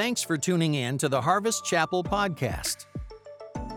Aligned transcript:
Thanks 0.00 0.22
for 0.22 0.38
tuning 0.38 0.76
in 0.76 0.96
to 0.96 1.10
the 1.10 1.20
Harvest 1.20 1.62
Chapel 1.66 2.02
podcast. 2.02 2.86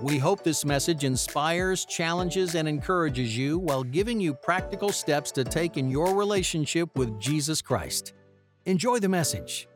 We 0.01 0.17
hope 0.17 0.41
this 0.41 0.63
message 0.63 1.03
inspires, 1.03 1.83
challenges, 1.83 2.55
and 2.55 2.65
encourages 2.65 3.37
you 3.37 3.59
while 3.59 3.83
giving 3.83 4.21
you 4.21 4.33
practical 4.33 4.93
steps 4.93 5.33
to 5.33 5.43
take 5.43 5.75
in 5.75 5.91
your 5.91 6.15
relationship 6.15 6.97
with 6.97 7.19
Jesus 7.19 7.61
Christ. 7.61 8.13
Enjoy 8.65 8.99
the 8.99 9.09
message. 9.09 9.67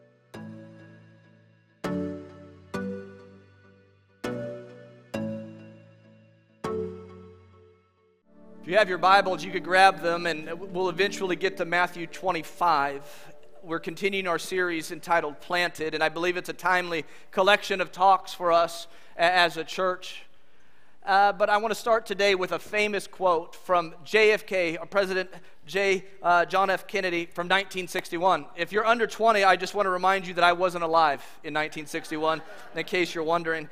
If 8.62 8.68
you 8.68 8.78
have 8.78 8.88
your 8.88 9.00
Bibles, 9.00 9.44
you 9.44 9.52
could 9.52 9.66
grab 9.66 10.02
them, 10.02 10.26
and 10.26 10.50
we'll 10.72 10.88
eventually 10.88 11.36
get 11.36 11.58
to 11.58 11.66
Matthew 11.66 12.08
25. 12.08 13.34
We're 13.68 13.80
continuing 13.80 14.28
our 14.28 14.40
series 14.40 14.92
entitled 14.92 15.42
Planted, 15.42 15.94
and 15.94 16.02
I 16.02 16.08
believe 16.08 16.38
it's 16.38 16.48
a 16.48 16.54
timely 16.54 17.04
collection 17.32 17.82
of 17.82 17.92
talks 17.92 18.34
for 18.34 18.54
us 18.54 18.88
as 19.18 19.58
a 19.58 19.64
church. 19.66 20.24
Uh, 21.06 21.34
but 21.34 21.50
I 21.50 21.58
want 21.58 21.74
to 21.74 21.76
start 21.78 22.06
today 22.06 22.34
with 22.34 22.54
a 22.54 22.60
famous 22.60 23.08
quote 23.08 23.54
from 23.54 23.94
JFK, 24.06 24.90
President 24.90 25.30
J. 25.66 26.06
Uh, 26.24 26.46
John 26.46 26.70
F. 26.70 26.88
Kennedy 26.88 27.26
from 27.26 27.48
1961. 27.48 28.46
If 28.56 28.72
you're 28.72 28.86
under 28.86 29.06
20, 29.06 29.44
I 29.44 29.58
just 29.58 29.76
want 29.76 29.86
to 29.86 29.90
remind 29.90 30.26
you 30.26 30.34
that 30.36 30.46
I 30.46 30.54
wasn't 30.54 30.86
alive 30.86 31.20
in 31.44 31.54
1961, 31.54 32.42
in 32.74 32.84
case 32.86 33.14
you're 33.14 33.26
wondering. 33.26 33.68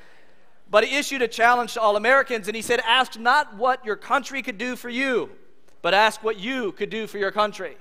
But 0.70 0.84
he 0.84 0.98
issued 0.98 1.22
a 1.22 1.28
challenge 1.30 1.76
to 1.76 1.80
all 1.80 1.96
Americans, 1.96 2.50
and 2.50 2.56
he 2.58 2.62
said, 2.62 2.82
Ask 2.86 3.18
not 3.18 3.56
what 3.56 3.86
your 3.86 3.96
country 3.96 4.42
could 4.42 4.58
do 4.58 4.76
for 4.76 4.90
you, 4.90 5.30
but 5.82 5.94
ask 5.94 6.22
what 6.22 6.38
you 6.38 6.74
could 6.74 6.90
do 6.90 7.08
for 7.08 7.18
your 7.18 7.32
country. 7.32 7.78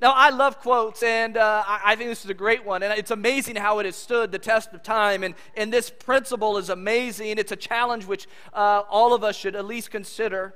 Now, 0.00 0.12
I 0.12 0.30
love 0.30 0.60
quotes, 0.60 1.02
and 1.02 1.36
uh, 1.36 1.64
I 1.66 1.96
think 1.96 2.08
this 2.08 2.24
is 2.24 2.30
a 2.30 2.34
great 2.34 2.64
one. 2.64 2.84
And 2.84 2.96
it's 2.96 3.10
amazing 3.10 3.56
how 3.56 3.80
it 3.80 3.86
has 3.86 3.96
stood 3.96 4.30
the 4.30 4.38
test 4.38 4.72
of 4.72 4.84
time. 4.84 5.24
And, 5.24 5.34
and 5.56 5.72
this 5.72 5.90
principle 5.90 6.56
is 6.56 6.68
amazing. 6.68 7.36
It's 7.38 7.50
a 7.50 7.56
challenge 7.56 8.06
which 8.06 8.28
uh, 8.54 8.82
all 8.88 9.12
of 9.12 9.24
us 9.24 9.34
should 9.34 9.56
at 9.56 9.64
least 9.64 9.90
consider. 9.90 10.54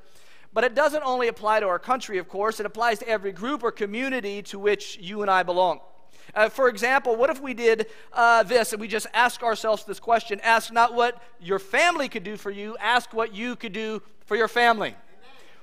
But 0.53 0.63
it 0.63 0.77
doesn't 0.77 1.03
only 1.03 1.27
apply 1.27 1.59
to 1.61 1.67
our 1.67 1.81
country, 1.81 2.19
of 2.19 2.29
course, 2.29 2.61
it 2.61 2.67
applies 2.67 3.01
to 3.01 3.09
every 3.09 3.33
group 3.33 3.65
or 3.65 3.73
community 3.73 4.43
to 4.43 4.59
which 4.61 4.99
you 4.99 5.23
and 5.23 5.31
I 5.31 5.43
belong. 5.43 5.81
Uh, 6.35 6.49
for 6.49 6.69
example, 6.69 7.17
what 7.17 7.31
if 7.31 7.41
we 7.41 7.53
did 7.53 7.87
uh, 8.13 8.43
this 8.45 8.73
and 8.73 8.81
we 8.81 8.87
just 8.87 9.07
ask 9.13 9.43
ourselves 9.43 9.85
this 9.85 9.99
question 9.99 10.41
ask 10.43 10.73
not 10.73 10.95
what 10.95 11.21
your 11.41 11.59
family 11.59 12.09
could 12.09 12.23
do 12.23 12.37
for 12.37 12.51
you, 12.51 12.77
ask 12.79 13.13
what 13.13 13.35
you 13.35 13.57
could 13.57 13.73
do 13.73 14.03
for 14.25 14.37
your 14.37 14.47
family. 14.47 14.95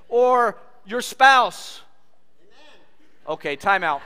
Or 0.08 0.58
your 0.84 1.00
spouse. 1.00 1.82
Okay, 3.30 3.56
timeout. 3.56 4.00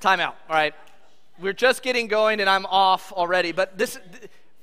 timeout. 0.00 0.32
all 0.48 0.56
right. 0.56 0.74
We're 1.38 1.52
just 1.52 1.82
getting 1.82 2.08
going 2.08 2.40
and 2.40 2.48
I'm 2.48 2.64
off 2.64 3.12
already, 3.12 3.52
but 3.52 3.76
this 3.76 3.98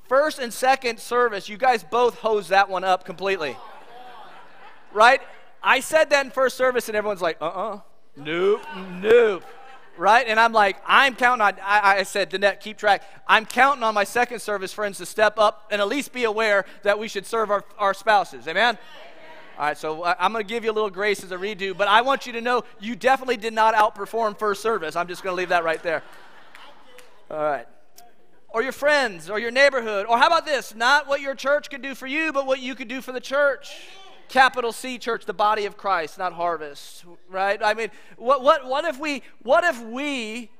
first 0.09 0.39
and 0.39 0.51
second 0.51 0.99
service, 0.99 1.47
you 1.47 1.57
guys 1.57 1.83
both 1.83 2.15
hose 2.15 2.47
that 2.47 2.67
one 2.67 2.83
up 2.83 3.05
completely. 3.05 3.55
Right? 4.91 5.21
I 5.61 5.81
said 5.81 6.09
that 6.09 6.25
in 6.25 6.31
first 6.31 6.57
service 6.57 6.87
and 6.87 6.97
everyone's 6.97 7.21
like, 7.21 7.37
uh 7.39 7.45
uh-uh. 7.45 7.75
uh 7.75 7.79
Nope, 8.15 8.61
nope. 8.99 9.43
Right? 9.97 10.25
And 10.27 10.39
I'm 10.39 10.51
like, 10.51 10.77
I'm 10.83 11.15
counting 11.15 11.41
on, 11.43 11.53
I, 11.63 11.97
I 11.99 12.03
said, 12.03 12.31
Danette, 12.31 12.59
keep 12.59 12.79
track. 12.79 13.03
I'm 13.27 13.45
counting 13.45 13.83
on 13.83 13.93
my 13.93 14.03
second 14.03 14.39
service 14.39 14.73
friends 14.73 14.97
to 14.97 15.05
step 15.05 15.37
up 15.37 15.67
and 15.69 15.79
at 15.79 15.87
least 15.87 16.11
be 16.11 16.23
aware 16.23 16.65
that 16.81 16.97
we 16.97 17.07
should 17.07 17.27
serve 17.27 17.51
our, 17.51 17.63
our 17.77 17.93
spouses. 17.93 18.47
Amen? 18.47 18.79
All 19.63 19.69
right, 19.69 19.77
so 19.77 20.01
uh, 20.01 20.13
I'm 20.19 20.33
going 20.33 20.43
to 20.43 20.53
give 20.53 20.65
you 20.65 20.71
a 20.71 20.73
little 20.73 20.89
grace 20.89 21.23
as 21.23 21.31
a 21.31 21.37
redo, 21.37 21.77
but 21.77 21.87
I 21.87 22.01
want 22.01 22.27
you 22.27 22.33
to 22.33 22.41
know 22.41 22.63
you 22.81 22.97
definitely 22.97 23.37
did 23.37 23.53
not 23.53 23.73
outperform 23.75 24.37
first 24.37 24.61
service. 24.61 24.97
I'm 24.97 25.07
just 25.07 25.23
going 25.23 25.31
to 25.31 25.37
leave 25.37 25.47
that 25.47 25.63
right 25.63 25.81
there. 25.81 26.03
All 27.31 27.41
right. 27.41 27.65
Or 28.49 28.61
your 28.61 28.73
friends, 28.73 29.29
or 29.29 29.39
your 29.39 29.51
neighborhood, 29.51 30.05
or 30.05 30.17
how 30.17 30.27
about 30.27 30.45
this? 30.45 30.75
Not 30.75 31.07
what 31.07 31.21
your 31.21 31.33
church 31.33 31.69
could 31.69 31.81
do 31.81 31.95
for 31.95 32.07
you, 32.07 32.33
but 32.33 32.45
what 32.45 32.59
you 32.59 32.75
could 32.75 32.89
do 32.89 32.99
for 32.99 33.13
the 33.13 33.21
church 33.21 33.73
capital 34.27 34.73
C 34.73 34.97
church, 34.97 35.25
the 35.25 35.33
body 35.33 35.63
of 35.63 35.77
Christ, 35.77 36.17
not 36.17 36.33
harvest, 36.33 37.05
right? 37.29 37.63
I 37.63 37.73
mean, 37.73 37.89
what, 38.17 38.43
what, 38.43 38.67
what 38.67 38.83
if 38.83 38.99
we, 38.99 39.23
what 39.43 39.63
if 39.63 39.81
we, 39.81 40.51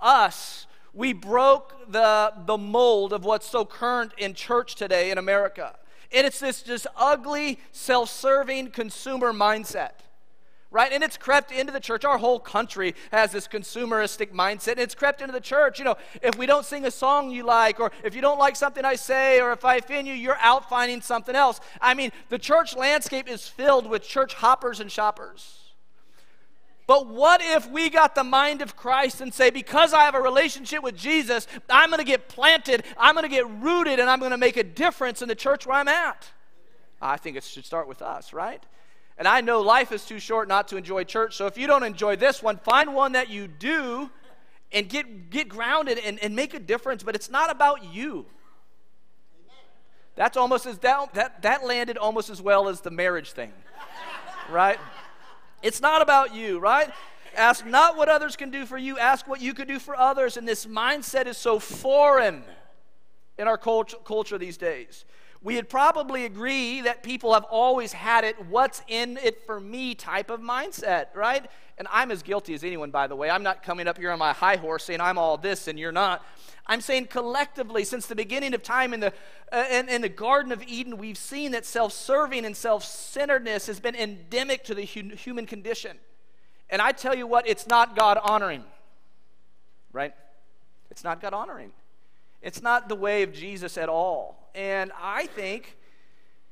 us, 0.00 0.66
we 0.94 1.12
broke 1.12 1.92
the, 1.92 2.32
the 2.46 2.56
mold 2.56 3.12
of 3.12 3.22
what's 3.22 3.50
so 3.50 3.66
current 3.66 4.12
in 4.16 4.32
church 4.32 4.76
today 4.76 5.10
in 5.10 5.18
America? 5.18 5.74
And 6.12 6.26
it's 6.26 6.40
this 6.40 6.62
just 6.62 6.86
ugly, 6.96 7.60
self 7.72 8.10
serving 8.10 8.70
consumer 8.70 9.32
mindset 9.32 9.92
right? 10.76 10.92
And 10.92 11.02
it's 11.02 11.16
crept 11.16 11.52
into 11.52 11.72
the 11.72 11.80
church. 11.80 12.04
Our 12.04 12.18
whole 12.18 12.38
country 12.38 12.94
has 13.10 13.32
this 13.32 13.48
consumeristic 13.48 14.32
mindset, 14.32 14.72
and 14.72 14.80
it's 14.80 14.94
crept 14.94 15.20
into 15.20 15.32
the 15.32 15.40
church. 15.40 15.78
You 15.78 15.86
know, 15.86 15.96
if 16.22 16.36
we 16.36 16.44
don't 16.44 16.66
sing 16.66 16.84
a 16.84 16.90
song 16.90 17.30
you 17.30 17.44
like, 17.44 17.80
or 17.80 17.90
if 18.04 18.14
you 18.14 18.20
don't 18.20 18.38
like 18.38 18.56
something 18.56 18.84
I 18.84 18.96
say, 18.96 19.40
or 19.40 19.52
if 19.52 19.64
I 19.64 19.76
offend 19.76 20.06
you, 20.06 20.12
you're 20.12 20.36
out 20.38 20.68
finding 20.68 21.00
something 21.00 21.34
else. 21.34 21.60
I 21.80 21.94
mean, 21.94 22.12
the 22.28 22.38
church 22.38 22.76
landscape 22.76 23.26
is 23.26 23.48
filled 23.48 23.88
with 23.88 24.02
church 24.02 24.34
hoppers 24.34 24.80
and 24.80 24.92
shoppers. 24.92 25.65
But 26.86 27.08
what 27.08 27.40
if 27.42 27.68
we 27.68 27.90
got 27.90 28.14
the 28.14 28.22
mind 28.22 28.62
of 28.62 28.76
Christ 28.76 29.20
and 29.20 29.34
say, 29.34 29.50
because 29.50 29.92
I 29.92 30.04
have 30.04 30.14
a 30.14 30.20
relationship 30.20 30.82
with 30.82 30.96
Jesus, 30.96 31.48
I'm 31.68 31.90
going 31.90 31.98
to 31.98 32.04
get 32.04 32.28
planted, 32.28 32.84
I'm 32.96 33.14
going 33.14 33.24
to 33.24 33.34
get 33.34 33.48
rooted, 33.48 33.98
and 33.98 34.08
I'm 34.08 34.20
going 34.20 34.30
to 34.30 34.38
make 34.38 34.56
a 34.56 34.62
difference 34.62 35.20
in 35.20 35.28
the 35.28 35.34
church 35.34 35.66
where 35.66 35.76
I'm 35.76 35.88
at? 35.88 36.28
I 37.02 37.16
think 37.16 37.36
it 37.36 37.42
should 37.42 37.64
start 37.64 37.88
with 37.88 38.02
us, 38.02 38.32
right? 38.32 38.62
And 39.18 39.26
I 39.26 39.40
know 39.40 39.62
life 39.62 39.92
is 39.92 40.04
too 40.04 40.18
short 40.20 40.46
not 40.46 40.68
to 40.68 40.76
enjoy 40.76 41.04
church. 41.04 41.36
So 41.36 41.46
if 41.46 41.58
you 41.58 41.66
don't 41.66 41.82
enjoy 41.82 42.16
this 42.16 42.42
one, 42.42 42.58
find 42.58 42.94
one 42.94 43.12
that 43.12 43.30
you 43.30 43.48
do 43.48 44.10
and 44.72 44.88
get, 44.88 45.30
get 45.30 45.48
grounded 45.48 45.98
and, 45.98 46.18
and 46.22 46.36
make 46.36 46.54
a 46.54 46.60
difference. 46.60 47.02
But 47.02 47.14
it's 47.14 47.30
not 47.30 47.50
about 47.50 47.92
you. 47.94 48.26
That's 50.14 50.36
almost 50.36 50.66
as 50.66 50.78
that, 50.78 51.14
that, 51.14 51.42
that 51.42 51.64
landed 51.64 51.98
almost 51.98 52.30
as 52.30 52.40
well 52.40 52.68
as 52.68 52.80
the 52.80 52.90
marriage 52.90 53.32
thing, 53.32 53.52
right? 54.50 54.78
It's 55.62 55.80
not 55.80 56.02
about 56.02 56.34
you, 56.34 56.58
right? 56.58 56.90
Ask 57.36 57.66
not 57.66 57.96
what 57.96 58.08
others 58.08 58.36
can 58.36 58.50
do 58.50 58.64
for 58.64 58.78
you, 58.78 58.98
ask 58.98 59.28
what 59.28 59.40
you 59.40 59.52
could 59.52 59.68
do 59.68 59.78
for 59.78 59.96
others. 59.96 60.36
And 60.36 60.48
this 60.48 60.66
mindset 60.66 61.26
is 61.26 61.36
so 61.36 61.58
foreign 61.58 62.44
in 63.38 63.46
our 63.46 63.58
culture, 63.58 63.98
culture 64.04 64.38
these 64.38 64.56
days 64.56 65.04
we 65.46 65.54
would 65.54 65.68
probably 65.68 66.24
agree 66.24 66.80
that 66.80 67.04
people 67.04 67.32
have 67.32 67.44
always 67.44 67.92
had 67.92 68.24
it, 68.24 68.34
what's 68.46 68.82
in 68.88 69.16
it 69.18 69.46
for 69.46 69.60
me 69.60 69.94
type 69.94 70.28
of 70.28 70.40
mindset, 70.40 71.14
right? 71.14 71.48
And 71.78 71.86
I'm 71.92 72.10
as 72.10 72.24
guilty 72.24 72.52
as 72.54 72.64
anyone, 72.64 72.90
by 72.90 73.06
the 73.06 73.14
way. 73.14 73.30
I'm 73.30 73.44
not 73.44 73.62
coming 73.62 73.86
up 73.86 73.96
here 73.96 74.10
on 74.10 74.18
my 74.18 74.32
high 74.32 74.56
horse 74.56 74.82
saying 74.82 75.00
I'm 75.00 75.18
all 75.18 75.36
this 75.36 75.68
and 75.68 75.78
you're 75.78 75.92
not. 75.92 76.26
I'm 76.66 76.80
saying 76.80 77.06
collectively, 77.06 77.84
since 77.84 78.06
the 78.06 78.16
beginning 78.16 78.54
of 78.54 78.64
time 78.64 78.92
in 78.92 78.98
the, 78.98 79.12
uh, 79.52 79.66
in, 79.70 79.88
in, 79.88 80.02
the 80.02 80.08
Garden 80.08 80.50
of 80.50 80.64
Eden, 80.66 80.98
we've 80.98 81.16
seen 81.16 81.52
that 81.52 81.64
self 81.64 81.92
serving 81.92 82.44
and 82.44 82.56
self 82.56 82.82
centeredness 82.82 83.68
has 83.68 83.78
been 83.78 83.94
endemic 83.94 84.64
to 84.64 84.74
the 84.74 84.84
hu- 84.84 85.14
human 85.14 85.46
condition. 85.46 85.96
And 86.70 86.82
I 86.82 86.90
tell 86.90 87.14
you 87.14 87.28
what, 87.28 87.46
it's 87.46 87.68
not 87.68 87.94
God 87.94 88.18
honoring, 88.20 88.64
right? 89.92 90.12
It's 90.90 91.04
not 91.04 91.20
God 91.20 91.34
honoring. 91.34 91.70
It's 92.42 92.62
not 92.62 92.88
the 92.88 92.96
way 92.96 93.22
of 93.22 93.32
Jesus 93.32 93.78
at 93.78 93.88
all. 93.88 94.45
And 94.56 94.90
I 95.00 95.26
think 95.26 95.76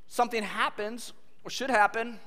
something 0.08 0.42
happens, 0.42 1.14
or 1.42 1.50
should 1.50 1.70
happen, 1.70 2.20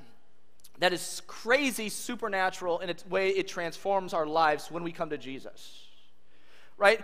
that 0.80 0.92
is 0.92 1.22
crazy 1.28 1.90
supernatural 1.90 2.80
in 2.80 2.90
its 2.90 3.06
way 3.06 3.30
it 3.30 3.48
transforms 3.48 4.14
our 4.14 4.26
lives 4.26 4.72
when 4.72 4.84
we 4.84 4.92
come 4.92 5.12
to 5.12 5.18
Jesus. 5.18 5.86
Right? 6.78 7.04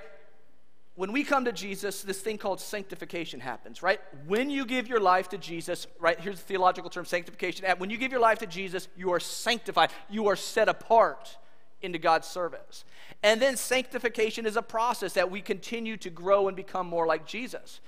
When 0.96 1.12
we 1.12 1.24
come 1.24 1.46
to 1.46 1.52
Jesus, 1.52 2.02
this 2.02 2.20
thing 2.22 2.38
called 2.38 2.60
sanctification 2.60 3.40
happens, 3.40 3.82
right? 3.82 4.00
When 4.28 4.50
you 4.50 4.66
give 4.66 4.88
your 4.88 5.00
life 5.00 5.30
to 5.30 5.38
Jesus, 5.38 5.88
right? 6.00 6.20
Here's 6.20 6.40
the 6.40 6.46
theological 6.46 6.90
term 6.90 7.06
sanctification. 7.06 7.66
When 7.78 7.90
you 7.90 7.98
give 7.98 8.12
your 8.12 8.22
life 8.22 8.40
to 8.40 8.48
Jesus, 8.48 8.88
you 8.96 9.12
are 9.12 9.20
sanctified. 9.20 9.92
You 10.10 10.28
are 10.28 10.36
set 10.36 10.70
apart 10.70 11.38
into 11.82 11.98
God's 12.00 12.28
service. 12.28 12.86
And 13.24 13.42
then 13.42 13.58
sanctification 13.58 14.46
is 14.46 14.56
a 14.56 14.62
process 14.62 15.14
that 15.14 15.30
we 15.30 15.42
continue 15.42 15.98
to 15.98 16.10
grow 16.10 16.48
and 16.48 16.56
become 16.56 16.88
more 16.88 17.08
like 17.08 17.26
Jesus 17.26 17.80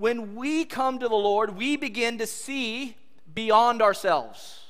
when 0.00 0.34
we 0.34 0.64
come 0.64 0.98
to 0.98 1.08
the 1.08 1.14
Lord, 1.14 1.58
we 1.58 1.76
begin 1.76 2.16
to 2.18 2.26
see 2.26 2.96
beyond 3.34 3.82
ourselves, 3.82 4.60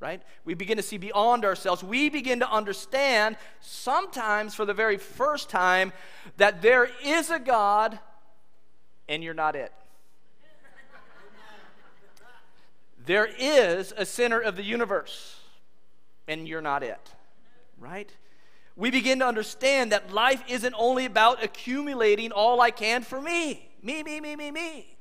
right? 0.00 0.20
We 0.44 0.52
begin 0.52 0.76
to 0.76 0.82
see 0.82 0.98
beyond 0.98 1.46
ourselves. 1.46 1.82
We 1.82 2.10
begin 2.10 2.40
to 2.40 2.50
understand, 2.50 3.38
sometimes 3.62 4.54
for 4.54 4.66
the 4.66 4.74
very 4.74 4.98
first 4.98 5.48
time, 5.48 5.94
that 6.36 6.60
there 6.60 6.90
is 7.02 7.30
a 7.30 7.38
God 7.38 7.98
and 9.08 9.24
you're 9.24 9.32
not 9.32 9.56
it. 9.56 9.72
There 13.06 13.30
is 13.38 13.94
a 13.96 14.04
center 14.04 14.40
of 14.40 14.56
the 14.56 14.62
universe 14.62 15.40
and 16.28 16.46
you're 16.46 16.60
not 16.60 16.82
it, 16.82 17.00
right? 17.78 18.14
We 18.76 18.90
begin 18.90 19.20
to 19.20 19.26
understand 19.26 19.92
that 19.92 20.12
life 20.12 20.44
isn't 20.48 20.74
only 20.76 21.06
about 21.06 21.42
accumulating 21.42 22.30
all 22.30 22.60
I 22.60 22.70
can 22.70 23.02
for 23.02 23.22
me 23.22 23.69
me, 23.82 24.02
me, 24.02 24.20
me, 24.20 24.36
me, 24.36 24.50
me. 24.50 24.96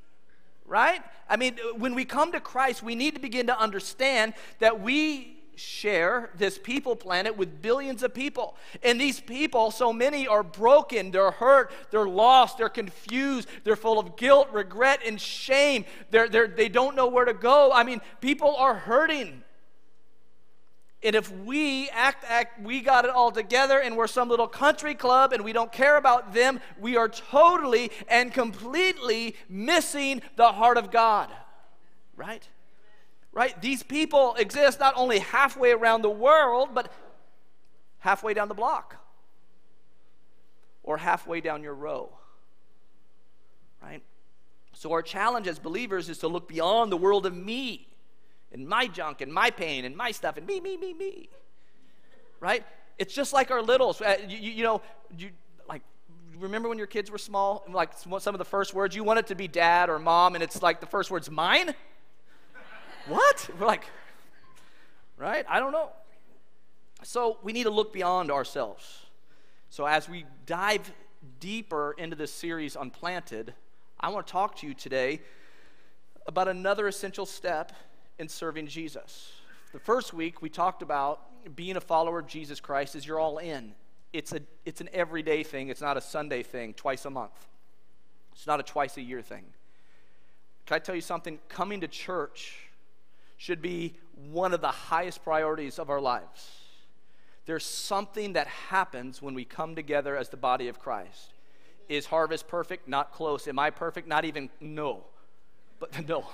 Right? 0.66 1.02
I 1.28 1.36
mean, 1.36 1.58
when 1.78 1.96
we 1.96 2.06
come 2.06 2.32
to 2.32 2.40
Christ, 2.40 2.84
we 2.84 2.96
need 2.96 3.16
to 3.16 3.22
begin 3.22 3.48
to 3.48 3.60
understand 3.60 4.34
that 4.60 4.82
we 4.82 5.40
share 5.60 6.30
this 6.38 6.58
people 6.58 6.96
planet 6.96 7.36
with 7.36 7.62
billions 7.62 8.02
of 8.02 8.14
people. 8.14 8.56
And 8.82 9.00
these 9.00 9.20
people, 9.20 9.72
so 9.72 9.92
many 9.92 10.28
are 10.28 10.44
broken, 10.44 11.12
they're 11.12 11.32
hurt, 11.32 11.72
they're 11.92 12.08
lost, 12.08 12.58
they're 12.58 12.70
confused, 12.70 13.50
they're 13.64 13.76
full 13.76 14.00
of 14.00 14.16
guilt, 14.16 14.50
regret, 14.52 15.02
and 15.06 15.20
shame. 15.20 15.86
They're, 16.12 16.30
they're, 16.30 16.48
they 16.48 16.70
don't 16.70 16.96
know 16.96 17.08
where 17.08 17.26
to 17.26 17.34
go. 17.34 17.72
I 17.74 17.84
mean, 17.84 18.02
people 18.22 18.56
are 18.56 18.76
hurting. 18.76 19.44
And 21.02 21.16
if 21.16 21.32
we 21.32 21.90
act, 21.92 22.26
act, 22.28 22.62
we 22.62 22.82
got 22.82 23.06
it 23.06 23.12
all 23.12 23.32
together 23.32 23.80
and 23.80 23.96
we're 23.96 24.08
some 24.08 24.28
little 24.28 24.48
country 24.48 24.96
club 24.96 25.32
and 25.32 25.46
we 25.46 25.54
don't 25.54 25.72
care 25.72 25.96
about 25.96 26.34
them, 26.34 26.60
we 26.80 26.98
are 26.98 27.08
totally 27.08 27.92
and 28.10 28.34
completely 28.34 29.36
missing 29.48 30.22
the 30.36 30.52
heart 30.52 30.78
of 30.78 30.92
God. 30.92 31.30
Right? 32.18 32.46
Right? 33.32 33.60
These 33.62 33.84
people 33.84 34.36
exist 34.36 34.82
not 34.82 34.94
only 34.98 35.20
halfway 35.20 35.72
around 35.72 36.02
the 36.02 36.10
world, 36.10 36.70
but 36.74 36.92
halfway 38.00 38.34
down 38.34 38.50
the 38.50 38.54
block 38.54 38.98
or 40.84 40.98
halfway 40.98 41.40
down 41.40 41.64
your 41.64 41.76
row. 41.76 42.10
Right? 43.82 44.02
So, 44.74 44.92
our 44.92 45.02
challenge 45.02 45.48
as 45.48 45.60
believers 45.60 46.10
is 46.10 46.18
to 46.20 46.28
look 46.28 46.50
beyond 46.50 46.92
the 46.92 46.98
world 46.98 47.26
of 47.26 47.36
me 47.36 47.89
and 48.52 48.68
my 48.68 48.88
junk 48.88 49.22
and 49.22 49.34
my 49.34 49.50
pain 49.50 49.86
and 49.86 49.96
my 49.96 50.12
stuff 50.12 50.38
and 50.38 50.46
me, 50.46 50.60
me, 50.60 50.78
me, 50.78 50.94
me. 50.94 51.30
Right? 52.40 52.66
It's 52.98 53.14
just 53.14 53.34
like 53.34 53.52
our 53.52 53.62
littles. 53.62 54.02
Uh, 54.02 54.18
you, 54.28 54.38
you, 54.38 54.64
know, 54.64 54.82
you 55.18 55.30
like 55.68 55.82
remember 56.38 56.70
when 56.70 56.78
your 56.78 56.88
kids 56.88 57.12
were 57.12 57.18
small? 57.18 57.64
Like 57.70 57.92
some 57.94 58.14
of 58.14 58.38
the 58.38 58.46
first 58.46 58.74
words, 58.74 58.96
you 58.96 59.04
wanted 59.04 59.28
to 59.28 59.36
be 59.36 59.48
dad 59.48 59.90
or 59.90 60.00
mom, 60.00 60.36
and 60.36 60.44
it's 60.44 60.62
like 60.62 60.80
the 60.80 60.86
first 60.86 61.12
word's 61.12 61.30
mine. 61.30 61.74
what? 63.08 63.50
We're 63.60 63.68
like, 63.68 63.86
right? 65.18 65.46
I 65.48 65.60
don't 65.60 65.72
know. 65.72 65.92
So 67.04 67.38
we 67.44 67.54
need 67.54 67.64
to 67.64 67.70
look 67.70 67.94
beyond 67.94 68.32
ourselves. 68.32 69.06
So 69.70 69.86
as 69.86 70.10
we 70.10 70.26
dive 70.46 70.92
deeper 71.40 71.96
into 71.98 72.16
this 72.16 72.32
series 72.32 72.76
on 72.76 72.90
planted, 72.90 73.54
I 74.00 74.10
want 74.10 74.28
to 74.28 74.32
talk 74.32 74.58
to 74.58 74.68
you 74.68 74.74
today 74.74 75.22
about 76.26 76.48
another 76.48 76.88
essential 76.88 77.26
step 77.26 77.72
in 78.20 78.28
serving 78.28 78.68
Jesus. 78.68 79.32
The 79.72 79.80
first 79.80 80.14
week 80.14 80.42
we 80.42 80.50
talked 80.50 80.82
about 80.82 81.22
being 81.56 81.78
a 81.78 81.82
follower 81.82 82.20
of 82.20 82.28
Jesus 82.28 82.60
Christ 82.60 82.96
is 82.96 83.08
you're 83.08 83.20
all 83.20 83.38
in. 83.38 83.74
It's, 84.12 84.34
a, 84.34 84.42
it's 84.66 84.82
an 84.82 84.90
everyday 84.94 85.44
thing, 85.44 85.70
it's 85.70 85.82
not 85.82 85.98
a 85.98 86.02
Sunday 86.02 86.44
thing, 86.44 86.74
twice 86.74 87.06
a 87.06 87.10
month. 87.10 87.48
It's 88.34 88.46
not 88.46 88.60
a 88.60 88.64
twice 88.64 88.98
a 88.98 89.02
year 89.02 89.22
thing. 89.22 89.46
Can 90.66 90.76
I 90.76 90.80
tell 90.80 90.96
you 90.96 91.02
something? 91.02 91.40
Coming 91.48 91.82
to 91.82 91.88
church 91.88 92.70
should 93.38 93.62
be 93.62 93.96
one 94.32 94.54
of 94.54 94.62
the 94.62 94.68
highest 94.68 95.24
priorities 95.24 95.80
of 95.80 95.90
our 95.90 96.02
lives. 96.02 96.52
There's 97.46 97.66
something 97.66 98.34
that 98.34 98.48
happens 98.48 99.22
when 99.22 99.34
we 99.34 99.46
come 99.46 99.76
together 99.76 100.16
as 100.16 100.30
the 100.30 100.38
body 100.38 100.68
of 100.68 100.80
Christ. 100.80 101.34
Is 101.88 102.06
harvest 102.06 102.48
perfect? 102.48 102.88
Not 102.88 103.12
close. 103.12 103.48
Am 103.48 103.58
I 103.58 103.72
perfect? 103.72 104.08
Not 104.08 104.26
even, 104.26 104.50
no. 104.60 105.06
But 105.80 106.08
no. 106.08 106.26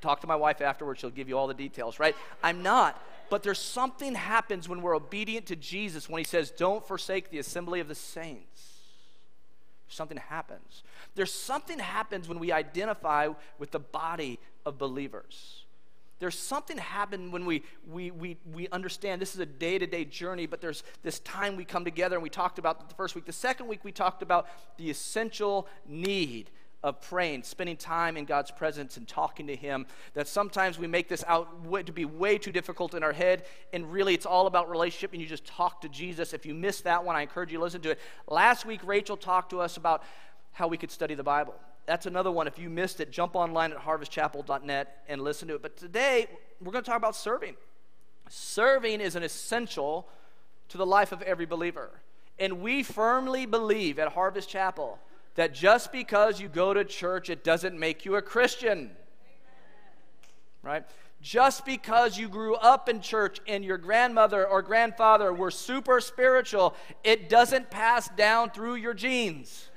Talk 0.00 0.20
to 0.22 0.26
my 0.26 0.36
wife 0.36 0.60
afterwards, 0.60 1.00
she'll 1.00 1.10
give 1.10 1.28
you 1.28 1.36
all 1.36 1.46
the 1.46 1.54
details, 1.54 1.98
right? 1.98 2.16
I'm 2.42 2.62
not. 2.62 3.00
But 3.28 3.42
there's 3.42 3.58
something 3.58 4.14
happens 4.14 4.68
when 4.68 4.82
we're 4.82 4.96
obedient 4.96 5.46
to 5.46 5.56
Jesus 5.56 6.08
when 6.08 6.18
he 6.18 6.24
says, 6.24 6.50
Don't 6.50 6.84
forsake 6.86 7.30
the 7.30 7.38
assembly 7.38 7.80
of 7.80 7.88
the 7.88 7.94
saints. 7.94 8.70
Something 9.88 10.18
happens. 10.18 10.82
There's 11.14 11.32
something 11.32 11.78
happens 11.78 12.28
when 12.28 12.38
we 12.38 12.52
identify 12.52 13.28
with 13.58 13.72
the 13.72 13.78
body 13.78 14.38
of 14.64 14.78
believers. 14.78 15.64
There's 16.20 16.38
something 16.38 16.76
happen 16.76 17.30
when 17.30 17.46
we, 17.46 17.62
we, 17.88 18.10
we, 18.10 18.36
we 18.52 18.68
understand 18.68 19.22
this 19.22 19.34
is 19.34 19.40
a 19.40 19.46
day 19.46 19.78
to 19.78 19.86
day 19.86 20.04
journey, 20.04 20.46
but 20.46 20.60
there's 20.60 20.82
this 21.02 21.18
time 21.20 21.56
we 21.56 21.64
come 21.64 21.84
together 21.84 22.16
and 22.16 22.22
we 22.22 22.28
talked 22.28 22.58
about 22.58 22.88
the 22.88 22.94
first 22.94 23.14
week. 23.14 23.24
The 23.24 23.32
second 23.32 23.68
week, 23.68 23.84
we 23.84 23.90
talked 23.90 24.22
about 24.22 24.46
the 24.76 24.90
essential 24.90 25.66
need 25.86 26.50
of 26.82 27.00
praying, 27.00 27.42
spending 27.42 27.76
time 27.76 28.16
in 28.16 28.24
God's 28.24 28.50
presence 28.50 28.96
and 28.96 29.06
talking 29.06 29.46
to 29.48 29.56
Him, 29.56 29.86
that 30.14 30.26
sometimes 30.26 30.78
we 30.78 30.86
make 30.86 31.08
this 31.08 31.22
out 31.26 31.48
to 31.86 31.92
be 31.92 32.04
way 32.04 32.38
too 32.38 32.52
difficult 32.52 32.94
in 32.94 33.02
our 33.02 33.12
head, 33.12 33.44
and 33.72 33.92
really 33.92 34.14
it's 34.14 34.26
all 34.26 34.46
about 34.46 34.70
relationship, 34.70 35.12
and 35.12 35.20
you 35.20 35.28
just 35.28 35.44
talk 35.44 35.82
to 35.82 35.88
Jesus. 35.88 36.32
If 36.32 36.46
you 36.46 36.54
missed 36.54 36.84
that 36.84 37.04
one, 37.04 37.16
I 37.16 37.22
encourage 37.22 37.52
you 37.52 37.58
to 37.58 37.64
listen 37.64 37.82
to 37.82 37.90
it. 37.90 38.00
Last 38.28 38.64
week, 38.64 38.80
Rachel 38.84 39.16
talked 39.16 39.50
to 39.50 39.60
us 39.60 39.76
about 39.76 40.02
how 40.52 40.68
we 40.68 40.78
could 40.78 40.90
study 40.90 41.14
the 41.14 41.22
Bible. 41.22 41.54
That's 41.86 42.06
another 42.06 42.30
one. 42.30 42.46
If 42.46 42.58
you 42.58 42.70
missed 42.70 43.00
it, 43.00 43.10
jump 43.10 43.34
online 43.34 43.72
at 43.72 43.78
harvestchapel.net 43.78 45.04
and 45.08 45.20
listen 45.22 45.48
to 45.48 45.56
it. 45.56 45.62
But 45.62 45.76
today, 45.76 46.26
we're 46.60 46.72
going 46.72 46.84
to 46.84 46.88
talk 46.88 46.98
about 46.98 47.16
serving. 47.16 47.56
Serving 48.28 49.00
is 49.00 49.16
an 49.16 49.22
essential 49.22 50.08
to 50.68 50.78
the 50.78 50.86
life 50.86 51.12
of 51.12 51.20
every 51.22 51.46
believer. 51.46 51.90
And 52.38 52.60
we 52.60 52.82
firmly 52.82 53.44
believe 53.44 53.98
at 53.98 54.12
Harvest 54.12 54.48
Chapel 54.48 54.98
that 55.34 55.54
just 55.54 55.92
because 55.92 56.40
you 56.40 56.48
go 56.48 56.74
to 56.74 56.84
church, 56.84 57.30
it 57.30 57.44
doesn't 57.44 57.78
make 57.78 58.04
you 58.04 58.16
a 58.16 58.22
Christian. 58.22 58.90
Right? 60.62 60.84
Just 61.22 61.64
because 61.64 62.18
you 62.18 62.28
grew 62.28 62.54
up 62.54 62.88
in 62.88 63.00
church 63.00 63.40
and 63.46 63.64
your 63.64 63.78
grandmother 63.78 64.46
or 64.46 64.62
grandfather 64.62 65.32
were 65.32 65.50
super 65.50 66.00
spiritual, 66.00 66.74
it 67.04 67.28
doesn't 67.28 67.70
pass 67.70 68.08
down 68.08 68.50
through 68.50 68.76
your 68.76 68.94
genes. 68.94 69.68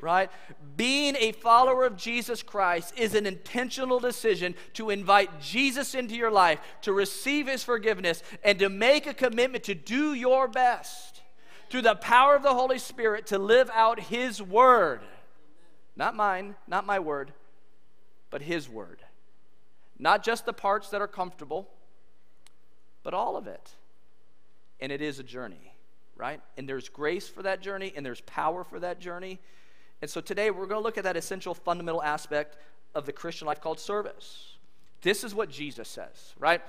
Right? 0.00 0.30
Being 0.76 1.16
a 1.18 1.32
follower 1.32 1.86
of 1.86 1.96
Jesus 1.96 2.42
Christ 2.42 2.92
is 2.98 3.14
an 3.14 3.26
intentional 3.26 4.00
decision 4.00 4.54
to 4.74 4.90
invite 4.90 5.40
Jesus 5.40 5.94
into 5.94 6.14
your 6.14 6.30
life, 6.30 6.58
to 6.82 6.92
receive 6.92 7.46
his 7.46 7.64
forgiveness, 7.64 8.22
and 8.42 8.58
to 8.58 8.68
make 8.68 9.06
a 9.06 9.14
commitment 9.14 9.64
to 9.64 9.74
do 9.74 10.12
your 10.12 10.46
best 10.46 11.13
through 11.70 11.82
the 11.82 11.94
power 11.94 12.34
of 12.34 12.42
the 12.42 12.54
Holy 12.54 12.78
Spirit 12.78 13.26
to 13.28 13.38
live 13.38 13.70
out 13.72 14.00
His 14.00 14.40
word. 14.42 15.00
Not 15.96 16.14
mine, 16.14 16.56
not 16.66 16.86
my 16.86 16.98
word, 16.98 17.32
but 18.30 18.42
His 18.42 18.68
word. 18.68 19.02
Not 19.98 20.24
just 20.24 20.44
the 20.44 20.52
parts 20.52 20.90
that 20.90 21.00
are 21.00 21.08
comfortable, 21.08 21.68
but 23.02 23.14
all 23.14 23.36
of 23.36 23.46
it. 23.46 23.70
And 24.80 24.90
it 24.90 25.00
is 25.00 25.18
a 25.18 25.22
journey, 25.22 25.72
right? 26.16 26.40
And 26.56 26.68
there's 26.68 26.88
grace 26.88 27.28
for 27.28 27.42
that 27.42 27.60
journey, 27.60 27.92
and 27.94 28.04
there's 28.04 28.20
power 28.22 28.64
for 28.64 28.80
that 28.80 28.98
journey. 28.98 29.38
And 30.02 30.10
so 30.10 30.20
today 30.20 30.50
we're 30.50 30.66
going 30.66 30.80
to 30.80 30.84
look 30.84 30.98
at 30.98 31.04
that 31.04 31.16
essential 31.16 31.54
fundamental 31.54 32.02
aspect 32.02 32.56
of 32.94 33.06
the 33.06 33.12
Christian 33.12 33.46
life 33.46 33.60
called 33.60 33.78
service. 33.78 34.56
This 35.02 35.22
is 35.22 35.34
what 35.34 35.50
Jesus 35.50 35.88
says, 35.88 36.34
right? 36.38 36.60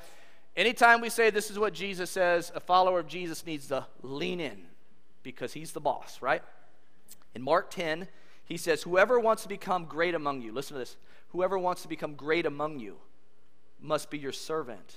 Anytime 0.55 1.01
we 1.01 1.09
say 1.09 1.29
this 1.29 1.49
is 1.49 1.57
what 1.57 1.73
Jesus 1.73 2.09
says, 2.09 2.51
a 2.55 2.59
follower 2.59 2.99
of 2.99 3.07
Jesus 3.07 3.45
needs 3.45 3.67
to 3.67 3.85
lean 4.03 4.39
in 4.39 4.65
because 5.25 5.51
he's 5.51 5.73
the 5.73 5.81
boss, 5.81 6.21
right? 6.21 6.41
In 7.33 7.41
Mark 7.41 7.69
10, 7.71 8.07
he 8.45 8.55
says, 8.55 8.83
Whoever 8.83 9.19
wants 9.19 9.43
to 9.43 9.49
become 9.49 9.83
great 9.85 10.15
among 10.15 10.41
you, 10.41 10.53
listen 10.53 10.75
to 10.75 10.79
this, 10.79 10.95
whoever 11.29 11.59
wants 11.59 11.81
to 11.81 11.89
become 11.89 12.13
great 12.13 12.45
among 12.45 12.79
you 12.79 12.95
must 13.81 14.09
be 14.09 14.17
your 14.17 14.31
servant, 14.31 14.95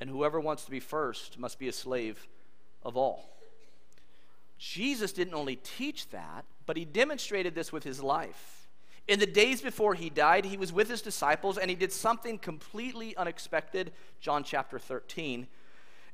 and 0.00 0.10
whoever 0.10 0.40
wants 0.40 0.64
to 0.64 0.70
be 0.70 0.80
first 0.80 1.38
must 1.38 1.60
be 1.60 1.68
a 1.68 1.72
slave 1.72 2.26
of 2.82 2.96
all. 2.96 3.36
Jesus 4.58 5.12
didn't 5.12 5.34
only 5.34 5.56
teach 5.56 6.08
that, 6.10 6.44
but 6.66 6.76
he 6.76 6.84
demonstrated 6.84 7.54
this 7.54 7.72
with 7.72 7.84
his 7.84 8.02
life. 8.02 8.68
In 9.08 9.18
the 9.18 9.26
days 9.26 9.60
before 9.60 9.94
he 9.94 10.10
died, 10.10 10.44
he 10.44 10.56
was 10.56 10.72
with 10.72 10.88
his 10.88 11.02
disciples 11.02 11.58
and 11.58 11.70
he 11.70 11.76
did 11.76 11.92
something 11.92 12.38
completely 12.38 13.16
unexpected. 13.16 13.92
John 14.20 14.44
chapter 14.44 14.78
13. 14.78 15.46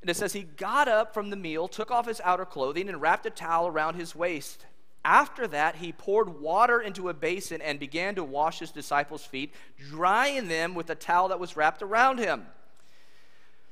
And 0.01 0.09
it 0.09 0.15
says, 0.15 0.33
He 0.33 0.43
got 0.43 0.87
up 0.87 1.13
from 1.13 1.29
the 1.29 1.35
meal, 1.35 1.67
took 1.67 1.91
off 1.91 2.07
his 2.07 2.21
outer 2.23 2.45
clothing, 2.45 2.87
and 2.89 3.01
wrapped 3.01 3.25
a 3.25 3.29
towel 3.29 3.67
around 3.67 3.95
his 3.95 4.15
waist. 4.15 4.65
After 5.03 5.47
that, 5.47 5.77
he 5.77 5.93
poured 5.93 6.41
water 6.41 6.81
into 6.81 7.07
a 7.07 7.13
basin 7.13 7.61
and 7.61 7.79
began 7.79 8.15
to 8.15 8.23
wash 8.23 8.59
his 8.59 8.71
disciples' 8.71 9.25
feet, 9.25 9.53
drying 9.89 10.47
them 10.47 10.75
with 10.75 10.89
a 10.89 10.95
towel 10.95 11.29
that 11.29 11.39
was 11.39 11.55
wrapped 11.55 11.81
around 11.81 12.19
him. 12.19 12.45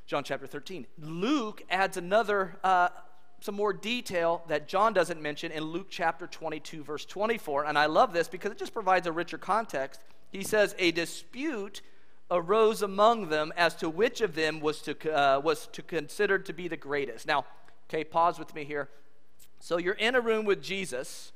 John 0.06 0.24
chapter 0.24 0.48
13. 0.48 0.86
Luke 1.00 1.64
adds 1.70 1.98
another, 1.98 2.58
uh, 2.64 2.90
some 3.42 3.56
more 3.56 3.74
detail 3.74 4.44
that 4.48 4.68
John 4.68 4.94
doesn't 4.94 5.22
mention 5.22 5.52
in 5.52 5.64
Luke 5.64 5.88
chapter 5.90 6.26
22, 6.26 6.84
verse 6.84 7.06
24. 7.06 7.66
And 7.66 7.78
I 7.78 7.88
love 7.88 8.14
this 8.14 8.28
because 8.28 8.52
it 8.52 8.58
just 8.58 8.74
provides 8.74 9.08
a 9.08 9.12
richer 9.12 9.38
context. 9.38 10.00
He 10.32 10.44
says, 10.44 10.76
A 10.80 10.92
dispute 10.92 11.82
arose 12.32 12.82
among 12.82 13.30
them 13.30 13.54
as 13.56 13.76
to 13.76 13.90
which 13.90 14.22
of 14.22 14.36
them 14.36 14.60
was 14.60 14.82
to, 14.82 15.14
uh, 15.14 15.40
was 15.40 15.68
to 15.68 15.82
considered 15.82 16.46
to 16.46 16.54
be 16.54 16.68
the 16.68 16.78
greatest. 16.78 17.28
Now, 17.28 17.46
okay, 17.90 18.04
pause 18.04 18.40
with 18.40 18.54
me 18.56 18.64
here. 18.64 18.90
So 19.60 19.78
you're 19.78 19.94
in 19.94 20.16
a 20.16 20.22
room 20.22 20.46
with 20.46 20.62
Jesus, 20.62 21.32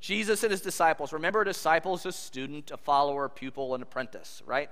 Jesus 0.00 0.42
and 0.42 0.50
his 0.50 0.60
disciples. 0.60 1.12
Remember, 1.12 1.42
a 1.42 1.44
disciple 1.44 1.94
is 1.94 2.06
a 2.06 2.12
student, 2.12 2.70
a 2.70 2.76
follower, 2.76 3.24
a 3.24 3.30
pupil, 3.30 3.74
an 3.74 3.82
apprentice, 3.82 4.42
right? 4.46 4.70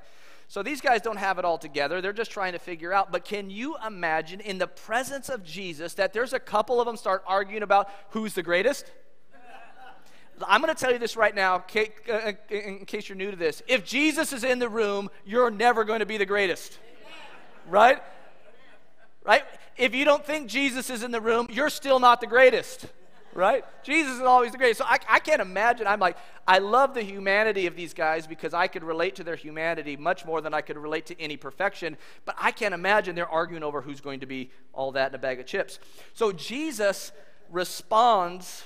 So 0.48 0.62
these 0.62 0.80
guys 0.80 1.02
don't 1.02 1.16
have 1.16 1.38
it 1.38 1.44
all 1.44 1.58
together. 1.58 2.00
They're 2.00 2.12
just 2.12 2.30
trying 2.30 2.52
to 2.52 2.58
figure 2.58 2.92
out. 2.92 3.10
But 3.10 3.24
can 3.24 3.50
you 3.50 3.76
imagine 3.84 4.40
in 4.40 4.58
the 4.58 4.68
presence 4.68 5.28
of 5.28 5.44
Jesus 5.44 5.94
that 5.94 6.12
there's 6.12 6.32
a 6.32 6.38
couple 6.38 6.80
of 6.80 6.86
them 6.86 6.96
start 6.96 7.24
arguing 7.26 7.64
about 7.64 7.90
who's 8.10 8.34
the 8.34 8.44
greatest? 8.44 8.90
I'm 10.46 10.60
going 10.60 10.74
to 10.74 10.78
tell 10.78 10.92
you 10.92 10.98
this 10.98 11.16
right 11.16 11.34
now, 11.34 11.64
uh, 11.74 12.32
in 12.50 12.84
case 12.84 13.08
you're 13.08 13.16
new 13.16 13.30
to 13.30 13.36
this. 13.36 13.62
If 13.66 13.84
Jesus 13.84 14.32
is 14.32 14.44
in 14.44 14.58
the 14.58 14.68
room, 14.68 15.08
you're 15.24 15.50
never 15.50 15.84
going 15.84 16.00
to 16.00 16.06
be 16.06 16.18
the 16.18 16.26
greatest. 16.26 16.78
Right? 17.68 18.00
right? 19.24 19.42
If 19.76 19.94
you 19.94 20.04
don't 20.04 20.24
think 20.24 20.48
Jesus 20.48 20.88
is 20.88 21.02
in 21.02 21.10
the 21.10 21.20
room, 21.20 21.48
you're 21.50 21.70
still 21.70 21.98
not 21.98 22.20
the 22.20 22.26
greatest, 22.26 22.86
right? 23.34 23.64
Jesus 23.82 24.14
is 24.14 24.22
always 24.22 24.52
the 24.52 24.58
greatest. 24.58 24.78
So 24.78 24.86
I, 24.86 24.98
I 25.08 25.18
can't 25.18 25.42
imagine. 25.42 25.86
I'm 25.86 26.00
like, 26.00 26.16
I 26.46 26.58
love 26.58 26.94
the 26.94 27.02
humanity 27.02 27.66
of 27.66 27.76
these 27.76 27.92
guys 27.92 28.26
because 28.26 28.54
I 28.54 28.68
could 28.68 28.84
relate 28.84 29.16
to 29.16 29.24
their 29.24 29.36
humanity 29.36 29.96
much 29.96 30.24
more 30.24 30.40
than 30.40 30.54
I 30.54 30.60
could 30.60 30.78
relate 30.78 31.06
to 31.06 31.20
any 31.20 31.36
perfection. 31.36 31.96
But 32.24 32.36
I 32.38 32.52
can't 32.52 32.72
imagine 32.72 33.14
they're 33.14 33.28
arguing 33.28 33.64
over 33.64 33.82
who's 33.82 34.00
going 34.00 34.20
to 34.20 34.26
be 34.26 34.50
all 34.72 34.92
that 34.92 35.10
in 35.10 35.14
a 35.14 35.18
bag 35.18 35.40
of 35.40 35.46
chips. 35.46 35.78
So 36.14 36.32
Jesus 36.32 37.12
responds 37.50 38.64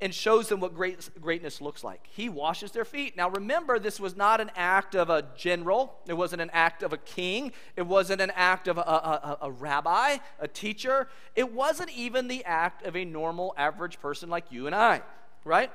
and 0.00 0.14
shows 0.14 0.48
them 0.48 0.60
what 0.60 0.74
great, 0.74 1.08
greatness 1.20 1.60
looks 1.60 1.82
like. 1.82 2.06
He 2.10 2.28
washes 2.28 2.70
their 2.70 2.84
feet. 2.84 3.16
Now 3.16 3.30
remember, 3.30 3.78
this 3.78 3.98
was 3.98 4.16
not 4.16 4.40
an 4.40 4.50
act 4.56 4.94
of 4.94 5.10
a 5.10 5.24
general, 5.36 5.98
it 6.06 6.14
wasn't 6.14 6.42
an 6.42 6.50
act 6.52 6.82
of 6.82 6.92
a 6.92 6.96
king, 6.98 7.52
it 7.76 7.82
wasn't 7.82 8.20
an 8.20 8.30
act 8.34 8.68
of 8.68 8.78
a, 8.78 8.80
a, 8.80 9.38
a, 9.42 9.50
rabbi, 9.50 10.18
a 10.38 10.46
teacher, 10.46 11.08
it 11.34 11.52
wasn't 11.52 11.90
even 11.90 12.28
the 12.28 12.44
act 12.44 12.86
of 12.86 12.96
a 12.96 13.04
normal, 13.04 13.54
average 13.56 14.00
person 14.00 14.30
like 14.30 14.52
you 14.52 14.66
and 14.66 14.74
I, 14.74 15.02
right? 15.44 15.72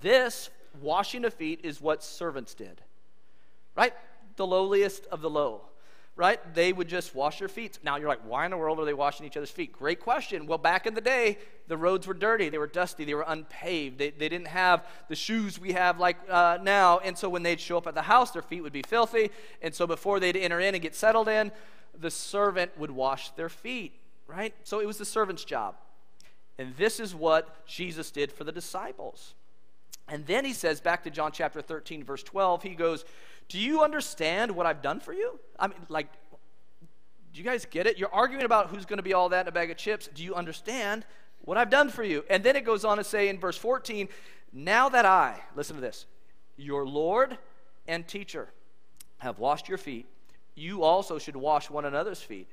This 0.00 0.50
washing 0.80 1.24
of 1.24 1.34
feet 1.34 1.60
is 1.64 1.80
what 1.80 2.04
servants 2.04 2.54
did, 2.54 2.80
right? 3.76 3.92
The 4.36 4.46
lowliest 4.46 5.06
of 5.06 5.20
the 5.20 5.30
low 5.30 5.62
right? 6.14 6.54
They 6.54 6.72
would 6.72 6.88
just 6.88 7.14
wash 7.14 7.38
their 7.38 7.48
feet. 7.48 7.78
Now 7.82 7.96
you're 7.96 8.08
like, 8.08 8.20
why 8.26 8.44
in 8.44 8.50
the 8.50 8.56
world 8.56 8.78
are 8.78 8.84
they 8.84 8.92
washing 8.92 9.24
each 9.24 9.36
other's 9.36 9.50
feet? 9.50 9.72
Great 9.72 10.00
question. 10.00 10.46
Well, 10.46 10.58
back 10.58 10.86
in 10.86 10.94
the 10.94 11.00
day, 11.00 11.38
the 11.68 11.76
roads 11.76 12.06
were 12.06 12.14
dirty, 12.14 12.50
they 12.50 12.58
were 12.58 12.66
dusty, 12.66 13.04
they 13.04 13.14
were 13.14 13.24
unpaved, 13.26 13.98
they, 13.98 14.10
they 14.10 14.28
didn't 14.28 14.48
have 14.48 14.86
the 15.08 15.14
shoes 15.14 15.58
we 15.58 15.72
have 15.72 15.98
like 15.98 16.18
uh, 16.28 16.58
now. 16.62 16.98
And 16.98 17.16
so 17.16 17.28
when 17.28 17.42
they'd 17.42 17.60
show 17.60 17.78
up 17.78 17.86
at 17.86 17.94
the 17.94 18.02
house, 18.02 18.30
their 18.30 18.42
feet 18.42 18.62
would 18.62 18.72
be 18.72 18.82
filthy. 18.86 19.30
And 19.62 19.74
so 19.74 19.86
before 19.86 20.20
they'd 20.20 20.36
enter 20.36 20.60
in 20.60 20.74
and 20.74 20.82
get 20.82 20.94
settled 20.94 21.28
in, 21.28 21.50
the 21.98 22.10
servant 22.10 22.76
would 22.76 22.90
wash 22.90 23.30
their 23.30 23.48
feet, 23.48 23.94
right? 24.26 24.54
So 24.64 24.80
it 24.80 24.86
was 24.86 24.98
the 24.98 25.04
servant's 25.04 25.44
job. 25.44 25.76
And 26.58 26.76
this 26.76 27.00
is 27.00 27.14
what 27.14 27.66
Jesus 27.66 28.10
did 28.10 28.30
for 28.30 28.44
the 28.44 28.52
disciples. 28.52 29.34
And 30.08 30.26
then 30.26 30.44
he 30.44 30.52
says, 30.52 30.80
back 30.80 31.04
to 31.04 31.10
John 31.10 31.32
chapter 31.32 31.62
13, 31.62 32.04
verse 32.04 32.22
12, 32.22 32.62
he 32.62 32.74
goes, 32.74 33.04
Do 33.48 33.58
you 33.58 33.82
understand 33.82 34.50
what 34.52 34.66
I've 34.66 34.82
done 34.82 35.00
for 35.00 35.12
you? 35.12 35.38
I 35.58 35.68
mean, 35.68 35.78
like, 35.88 36.08
do 37.32 37.38
you 37.38 37.44
guys 37.44 37.64
get 37.64 37.86
it? 37.86 37.98
You're 37.98 38.12
arguing 38.12 38.44
about 38.44 38.68
who's 38.68 38.84
going 38.84 38.98
to 38.98 39.02
be 39.02 39.14
all 39.14 39.30
that 39.30 39.42
in 39.42 39.48
a 39.48 39.52
bag 39.52 39.70
of 39.70 39.76
chips. 39.76 40.08
Do 40.12 40.22
you 40.22 40.34
understand 40.34 41.04
what 41.42 41.56
I've 41.56 41.70
done 41.70 41.88
for 41.88 42.04
you? 42.04 42.24
And 42.28 42.44
then 42.44 42.56
it 42.56 42.64
goes 42.64 42.84
on 42.84 42.98
to 42.98 43.04
say 43.04 43.28
in 43.28 43.38
verse 43.38 43.56
14, 43.56 44.08
Now 44.52 44.88
that 44.90 45.04
I, 45.06 45.40
listen 45.56 45.76
to 45.76 45.82
this, 45.82 46.06
your 46.56 46.86
Lord 46.86 47.38
and 47.88 48.06
teacher 48.06 48.48
have 49.18 49.38
washed 49.38 49.68
your 49.68 49.78
feet, 49.78 50.06
you 50.54 50.82
also 50.82 51.18
should 51.18 51.36
wash 51.36 51.70
one 51.70 51.84
another's 51.84 52.20
feet. 52.20 52.48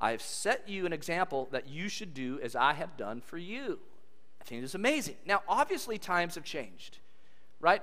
I 0.00 0.10
have 0.12 0.22
set 0.22 0.68
you 0.68 0.86
an 0.86 0.92
example 0.92 1.48
that 1.50 1.68
you 1.68 1.88
should 1.88 2.14
do 2.14 2.38
as 2.42 2.54
I 2.54 2.74
have 2.74 2.96
done 2.96 3.20
for 3.20 3.38
you. 3.38 3.78
I 4.40 4.44
think 4.44 4.62
it's 4.62 4.74
amazing. 4.74 5.16
Now, 5.26 5.42
obviously, 5.48 5.98
times 5.98 6.34
have 6.34 6.44
changed, 6.44 6.98
right? 7.60 7.82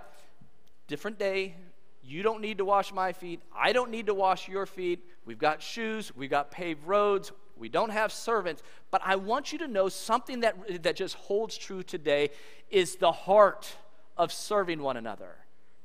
Different 0.87 1.17
day. 1.17 1.55
You 2.03 2.23
don't 2.23 2.41
need 2.41 2.57
to 2.57 2.65
wash 2.65 2.91
my 2.91 3.13
feet. 3.13 3.41
I 3.55 3.73
don't 3.73 3.91
need 3.91 4.07
to 4.07 4.13
wash 4.13 4.47
your 4.47 4.65
feet. 4.65 5.05
We've 5.25 5.39
got 5.39 5.61
shoes. 5.61 6.11
We've 6.15 6.29
got 6.29 6.51
paved 6.51 6.85
roads. 6.85 7.31
We 7.57 7.69
don't 7.69 7.91
have 7.91 8.11
servants. 8.11 8.63
But 8.89 9.01
I 9.05 9.15
want 9.15 9.51
you 9.51 9.59
to 9.59 9.67
know 9.67 9.87
something 9.87 10.39
that, 10.41 10.83
that 10.83 10.95
just 10.95 11.15
holds 11.15 11.57
true 11.57 11.83
today 11.83 12.31
is 12.69 12.95
the 12.95 13.11
heart 13.11 13.75
of 14.17 14.33
serving 14.33 14.81
one 14.81 14.97
another 14.97 15.35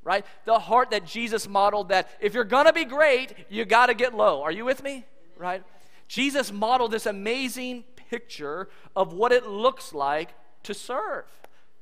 right? 0.07 0.25
The 0.45 0.61
heart 0.61 0.91
that 0.91 1.05
Jesus 1.05 1.49
modeled 1.49 1.89
that 1.89 2.09
if 2.21 2.33
you're 2.33 2.45
gonna 2.45 2.73
be 2.73 2.85
great, 2.85 3.35
you 3.49 3.65
gotta 3.65 3.93
get 3.93 4.15
low. 4.15 4.41
Are 4.41 4.53
you 4.53 4.65
with 4.65 4.83
me? 4.85 5.05
Right? 5.37 5.65
Jesus 6.07 6.53
modeled 6.53 6.93
this 6.93 7.07
amazing 7.07 7.83
picture 8.09 8.69
of 8.95 9.13
what 9.13 9.33
it 9.33 9.49
looks 9.49 9.93
like 9.93 10.33
to 10.63 10.75
serve. 10.75 11.25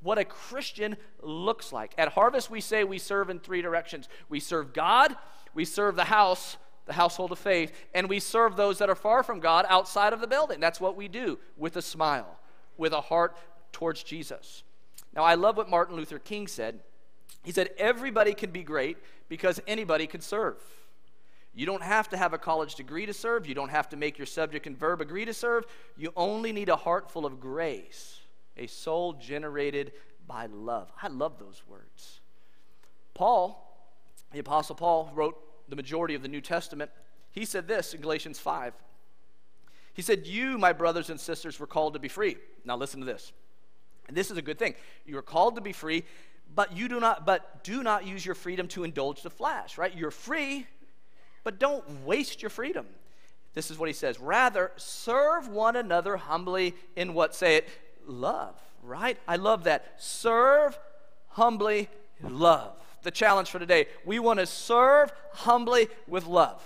What 0.05 0.19
a 0.19 0.23
Christian 0.23 0.97
looks 1.23 1.73
like. 1.73 1.95
At 1.97 2.09
Harvest, 2.09 2.51
we 2.51 2.61
say 2.61 2.83
we 2.83 2.99
serve 2.99 3.31
in 3.31 3.39
three 3.39 3.63
directions 3.63 4.07
we 4.29 4.39
serve 4.39 4.71
God, 4.71 5.15
we 5.55 5.65
serve 5.65 5.95
the 5.95 6.03
house, 6.03 6.57
the 6.85 6.93
household 6.93 7.31
of 7.31 7.39
faith, 7.39 7.73
and 7.91 8.07
we 8.07 8.19
serve 8.19 8.55
those 8.55 8.77
that 8.77 8.89
are 8.89 8.95
far 8.95 9.23
from 9.23 9.39
God 9.39 9.65
outside 9.67 10.13
of 10.13 10.21
the 10.21 10.27
building. 10.27 10.59
That's 10.59 10.79
what 10.79 10.95
we 10.95 11.07
do 11.07 11.39
with 11.57 11.75
a 11.75 11.81
smile, 11.81 12.37
with 12.77 12.93
a 12.93 13.01
heart 13.01 13.35
towards 13.71 14.03
Jesus. 14.03 14.61
Now, 15.15 15.23
I 15.23 15.33
love 15.33 15.57
what 15.57 15.71
Martin 15.71 15.95
Luther 15.95 16.19
King 16.19 16.45
said. 16.45 16.81
He 17.43 17.51
said, 17.51 17.71
Everybody 17.79 18.35
can 18.35 18.51
be 18.51 18.61
great 18.61 18.99
because 19.27 19.59
anybody 19.65 20.05
can 20.05 20.21
serve. 20.21 20.61
You 21.55 21.65
don't 21.65 21.81
have 21.81 22.09
to 22.09 22.17
have 22.17 22.31
a 22.31 22.37
college 22.37 22.75
degree 22.75 23.07
to 23.07 23.13
serve. 23.13 23.47
You 23.47 23.55
don't 23.55 23.69
have 23.69 23.89
to 23.89 23.97
make 23.97 24.19
your 24.19 24.27
subject 24.27 24.67
and 24.67 24.77
verb 24.77 25.01
agree 25.01 25.25
to 25.25 25.33
serve. 25.33 25.65
You 25.97 26.13
only 26.15 26.51
need 26.51 26.69
a 26.69 26.75
heart 26.75 27.09
full 27.09 27.25
of 27.25 27.39
grace 27.39 28.21
a 28.57 28.67
soul 28.67 29.13
generated 29.13 29.91
by 30.27 30.47
love. 30.47 30.91
I 31.01 31.07
love 31.07 31.39
those 31.39 31.61
words. 31.67 32.21
Paul, 33.13 33.61
the 34.31 34.39
Apostle 34.39 34.75
Paul, 34.75 35.11
wrote 35.13 35.37
the 35.69 35.75
majority 35.75 36.15
of 36.15 36.21
the 36.21 36.27
New 36.27 36.41
Testament. 36.41 36.91
He 37.31 37.45
said 37.45 37.67
this 37.67 37.93
in 37.93 38.01
Galatians 38.01 38.39
5. 38.39 38.73
He 39.93 40.01
said, 40.01 40.27
You, 40.27 40.57
my 40.57 40.73
brothers 40.73 41.09
and 41.09 41.19
sisters, 41.19 41.59
were 41.59 41.67
called 41.67 41.93
to 41.93 41.99
be 41.99 42.07
free. 42.07 42.37
Now 42.65 42.75
listen 42.75 42.99
to 42.99 43.05
this. 43.05 43.31
And 44.07 44.15
this 44.15 44.29
is 44.29 44.37
a 44.37 44.41
good 44.41 44.59
thing. 44.59 44.75
You 45.05 45.17
are 45.17 45.23
called 45.23 45.55
to 45.55 45.61
be 45.61 45.71
free, 45.71 46.03
but 46.53 46.75
you 46.75 46.87
do 46.87 46.99
not 46.99 47.25
but 47.25 47.63
do 47.63 47.81
not 47.81 48.05
use 48.05 48.25
your 48.25 48.35
freedom 48.35 48.67
to 48.69 48.83
indulge 48.83 49.23
the 49.23 49.29
flesh, 49.29 49.77
right? 49.77 49.95
You're 49.95 50.11
free, 50.11 50.67
but 51.43 51.59
don't 51.59 52.05
waste 52.05 52.41
your 52.41 52.49
freedom. 52.49 52.85
This 53.53 53.71
is 53.71 53.79
what 53.79 53.87
he 53.87 53.93
says. 53.93 54.19
Rather, 54.19 54.71
serve 54.75 55.47
one 55.47 55.77
another 55.77 56.17
humbly 56.17 56.75
in 56.95 57.13
what 57.13 57.33
say 57.33 57.55
it 57.55 57.69
love, 58.07 58.55
right? 58.83 59.17
I 59.27 59.35
love 59.35 59.65
that. 59.65 59.95
Serve 59.97 60.77
humbly, 61.29 61.89
love. 62.21 62.73
The 63.03 63.11
challenge 63.11 63.49
for 63.49 63.59
today. 63.59 63.87
We 64.03 64.19
want 64.19 64.39
to 64.39 64.45
serve 64.45 65.11
humbly 65.31 65.89
with 66.07 66.25
love. 66.25 66.63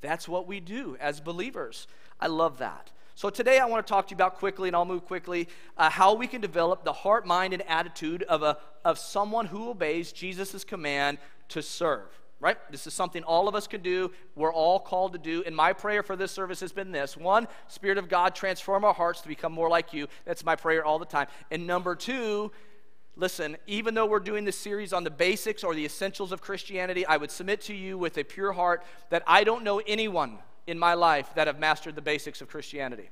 That's 0.00 0.28
what 0.28 0.46
we 0.46 0.60
do 0.60 0.96
as 1.00 1.20
believers. 1.20 1.86
I 2.18 2.28
love 2.28 2.58
that. 2.58 2.90
So 3.14 3.28
today 3.28 3.58
I 3.58 3.66
want 3.66 3.86
to 3.86 3.90
talk 3.90 4.08
to 4.08 4.12
you 4.12 4.16
about 4.16 4.36
quickly, 4.38 4.68
and 4.68 4.74
I'll 4.74 4.84
move 4.84 5.04
quickly, 5.04 5.48
uh, 5.76 5.90
how 5.90 6.14
we 6.14 6.26
can 6.26 6.40
develop 6.40 6.84
the 6.84 6.92
heart, 6.92 7.26
mind, 7.26 7.52
and 7.52 7.62
attitude 7.68 8.22
of, 8.24 8.42
a, 8.42 8.56
of 8.84 8.98
someone 8.98 9.46
who 9.46 9.68
obeys 9.68 10.12
Jesus' 10.12 10.64
command 10.64 11.18
to 11.48 11.62
serve 11.62 12.08
right? 12.42 12.58
This 12.72 12.88
is 12.88 12.92
something 12.92 13.22
all 13.22 13.46
of 13.46 13.54
us 13.54 13.68
can 13.68 13.82
do. 13.82 14.10
We're 14.34 14.52
all 14.52 14.80
called 14.80 15.12
to 15.12 15.18
do. 15.18 15.44
And 15.46 15.54
my 15.54 15.72
prayer 15.72 16.02
for 16.02 16.16
this 16.16 16.32
service 16.32 16.58
has 16.58 16.72
been 16.72 16.90
this 16.90 17.16
one, 17.16 17.46
Spirit 17.68 17.98
of 17.98 18.08
God, 18.08 18.34
transform 18.34 18.84
our 18.84 18.92
hearts 18.92 19.20
to 19.20 19.28
become 19.28 19.52
more 19.52 19.70
like 19.70 19.92
you. 19.92 20.08
That's 20.24 20.44
my 20.44 20.56
prayer 20.56 20.84
all 20.84 20.98
the 20.98 21.06
time. 21.06 21.28
And 21.52 21.68
number 21.68 21.94
two, 21.94 22.50
listen, 23.14 23.56
even 23.68 23.94
though 23.94 24.06
we're 24.06 24.18
doing 24.18 24.44
this 24.44 24.58
series 24.58 24.92
on 24.92 25.04
the 25.04 25.10
basics 25.10 25.62
or 25.62 25.72
the 25.72 25.84
essentials 25.84 26.32
of 26.32 26.42
Christianity, 26.42 27.06
I 27.06 27.16
would 27.16 27.30
submit 27.30 27.60
to 27.62 27.74
you 27.74 27.96
with 27.96 28.18
a 28.18 28.24
pure 28.24 28.52
heart 28.52 28.82
that 29.10 29.22
I 29.24 29.44
don't 29.44 29.62
know 29.62 29.80
anyone 29.86 30.38
in 30.66 30.80
my 30.80 30.94
life 30.94 31.30
that 31.36 31.46
have 31.46 31.60
mastered 31.60 31.94
the 31.94 32.02
basics 32.02 32.40
of 32.40 32.48
Christianity. 32.48 33.10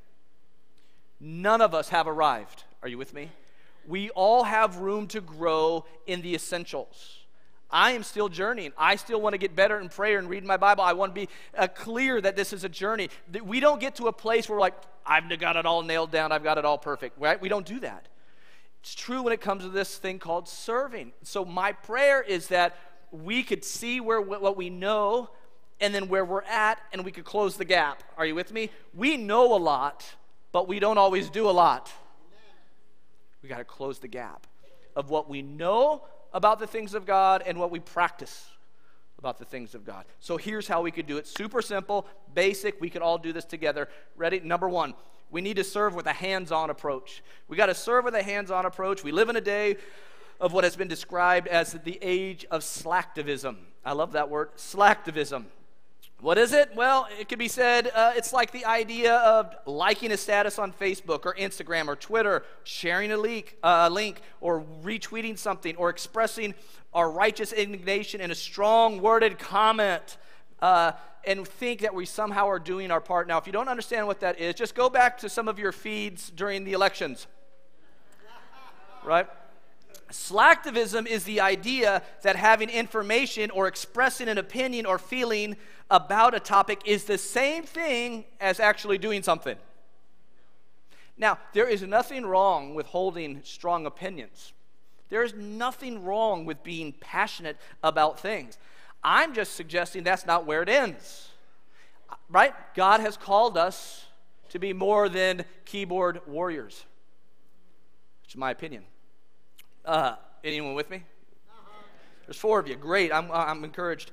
None 1.20 1.60
of 1.60 1.72
us 1.72 1.90
have 1.90 2.08
arrived. 2.08 2.64
Are 2.82 2.88
you 2.88 2.98
with 2.98 3.14
me? 3.14 3.30
We 3.86 4.10
all 4.10 4.42
have 4.42 4.78
room 4.78 5.06
to 5.08 5.20
grow 5.20 5.84
in 6.06 6.20
the 6.20 6.34
essentials. 6.34 7.19
I 7.72 7.92
am 7.92 8.02
still 8.02 8.28
journeying. 8.28 8.72
I 8.76 8.96
still 8.96 9.20
want 9.20 9.34
to 9.34 9.38
get 9.38 9.54
better 9.54 9.78
in 9.78 9.88
prayer 9.88 10.18
and 10.18 10.28
reading 10.28 10.46
my 10.46 10.56
Bible. 10.56 10.82
I 10.82 10.92
want 10.92 11.14
to 11.14 11.20
be 11.20 11.28
uh, 11.56 11.68
clear 11.68 12.20
that 12.20 12.36
this 12.36 12.52
is 12.52 12.64
a 12.64 12.68
journey. 12.68 13.10
We 13.44 13.60
don't 13.60 13.80
get 13.80 13.96
to 13.96 14.06
a 14.08 14.12
place 14.12 14.48
where, 14.48 14.58
like, 14.58 14.74
I've 15.06 15.28
got 15.38 15.56
it 15.56 15.66
all 15.66 15.82
nailed 15.82 16.10
down, 16.10 16.32
I've 16.32 16.44
got 16.44 16.58
it 16.58 16.64
all 16.64 16.78
perfect, 16.78 17.18
right? 17.18 17.40
We 17.40 17.48
don't 17.48 17.66
do 17.66 17.80
that. 17.80 18.08
It's 18.80 18.94
true 18.94 19.22
when 19.22 19.32
it 19.32 19.40
comes 19.40 19.62
to 19.62 19.68
this 19.68 19.98
thing 19.98 20.18
called 20.18 20.48
serving. 20.48 21.12
So, 21.22 21.44
my 21.44 21.72
prayer 21.72 22.22
is 22.22 22.48
that 22.48 22.76
we 23.10 23.42
could 23.42 23.64
see 23.64 24.00
where 24.00 24.20
what 24.20 24.56
we 24.56 24.70
know 24.70 25.30
and 25.80 25.94
then 25.94 26.08
where 26.08 26.24
we're 26.24 26.42
at, 26.42 26.78
and 26.92 27.04
we 27.04 27.10
could 27.10 27.24
close 27.24 27.56
the 27.56 27.64
gap. 27.64 28.02
Are 28.18 28.26
you 28.26 28.34
with 28.34 28.52
me? 28.52 28.70
We 28.94 29.16
know 29.16 29.54
a 29.54 29.56
lot, 29.56 30.04
but 30.52 30.68
we 30.68 30.78
don't 30.78 30.98
always 30.98 31.30
do 31.30 31.48
a 31.48 31.52
lot. 31.52 31.90
We 33.42 33.48
got 33.48 33.58
to 33.58 33.64
close 33.64 33.98
the 33.98 34.08
gap 34.08 34.46
of 34.94 35.08
what 35.08 35.28
we 35.28 35.40
know 35.40 36.04
about 36.32 36.58
the 36.58 36.66
things 36.66 36.94
of 36.94 37.06
God 37.06 37.42
and 37.46 37.58
what 37.58 37.70
we 37.70 37.80
practice 37.80 38.48
about 39.18 39.38
the 39.38 39.44
things 39.44 39.74
of 39.74 39.84
God. 39.84 40.04
So 40.18 40.36
here's 40.36 40.66
how 40.66 40.82
we 40.82 40.90
could 40.90 41.06
do 41.06 41.18
it 41.18 41.26
super 41.26 41.62
simple, 41.62 42.06
basic. 42.34 42.80
We 42.80 42.90
could 42.90 43.02
all 43.02 43.18
do 43.18 43.32
this 43.32 43.44
together. 43.44 43.88
Ready? 44.16 44.40
Number 44.40 44.68
one, 44.68 44.94
we 45.30 45.40
need 45.40 45.56
to 45.56 45.64
serve 45.64 45.94
with 45.94 46.06
a 46.06 46.12
hands 46.12 46.50
on 46.50 46.70
approach. 46.70 47.22
We 47.46 47.56
got 47.56 47.66
to 47.66 47.74
serve 47.74 48.04
with 48.04 48.14
a 48.14 48.22
hands 48.22 48.50
on 48.50 48.66
approach. 48.66 49.04
We 49.04 49.12
live 49.12 49.28
in 49.28 49.36
a 49.36 49.40
day 49.40 49.76
of 50.40 50.52
what 50.52 50.64
has 50.64 50.74
been 50.74 50.88
described 50.88 51.46
as 51.48 51.72
the 51.72 51.98
age 52.00 52.46
of 52.50 52.62
slacktivism. 52.62 53.56
I 53.84 53.92
love 53.92 54.12
that 54.12 54.30
word, 54.30 54.56
slacktivism. 54.56 55.44
What 56.20 56.36
is 56.36 56.52
it? 56.52 56.72
Well, 56.74 57.08
it 57.18 57.30
could 57.30 57.38
be 57.38 57.48
said 57.48 57.90
uh, 57.94 58.12
it's 58.14 58.30
like 58.30 58.50
the 58.50 58.66
idea 58.66 59.14
of 59.16 59.56
liking 59.64 60.12
a 60.12 60.18
status 60.18 60.58
on 60.58 60.70
Facebook 60.70 61.24
or 61.24 61.34
Instagram 61.34 61.88
or 61.88 61.96
Twitter, 61.96 62.44
sharing 62.62 63.10
a 63.10 63.16
link, 63.16 63.56
uh, 63.62 63.88
link 63.90 64.20
or 64.42 64.62
retweeting 64.82 65.38
something, 65.38 65.74
or 65.76 65.88
expressing 65.88 66.54
our 66.92 67.10
righteous 67.10 67.54
indignation 67.54 68.20
in 68.20 68.30
a 68.30 68.34
strong 68.34 69.00
worded 69.00 69.38
comment. 69.38 70.18
Uh, 70.60 70.92
and 71.24 71.46
think 71.46 71.80
that 71.80 71.94
we 71.94 72.06
somehow 72.06 72.46
are 72.48 72.58
doing 72.58 72.90
our 72.90 73.00
part. 73.00 73.28
Now, 73.28 73.36
if 73.38 73.46
you 73.46 73.52
don't 73.52 73.68
understand 73.68 74.06
what 74.06 74.20
that 74.20 74.40
is, 74.40 74.54
just 74.54 74.74
go 74.74 74.88
back 74.88 75.18
to 75.18 75.28
some 75.28 75.48
of 75.48 75.58
your 75.58 75.72
feeds 75.72 76.30
during 76.30 76.64
the 76.64 76.72
elections. 76.72 77.26
Right? 79.04 79.26
Slacktivism 80.10 81.06
is 81.06 81.24
the 81.24 81.40
idea 81.40 82.02
that 82.22 82.36
having 82.36 82.68
information 82.68 83.50
or 83.50 83.66
expressing 83.66 84.28
an 84.28 84.38
opinion 84.38 84.86
or 84.86 84.98
feeling 84.98 85.56
about 85.90 86.34
a 86.34 86.40
topic 86.40 86.80
is 86.84 87.04
the 87.04 87.18
same 87.18 87.64
thing 87.64 88.24
as 88.40 88.60
actually 88.60 88.98
doing 88.98 89.22
something. 89.22 89.56
Now, 91.16 91.38
there 91.52 91.68
is 91.68 91.82
nothing 91.82 92.24
wrong 92.24 92.74
with 92.74 92.86
holding 92.86 93.42
strong 93.44 93.86
opinions. 93.86 94.52
There 95.10 95.22
is 95.22 95.34
nothing 95.34 96.04
wrong 96.04 96.44
with 96.44 96.62
being 96.62 96.92
passionate 96.92 97.56
about 97.82 98.18
things. 98.18 98.56
I'm 99.02 99.34
just 99.34 99.54
suggesting 99.54 100.02
that's 100.02 100.26
not 100.26 100.46
where 100.46 100.62
it 100.62 100.68
ends. 100.68 101.28
Right? 102.28 102.54
God 102.74 103.00
has 103.00 103.16
called 103.16 103.58
us 103.58 104.06
to 104.50 104.58
be 104.58 104.72
more 104.72 105.08
than 105.08 105.44
keyboard 105.64 106.20
warriors, 106.26 106.84
which 108.22 108.32
is 108.32 108.36
my 108.36 108.50
opinion. 108.50 108.84
Uh, 109.84 110.16
anyone 110.44 110.74
with 110.74 110.90
me? 110.90 111.02
There's 112.26 112.36
four 112.36 112.60
of 112.60 112.68
you. 112.68 112.76
Great. 112.76 113.12
I'm, 113.12 113.30
I'm 113.32 113.64
encouraged. 113.64 114.12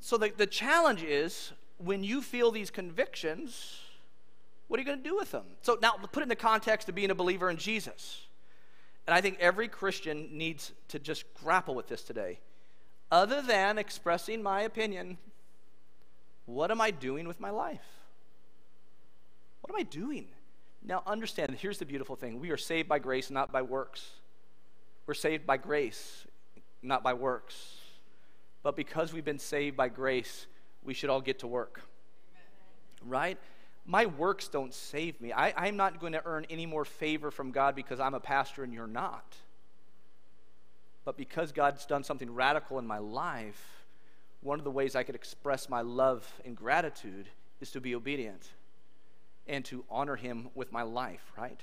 So 0.00 0.16
the, 0.16 0.32
the 0.36 0.46
challenge 0.46 1.02
is 1.02 1.52
when 1.78 2.04
you 2.04 2.22
feel 2.22 2.52
these 2.52 2.70
convictions, 2.70 3.80
what 4.68 4.78
are 4.78 4.82
you 4.82 4.86
going 4.86 5.02
to 5.02 5.08
do 5.08 5.16
with 5.16 5.32
them? 5.32 5.44
So 5.62 5.78
now 5.82 5.92
put 6.12 6.22
in 6.22 6.28
the 6.28 6.36
context 6.36 6.88
of 6.88 6.94
being 6.94 7.10
a 7.10 7.14
believer 7.14 7.50
in 7.50 7.56
Jesus. 7.56 8.26
And 9.06 9.14
I 9.14 9.20
think 9.20 9.38
every 9.40 9.68
Christian 9.68 10.28
needs 10.32 10.72
to 10.88 10.98
just 10.98 11.24
grapple 11.34 11.74
with 11.74 11.88
this 11.88 12.02
today. 12.02 12.38
Other 13.10 13.42
than 13.42 13.78
expressing 13.78 14.42
my 14.42 14.62
opinion, 14.62 15.18
what 16.44 16.70
am 16.70 16.80
I 16.80 16.90
doing 16.90 17.26
with 17.26 17.40
my 17.40 17.50
life? 17.50 17.84
What 19.60 19.72
am 19.72 19.80
I 19.80 19.84
doing? 19.84 20.28
Now, 20.86 21.02
understand, 21.04 21.56
here's 21.60 21.78
the 21.78 21.84
beautiful 21.84 22.14
thing 22.14 22.38
we 22.40 22.50
are 22.50 22.56
saved 22.56 22.88
by 22.88 23.00
grace, 23.00 23.30
not 23.30 23.50
by 23.50 23.62
works. 23.62 24.08
We're 25.06 25.14
saved 25.14 25.46
by 25.46 25.56
grace, 25.56 26.26
not 26.82 27.02
by 27.02 27.12
works. 27.14 27.76
But 28.62 28.76
because 28.76 29.12
we've 29.12 29.24
been 29.24 29.38
saved 29.38 29.76
by 29.76 29.88
grace, 29.88 30.46
we 30.84 30.94
should 30.94 31.10
all 31.10 31.20
get 31.20 31.40
to 31.40 31.46
work. 31.46 31.82
Right? 33.04 33.38
My 33.84 34.06
works 34.06 34.48
don't 34.48 34.74
save 34.74 35.20
me. 35.20 35.32
I, 35.32 35.68
am 35.68 35.76
not 35.76 36.00
going 36.00 36.12
to 36.12 36.22
earn 36.24 36.46
any 36.50 36.66
more 36.66 36.84
favor 36.84 37.30
from 37.30 37.52
God 37.52 37.76
because 37.76 38.00
I'm 38.00 38.14
a 38.14 38.20
pastor 38.20 38.64
and 38.64 38.72
you're 38.72 38.88
not. 38.88 39.36
But 41.04 41.16
because 41.16 41.52
God's 41.52 41.86
done 41.86 42.02
something 42.02 42.32
radical 42.32 42.80
in 42.80 42.86
my 42.86 42.98
life, 42.98 43.84
one 44.40 44.58
of 44.58 44.64
the 44.64 44.72
ways 44.72 44.96
I 44.96 45.04
could 45.04 45.14
express 45.14 45.68
my 45.68 45.82
love 45.82 46.28
and 46.44 46.56
gratitude 46.56 47.28
is 47.60 47.70
to 47.72 47.80
be 47.80 47.94
obedient 47.94 48.50
and 49.46 49.64
to 49.66 49.84
honor 49.90 50.16
him 50.16 50.48
with 50.54 50.72
my 50.72 50.82
life, 50.82 51.32
right? 51.36 51.60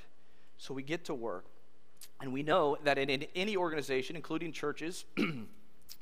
So 0.57 0.73
we 0.73 0.83
get 0.83 1.05
to 1.05 1.13
work. 1.13 1.45
And 2.21 2.31
we 2.31 2.43
know 2.43 2.77
that 2.83 2.97
in, 2.97 3.09
in 3.09 3.25
any 3.35 3.57
organization, 3.57 4.15
including 4.15 4.51
churches, 4.51 5.05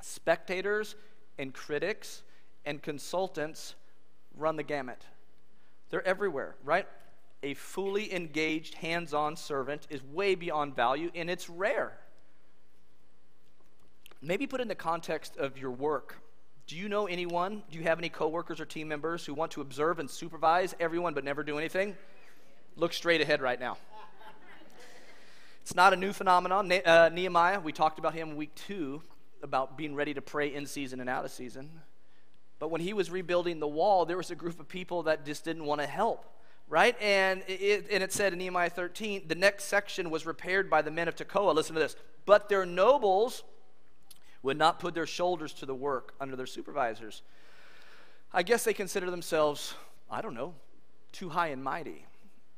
spectators 0.02 0.96
and 1.38 1.54
critics 1.54 2.24
and 2.66 2.82
consultants 2.82 3.76
run 4.36 4.56
the 4.56 4.64
gamut. 4.64 5.04
They're 5.90 6.06
everywhere, 6.08 6.56
right? 6.64 6.88
A 7.44 7.54
fully 7.56 8.14
engaged, 8.14 8.76
hands 8.76 9.14
on 9.14 9.36
servant 9.36 9.88
is 9.90 10.04
way 10.04 10.36
beyond 10.36 10.76
value, 10.76 11.12
and 11.16 11.30
it's 11.30 11.50
rare. 11.50 11.98
Maybe 14.22 14.46
put 14.46 14.62
in 14.62 14.68
the 14.68 14.76
context 14.76 15.38
of 15.38 15.58
your 15.58 15.72
work 15.72 16.22
do 16.72 16.78
you 16.78 16.88
know 16.88 17.06
anyone? 17.06 17.64
Do 17.70 17.78
you 17.78 17.84
have 17.84 18.00
any 18.00 18.08
coworkers 18.08 18.62
or 18.62 18.66
team 18.66 18.88
members 18.88 19.26
who 19.26 19.34
want 19.34 19.52
to 19.52 19.62
observe 19.62 20.00
and 20.00 20.10
supervise 20.10 20.74
everyone 20.80 21.14
but 21.14 21.26
never 21.26 21.44
do 21.44 21.58
anything? 21.58 21.98
Look 22.78 22.94
straight 22.94 23.20
ahead 23.20 23.42
right 23.42 23.60
now. 23.60 23.78
It's 25.64 25.76
not 25.76 25.92
a 25.92 25.98
new 25.98 26.14
phenomenon. 26.14 26.70
Ne- 26.70 26.82
uh, 26.82 27.10
Nehemiah, 27.10 27.60
we 27.60 27.74
talked 27.74 28.00
about 28.00 28.14
him 28.14 28.38
week 28.38 28.56
two 28.56 29.02
about 29.44 29.78
being 29.78 29.96
ready 29.96 30.14
to 30.14 30.22
pray 30.22 30.54
in 30.54 30.66
season 30.66 31.02
and 31.02 31.10
out 31.10 31.26
of 31.26 31.32
season. 31.32 31.70
But 32.58 32.72
when 32.72 32.80
he 32.80 32.94
was 32.94 33.12
rebuilding 33.12 33.60
the 33.60 33.68
wall, 33.68 34.06
there 34.06 34.16
was 34.16 34.32
a 34.32 34.36
group 34.36 34.58
of 34.58 34.70
people 34.70 35.04
that 35.04 35.26
just 35.26 35.44
didn't 35.44 35.66
want 35.66 35.82
to 35.82 35.88
help, 35.88 36.24
right? 36.70 36.96
And 37.02 37.44
it, 37.50 37.88
and 37.92 38.02
it 38.02 38.14
said 38.14 38.32
in 38.32 38.40
Nehemiah 38.40 38.70
13, 38.70 39.24
the 39.28 39.36
next 39.36 39.66
section 39.66 40.10
was 40.10 40.26
repaired 40.26 40.70
by 40.70 40.82
the 40.82 40.92
men 40.92 41.10
of 41.10 41.18
Tekoa. 41.18 41.54
Listen 41.54 41.74
to 41.74 41.82
this. 41.82 41.98
But 42.26 42.48
their 42.48 42.66
nobles 42.66 43.44
would 44.44 44.58
not 44.58 44.80
put 44.80 44.94
their 44.94 45.06
shoulders 45.06 45.54
to 45.54 45.66
the 45.66 45.76
work 45.76 46.14
under 46.20 46.36
their 46.36 46.46
supervisors. 46.46 47.22
I 48.34 48.44
guess 48.44 48.64
they 48.64 48.74
consider 48.74 49.12
themselves, 49.12 49.74
I 50.10 50.22
don't 50.22 50.34
know, 50.34 50.54
too 51.12 51.30
high 51.30 51.48
and 51.48 51.64
mighty. 51.64 52.06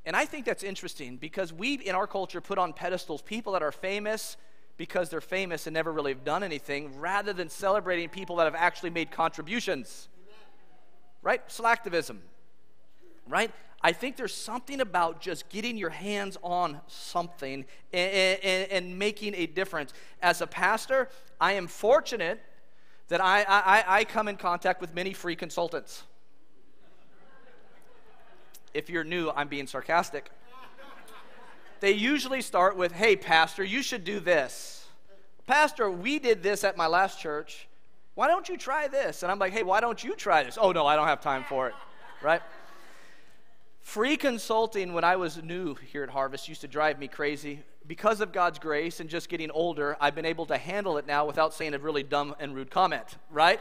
And 0.06 0.15
I 0.15 0.26
think 0.26 0.46
that's 0.46 0.63
interesting 0.63 1.17
because 1.17 1.52
we 1.54 1.76
in 1.76 1.96
our 1.96 2.08
culture 2.08 2.41
put 2.41 2.58
on 2.58 2.74
pedestals 2.74 3.22
people 3.22 3.54
that 3.54 3.63
are 3.63 3.72
famous 3.72 4.38
because 4.78 5.10
they're 5.10 5.22
famous 5.22 5.67
and 5.67 5.74
never 5.74 5.91
really 5.91 6.12
have 6.12 6.24
done 6.24 6.43
anything 6.43 7.00
rather 7.00 7.32
than 7.32 7.50
celebrating 7.50 8.10
people 8.10 8.38
that 8.38 8.46
have 8.46 8.56
actually 8.56 8.89
made 8.89 9.12
contributions. 9.12 10.10
Right? 11.22 11.48
Slacktivism. 11.48 12.17
Right? 13.28 13.52
I 13.82 13.92
think 13.92 14.16
there's 14.16 14.34
something 14.34 14.80
about 14.80 15.20
just 15.20 15.50
getting 15.50 15.78
your 15.78 15.90
hands 15.90 16.38
on 16.42 16.80
something 16.88 17.66
and, 17.92 18.40
and, 18.44 18.72
and 18.72 19.00
making 19.00 19.36
a 19.36 19.46
difference. 19.46 19.94
As 20.22 20.42
a 20.42 20.48
pastor, 20.48 21.10
I 21.40 21.54
am 21.54 21.68
fortunate 21.68 22.42
that 23.10 23.22
I, 23.22 23.44
I, 23.44 23.84
I 24.00 24.04
come 24.06 24.30
in 24.30 24.38
contact 24.38 24.80
with 24.80 24.96
many 24.96 25.12
free 25.12 25.36
consultants. 25.36 26.04
If 28.74 28.90
you're 28.90 29.04
new, 29.04 29.30
I'm 29.36 29.50
being 29.50 29.68
sarcastic. 29.68 30.30
They 31.82 31.92
usually 31.92 32.42
start 32.42 32.78
with, 32.78 32.94
hey, 32.94 33.18
Pastor, 33.18 33.64
you 33.64 33.84
should 33.84 34.06
do 34.06 34.22
this. 34.22 34.88
Pastor, 35.46 35.92
we 35.92 36.18
did 36.18 36.42
this 36.42 36.64
at 36.64 36.78
my 36.78 36.88
last 36.88 37.20
church. 37.20 37.68
Why 38.16 38.28
don't 38.28 38.48
you 38.48 38.58
try 38.58 38.88
this? 38.88 39.24
And 39.24 39.32
I'm 39.32 39.40
like, 39.40 39.52
hey, 39.52 39.64
why 39.64 39.82
don't 39.82 40.02
you 40.02 40.16
try 40.16 40.44
this? 40.44 40.58
Oh, 40.60 40.72
no, 40.72 40.88
I 40.88 40.96
don't 40.96 41.08
have 41.08 41.20
time 41.20 41.44
for 41.44 41.68
it, 41.68 41.74
right? 42.22 42.42
Free 43.84 44.17
consulting 44.17 44.93
when 44.93 45.04
I 45.04 45.17
was 45.17 45.43
new 45.43 45.76
here 45.76 46.04
at 46.04 46.10
Harvest 46.10 46.48
used 46.48 46.62
to 46.62 46.67
drive 46.67 46.98
me 46.98 47.08
crazy. 47.08 47.60
Because 47.86 48.22
of 48.22 48.32
God's 48.32 48.58
grace 48.58 49.02
and 49.02 49.10
just 49.10 49.30
getting 49.30 49.52
older, 49.52 49.98
I've 50.00 50.15
been 50.15 50.26
able 50.26 50.46
to 50.48 50.58
handle 50.58 50.98
it 50.98 51.06
now 51.06 51.26
without 51.26 51.54
saying 51.54 51.74
a 51.74 51.78
really 51.80 52.02
dumb 52.02 52.34
and 52.39 52.56
rude 52.56 52.72
comment, 52.72 53.06
right? 53.30 53.60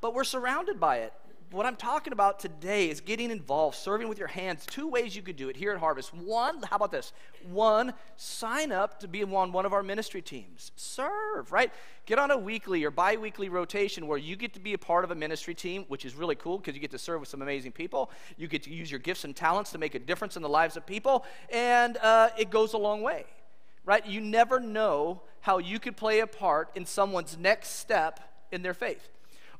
but 0.00 0.14
we're 0.14 0.24
surrounded 0.24 0.80
by 0.80 0.98
it 0.98 1.12
what 1.54 1.66
I'm 1.66 1.76
talking 1.76 2.12
about 2.12 2.40
today 2.40 2.90
is 2.90 3.00
getting 3.00 3.30
involved, 3.30 3.76
serving 3.76 4.08
with 4.08 4.18
your 4.18 4.26
hands. 4.26 4.66
Two 4.66 4.88
ways 4.88 5.14
you 5.14 5.22
could 5.22 5.36
do 5.36 5.48
it 5.48 5.56
here 5.56 5.72
at 5.72 5.78
Harvest. 5.78 6.12
One, 6.12 6.60
how 6.64 6.76
about 6.76 6.90
this? 6.90 7.12
One, 7.48 7.94
sign 8.16 8.72
up 8.72 8.98
to 9.00 9.08
be 9.08 9.22
on 9.22 9.52
one 9.52 9.64
of 9.64 9.72
our 9.72 9.82
ministry 9.82 10.20
teams. 10.20 10.72
Serve, 10.74 11.52
right? 11.52 11.72
Get 12.06 12.18
on 12.18 12.32
a 12.32 12.36
weekly 12.36 12.82
or 12.82 12.90
bi 12.90 13.16
weekly 13.16 13.48
rotation 13.48 14.08
where 14.08 14.18
you 14.18 14.34
get 14.34 14.52
to 14.54 14.60
be 14.60 14.72
a 14.72 14.78
part 14.78 15.04
of 15.04 15.12
a 15.12 15.14
ministry 15.14 15.54
team, 15.54 15.84
which 15.86 16.04
is 16.04 16.16
really 16.16 16.34
cool 16.34 16.58
because 16.58 16.74
you 16.74 16.80
get 16.80 16.90
to 16.90 16.98
serve 16.98 17.20
with 17.20 17.28
some 17.28 17.40
amazing 17.40 17.70
people. 17.70 18.10
You 18.36 18.48
get 18.48 18.64
to 18.64 18.70
use 18.70 18.90
your 18.90 19.00
gifts 19.00 19.22
and 19.22 19.34
talents 19.34 19.70
to 19.72 19.78
make 19.78 19.94
a 19.94 20.00
difference 20.00 20.34
in 20.34 20.42
the 20.42 20.48
lives 20.48 20.76
of 20.76 20.84
people, 20.84 21.24
and 21.50 21.96
uh, 21.98 22.30
it 22.36 22.50
goes 22.50 22.72
a 22.72 22.78
long 22.78 23.00
way, 23.00 23.26
right? 23.84 24.04
You 24.04 24.20
never 24.20 24.58
know 24.58 25.22
how 25.40 25.58
you 25.58 25.78
could 25.78 25.96
play 25.96 26.18
a 26.18 26.26
part 26.26 26.70
in 26.74 26.84
someone's 26.84 27.38
next 27.38 27.76
step 27.76 28.18
in 28.50 28.62
their 28.62 28.74
faith. 28.74 29.08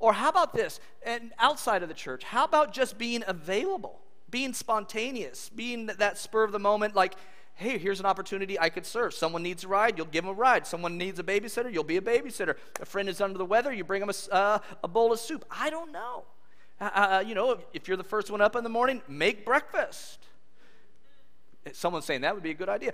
Or 0.05 0.13
how 0.13 0.29
about 0.29 0.53
this? 0.53 0.81
And 1.03 1.33
outside 1.39 1.83
of 1.83 1.89
the 1.89 1.95
church, 1.95 2.25
how 2.25 2.45
about 2.45 2.75
just 2.75 2.99
being 2.99 3.25
available, 3.27 4.03
being 4.29 4.53
spontaneous, 4.53 5.49
being 5.49 5.87
that 5.87 6.19
spur 6.19 6.45
of 6.45 6.53
the 6.53 6.59
moment, 6.59 6.95
like, 6.95 7.15
hey, 7.55 7.79
here's 7.79 8.01
an 8.01 8.05
opportunity 8.05 8.61
I 8.61 8.69
could 8.69 8.85
serve. 8.85 9.15
Someone 9.15 9.43
needs 9.43 9.65
a 9.65 9.69
ride, 9.69 9.97
you'll 9.97 10.05
give 10.09 10.25
them 10.25 10.33
a 10.33 10.35
ride. 10.35 10.67
Someone 10.67 10.99
needs 10.99 11.19
a 11.21 11.23
babysitter, 11.23 11.73
you'll 11.73 11.85
be 11.85 11.97
a 11.97 12.03
babysitter. 12.03 12.57
A 12.83 12.85
friend 12.85 13.09
is 13.09 13.23
under 13.23 13.39
the 13.39 13.47
weather, 13.47 13.73
you 13.73 13.83
bring 13.83 14.01
them 14.01 14.11
a, 14.11 14.35
uh, 14.35 14.59
a 14.83 14.89
bowl 14.89 15.11
of 15.11 15.21
soup. 15.21 15.43
I 15.51 15.71
don't 15.71 15.91
know. 15.91 16.25
Uh, 16.79 16.91
uh, 16.95 16.99
uh 16.99 17.25
you 17.27 17.35
know, 17.35 17.57
if 17.73 17.89
you're 17.89 17.97
the 17.97 18.05
first 18.05 18.31
one 18.31 18.43
up 18.43 18.57
in 18.57 18.63
the 18.63 18.69
morning, 18.69 19.01
make 19.09 19.47
breakfast. 19.47 20.19
Someone's 21.73 22.05
saying 22.05 22.21
that 22.21 22.35
would 22.35 22.45
be 22.45 22.51
a 22.51 22.55
good 22.55 22.69
idea. 22.69 22.93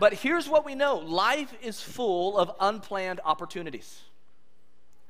But 0.00 0.14
here's 0.14 0.48
what 0.48 0.66
we 0.66 0.74
know 0.74 0.96
life 0.96 1.54
is 1.62 1.80
full 1.80 2.36
of 2.36 2.50
unplanned 2.58 3.20
opportunities. 3.24 4.02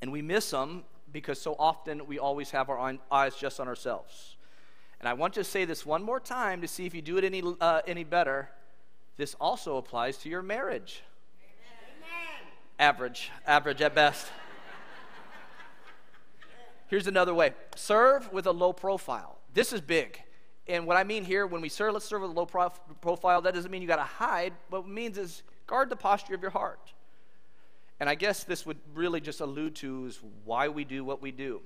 And 0.03 0.13
we 0.13 0.21
miss 0.21 0.51
them 0.51 0.85
because 1.13 1.41
so 1.41 1.55
often 1.59 2.07
we 2.07 2.19
always 2.19 2.51
have 2.51 2.69
our 2.69 2.99
eyes 3.11 3.37
just 3.37 3.61
on 3.61 3.69
ourselves. 3.69 4.37
And 5.01 5.09
I 5.09 5.15
want 5.15 5.35
to 5.35 5.45
say 5.45 5.65
this 5.65 5.87
one 5.87 6.03
more 6.03 6.21
time 6.21 6.61
to 6.61 6.69
see 6.69 6.87
if 6.87 6.95
you 6.95 7.01
do 7.01 7.19
it 7.19 7.25
any, 7.25 7.43
uh, 7.61 7.81
any 7.87 8.05
better. 8.05 8.51
This 9.17 9.35
also 9.41 9.77
applies 9.77 10.19
to 10.19 10.29
your 10.29 10.43
marriage. 10.43 11.03
Amen. 11.99 12.53
Average, 12.79 13.31
average 13.47 13.81
at 13.81 13.95
best. 13.95 14.27
Here's 16.89 17.07
another 17.07 17.33
way 17.33 17.55
serve 17.75 18.33
with 18.33 18.47
a 18.47 18.53
low 18.53 18.73
profile. 18.73 19.39
This 19.55 19.73
is 19.73 19.81
big. 19.81 20.21
And 20.67 20.87
what 20.87 20.97
I 20.97 21.05
mean 21.05 21.25
here, 21.25 21.47
when 21.47 21.61
we 21.61 21.69
serve, 21.69 21.95
let's 21.95 22.05
serve 22.05 22.23
with 22.23 22.31
a 22.31 22.35
low 22.35 22.47
prof- 22.47 22.81
profile. 23.01 23.41
That 23.43 23.55
doesn't 23.55 23.71
mean 23.71 23.83
you 23.83 23.89
got 23.89 23.97
to 23.97 24.03
hide. 24.03 24.53
What 24.69 24.81
it 24.81 24.89
means 24.89 25.17
is 25.19 25.43
guard 25.67 25.91
the 25.91 25.97
posture 25.97 26.35
of 26.35 26.43
your 26.43 26.51
heart. 26.51 26.93
And 28.03 28.11
I 28.11 28.17
guess 28.17 28.43
this 28.43 28.67
would 28.67 28.79
really 28.95 29.21
just 29.21 29.41
allude 29.41 29.77
to 29.77 30.07
is 30.07 30.19
why 30.45 30.67
we 30.67 30.83
do 30.83 31.05
what 31.05 31.23
we 31.23 31.31
do, 31.31 31.61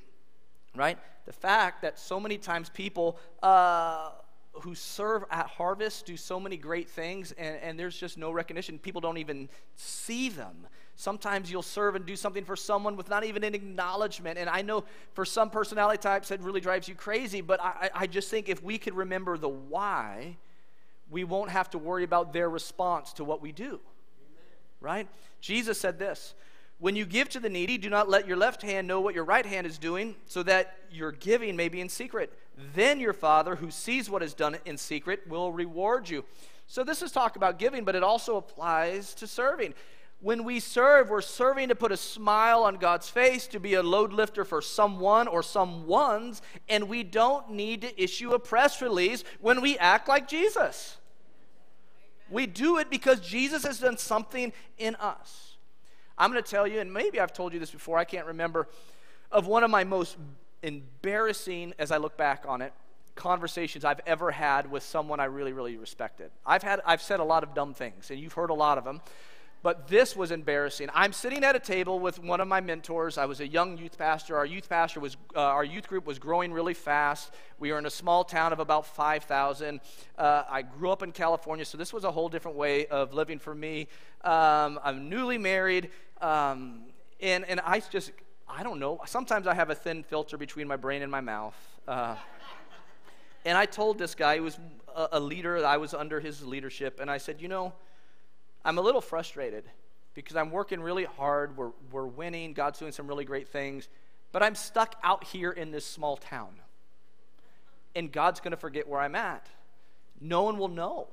right? 0.74 0.98
The 1.24 1.32
fact 1.32 1.80
that 1.80 1.98
so 1.98 2.20
many 2.20 2.36
times 2.36 2.68
people 2.68 3.18
uh, 3.42 4.10
who 4.52 4.74
serve 4.74 5.24
at 5.30 5.46
Harvest 5.46 6.04
do 6.04 6.14
so 6.14 6.38
many 6.38 6.58
great 6.58 6.90
things, 6.90 7.32
and, 7.38 7.56
and 7.62 7.80
there's 7.80 7.96
just 7.96 8.18
no 8.18 8.32
recognition. 8.32 8.78
People 8.78 9.00
don't 9.00 9.16
even 9.16 9.48
see 9.76 10.28
them. 10.28 10.66
Sometimes 10.94 11.50
you'll 11.50 11.62
serve 11.62 11.96
and 11.96 12.04
do 12.04 12.16
something 12.16 12.44
for 12.44 12.54
someone 12.54 12.98
with 12.98 13.08
not 13.08 13.24
even 13.24 13.42
an 13.42 13.54
acknowledgement. 13.54 14.36
And 14.36 14.50
I 14.50 14.60
know 14.60 14.84
for 15.14 15.24
some 15.24 15.48
personality 15.48 16.02
types 16.02 16.28
that 16.28 16.42
really 16.42 16.60
drives 16.60 16.86
you 16.86 16.94
crazy, 16.94 17.40
but 17.40 17.62
I, 17.62 17.88
I 17.94 18.06
just 18.06 18.28
think 18.30 18.50
if 18.50 18.62
we 18.62 18.76
could 18.76 18.94
remember 18.94 19.38
the 19.38 19.48
why, 19.48 20.36
we 21.08 21.24
won't 21.24 21.48
have 21.48 21.70
to 21.70 21.78
worry 21.78 22.04
about 22.04 22.34
their 22.34 22.50
response 22.50 23.14
to 23.14 23.24
what 23.24 23.40
we 23.40 23.52
do. 23.52 23.80
Right? 24.82 25.08
Jesus 25.46 25.78
said 25.78 25.98
this 25.98 26.34
When 26.78 26.96
you 26.96 27.06
give 27.06 27.28
to 27.30 27.40
the 27.40 27.48
needy, 27.48 27.78
do 27.78 27.88
not 27.88 28.08
let 28.08 28.26
your 28.26 28.36
left 28.36 28.62
hand 28.62 28.88
know 28.88 29.00
what 29.00 29.14
your 29.14 29.24
right 29.24 29.46
hand 29.46 29.66
is 29.66 29.78
doing, 29.78 30.16
so 30.26 30.42
that 30.42 30.76
your 30.90 31.12
giving 31.12 31.54
may 31.54 31.68
be 31.68 31.80
in 31.80 31.88
secret. 31.88 32.32
Then 32.74 32.98
your 32.98 33.12
Father, 33.12 33.54
who 33.54 33.70
sees 33.70 34.10
what 34.10 34.24
is 34.24 34.34
done 34.34 34.56
in 34.64 34.76
secret, 34.76 35.22
will 35.28 35.52
reward 35.52 36.08
you. 36.08 36.24
So, 36.66 36.82
this 36.82 37.00
is 37.00 37.12
talk 37.12 37.36
about 37.36 37.60
giving, 37.60 37.84
but 37.84 37.94
it 37.94 38.02
also 38.02 38.36
applies 38.36 39.14
to 39.14 39.28
serving. 39.28 39.74
When 40.20 40.42
we 40.42 40.58
serve, 40.58 41.10
we're 41.10 41.20
serving 41.20 41.68
to 41.68 41.76
put 41.76 41.92
a 41.92 41.96
smile 41.96 42.64
on 42.64 42.76
God's 42.76 43.08
face, 43.08 43.46
to 43.48 43.60
be 43.60 43.74
a 43.74 43.82
load 43.82 44.12
lifter 44.12 44.44
for 44.44 44.60
someone 44.60 45.28
or 45.28 45.42
someone's, 45.44 46.42
and 46.68 46.88
we 46.88 47.04
don't 47.04 47.50
need 47.50 47.82
to 47.82 48.02
issue 48.02 48.32
a 48.32 48.38
press 48.40 48.82
release 48.82 49.22
when 49.40 49.60
we 49.60 49.78
act 49.78 50.08
like 50.08 50.26
Jesus. 50.26 50.96
We 52.30 52.46
do 52.46 52.78
it 52.78 52.90
because 52.90 53.20
Jesus 53.20 53.64
has 53.64 53.78
done 53.78 53.98
something 53.98 54.52
in 54.78 54.94
us. 54.96 55.56
I'm 56.18 56.32
going 56.32 56.42
to 56.42 56.50
tell 56.50 56.66
you, 56.66 56.80
and 56.80 56.92
maybe 56.92 57.20
I've 57.20 57.32
told 57.32 57.52
you 57.52 57.60
this 57.60 57.70
before, 57.70 57.98
I 57.98 58.04
can't 58.04 58.26
remember, 58.26 58.68
of 59.30 59.46
one 59.46 59.64
of 59.64 59.70
my 59.70 59.84
most 59.84 60.16
embarrassing, 60.62 61.74
as 61.78 61.90
I 61.90 61.98
look 61.98 62.16
back 62.16 62.44
on 62.48 62.62
it, 62.62 62.72
conversations 63.14 63.84
I've 63.84 64.00
ever 64.06 64.30
had 64.30 64.70
with 64.70 64.82
someone 64.82 65.20
I 65.20 65.24
really, 65.24 65.52
really 65.52 65.76
respected. 65.76 66.30
I've, 66.44 66.62
had, 66.62 66.80
I've 66.86 67.02
said 67.02 67.20
a 67.20 67.24
lot 67.24 67.42
of 67.42 67.54
dumb 67.54 67.74
things, 67.74 68.10
and 68.10 68.18
you've 68.18 68.34
heard 68.34 68.50
a 68.50 68.54
lot 68.54 68.78
of 68.78 68.84
them. 68.84 69.00
But 69.66 69.88
this 69.88 70.14
was 70.14 70.30
embarrassing. 70.30 70.90
I'm 70.94 71.12
sitting 71.12 71.42
at 71.42 71.56
a 71.56 71.58
table 71.58 71.98
with 71.98 72.20
one 72.20 72.40
of 72.40 72.46
my 72.46 72.60
mentors. 72.60 73.18
I 73.18 73.24
was 73.24 73.40
a 73.40 73.48
young 73.48 73.76
youth 73.76 73.98
pastor. 73.98 74.36
Our 74.36 74.46
youth 74.46 74.68
pastor 74.68 75.00
was, 75.00 75.16
uh, 75.34 75.40
our 75.40 75.64
youth 75.64 75.88
group 75.88 76.06
was 76.06 76.20
growing 76.20 76.52
really 76.52 76.72
fast. 76.72 77.34
We 77.58 77.72
were 77.72 77.78
in 77.80 77.84
a 77.84 77.90
small 77.90 78.22
town 78.22 78.52
of 78.52 78.60
about 78.60 78.86
5,000. 78.86 79.80
Uh, 80.16 80.44
I 80.48 80.62
grew 80.62 80.92
up 80.92 81.02
in 81.02 81.10
California, 81.10 81.64
so 81.64 81.76
this 81.76 81.92
was 81.92 82.04
a 82.04 82.12
whole 82.12 82.28
different 82.28 82.56
way 82.56 82.86
of 82.86 83.12
living 83.12 83.40
for 83.40 83.56
me. 83.56 83.88
Um, 84.22 84.78
I'm 84.84 85.08
newly 85.08 85.36
married, 85.36 85.90
um, 86.20 86.82
and, 87.20 87.44
and 87.46 87.58
I 87.58 87.80
just, 87.80 88.12
I 88.48 88.62
don't 88.62 88.78
know. 88.78 89.00
Sometimes 89.04 89.48
I 89.48 89.54
have 89.54 89.70
a 89.70 89.74
thin 89.74 90.04
filter 90.04 90.38
between 90.38 90.68
my 90.68 90.76
brain 90.76 91.02
and 91.02 91.10
my 91.10 91.20
mouth. 91.20 91.56
Uh, 91.88 92.14
and 93.44 93.58
I 93.58 93.66
told 93.66 93.98
this 93.98 94.14
guy, 94.14 94.36
who 94.36 94.44
was 94.44 94.60
a, 94.94 95.08
a 95.10 95.18
leader, 95.18 95.66
I 95.66 95.78
was 95.78 95.92
under 95.92 96.20
his 96.20 96.46
leadership, 96.46 97.00
and 97.00 97.10
I 97.10 97.18
said, 97.18 97.40
you 97.40 97.48
know, 97.48 97.72
I'm 98.66 98.78
a 98.78 98.80
little 98.80 99.00
frustrated 99.00 99.62
because 100.14 100.34
I'm 100.34 100.50
working 100.50 100.80
really 100.80 101.04
hard. 101.04 101.56
We're, 101.56 101.70
we're 101.92 102.06
winning. 102.06 102.52
God's 102.52 102.80
doing 102.80 102.90
some 102.90 103.06
really 103.06 103.24
great 103.24 103.48
things. 103.48 103.88
But 104.32 104.42
I'm 104.42 104.56
stuck 104.56 104.96
out 105.04 105.22
here 105.22 105.52
in 105.52 105.70
this 105.70 105.86
small 105.86 106.16
town. 106.16 106.48
And 107.94 108.10
God's 108.10 108.40
going 108.40 108.50
to 108.50 108.56
forget 108.56 108.88
where 108.88 109.00
I'm 109.00 109.14
at. 109.14 109.46
No 110.20 110.42
one 110.42 110.58
will 110.58 110.68
know. 110.68 111.06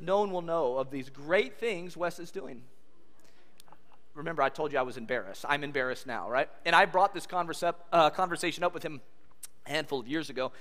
No 0.00 0.20
one 0.20 0.30
will 0.30 0.42
know 0.42 0.76
of 0.78 0.92
these 0.92 1.10
great 1.10 1.58
things 1.58 1.96
Wes 1.96 2.20
is 2.20 2.30
doing. 2.30 2.62
Remember, 4.14 4.42
I 4.42 4.50
told 4.50 4.72
you 4.72 4.78
I 4.78 4.82
was 4.82 4.96
embarrassed. 4.96 5.44
I'm 5.48 5.64
embarrassed 5.64 6.06
now, 6.06 6.30
right? 6.30 6.48
And 6.64 6.76
I 6.76 6.84
brought 6.84 7.12
this 7.12 7.26
converse, 7.26 7.64
uh, 7.64 8.10
conversation 8.10 8.62
up 8.62 8.72
with 8.72 8.84
him 8.84 9.00
a 9.66 9.70
handful 9.70 9.98
of 9.98 10.06
years 10.06 10.30
ago. 10.30 10.52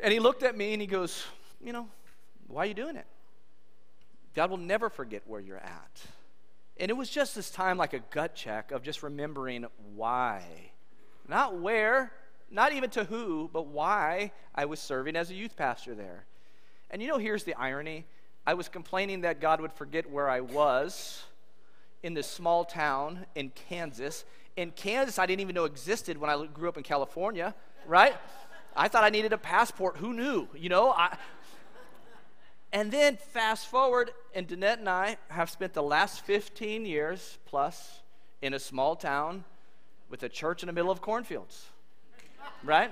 And 0.00 0.12
he 0.12 0.18
looked 0.18 0.42
at 0.42 0.56
me 0.56 0.72
and 0.72 0.82
he 0.82 0.88
goes, 0.88 1.24
You 1.64 1.72
know, 1.72 1.86
why 2.48 2.64
are 2.64 2.66
you 2.66 2.74
doing 2.74 2.96
it? 2.96 3.06
God 4.38 4.50
will 4.50 4.56
never 4.56 4.88
forget 4.88 5.24
where 5.26 5.40
you're 5.40 5.56
at. 5.56 6.00
And 6.76 6.92
it 6.92 6.94
was 6.94 7.10
just 7.10 7.34
this 7.34 7.50
time 7.50 7.76
like 7.76 7.92
a 7.92 7.98
gut 7.98 8.36
check 8.36 8.70
of 8.70 8.84
just 8.84 9.02
remembering 9.02 9.66
why. 9.96 10.44
Not 11.26 11.58
where, 11.58 12.12
not 12.48 12.72
even 12.72 12.88
to 12.90 13.02
who, 13.02 13.50
but 13.52 13.66
why 13.66 14.30
I 14.54 14.66
was 14.66 14.78
serving 14.78 15.16
as 15.16 15.32
a 15.32 15.34
youth 15.34 15.56
pastor 15.56 15.92
there. 15.92 16.24
And 16.88 17.02
you 17.02 17.08
know, 17.08 17.18
here's 17.18 17.42
the 17.42 17.54
irony 17.54 18.06
I 18.46 18.54
was 18.54 18.68
complaining 18.68 19.22
that 19.22 19.40
God 19.40 19.60
would 19.60 19.72
forget 19.72 20.08
where 20.08 20.30
I 20.30 20.38
was 20.38 21.24
in 22.04 22.14
this 22.14 22.28
small 22.28 22.64
town 22.64 23.26
in 23.34 23.50
Kansas. 23.50 24.24
In 24.56 24.70
Kansas, 24.70 25.18
I 25.18 25.26
didn't 25.26 25.40
even 25.40 25.56
know 25.56 25.64
existed 25.64 26.16
when 26.16 26.30
I 26.30 26.46
grew 26.46 26.68
up 26.68 26.76
in 26.76 26.84
California, 26.84 27.56
right? 27.88 28.14
I 28.76 28.86
thought 28.86 29.02
I 29.02 29.10
needed 29.10 29.32
a 29.32 29.38
passport. 29.38 29.96
Who 29.96 30.12
knew? 30.12 30.46
You 30.54 30.68
know, 30.68 30.92
I, 30.92 31.16
and 32.72 32.90
then 32.90 33.16
fast 33.16 33.66
forward, 33.66 34.10
and 34.34 34.46
Danette 34.46 34.78
and 34.78 34.88
I 34.88 35.16
have 35.28 35.48
spent 35.48 35.72
the 35.72 35.82
last 35.82 36.24
15 36.24 36.84
years 36.84 37.38
plus 37.46 38.00
in 38.42 38.54
a 38.54 38.58
small 38.58 38.94
town 38.94 39.44
with 40.10 40.22
a 40.22 40.28
church 40.28 40.62
in 40.62 40.66
the 40.66 40.72
middle 40.72 40.90
of 40.90 41.00
cornfields. 41.00 41.66
Right? 42.62 42.90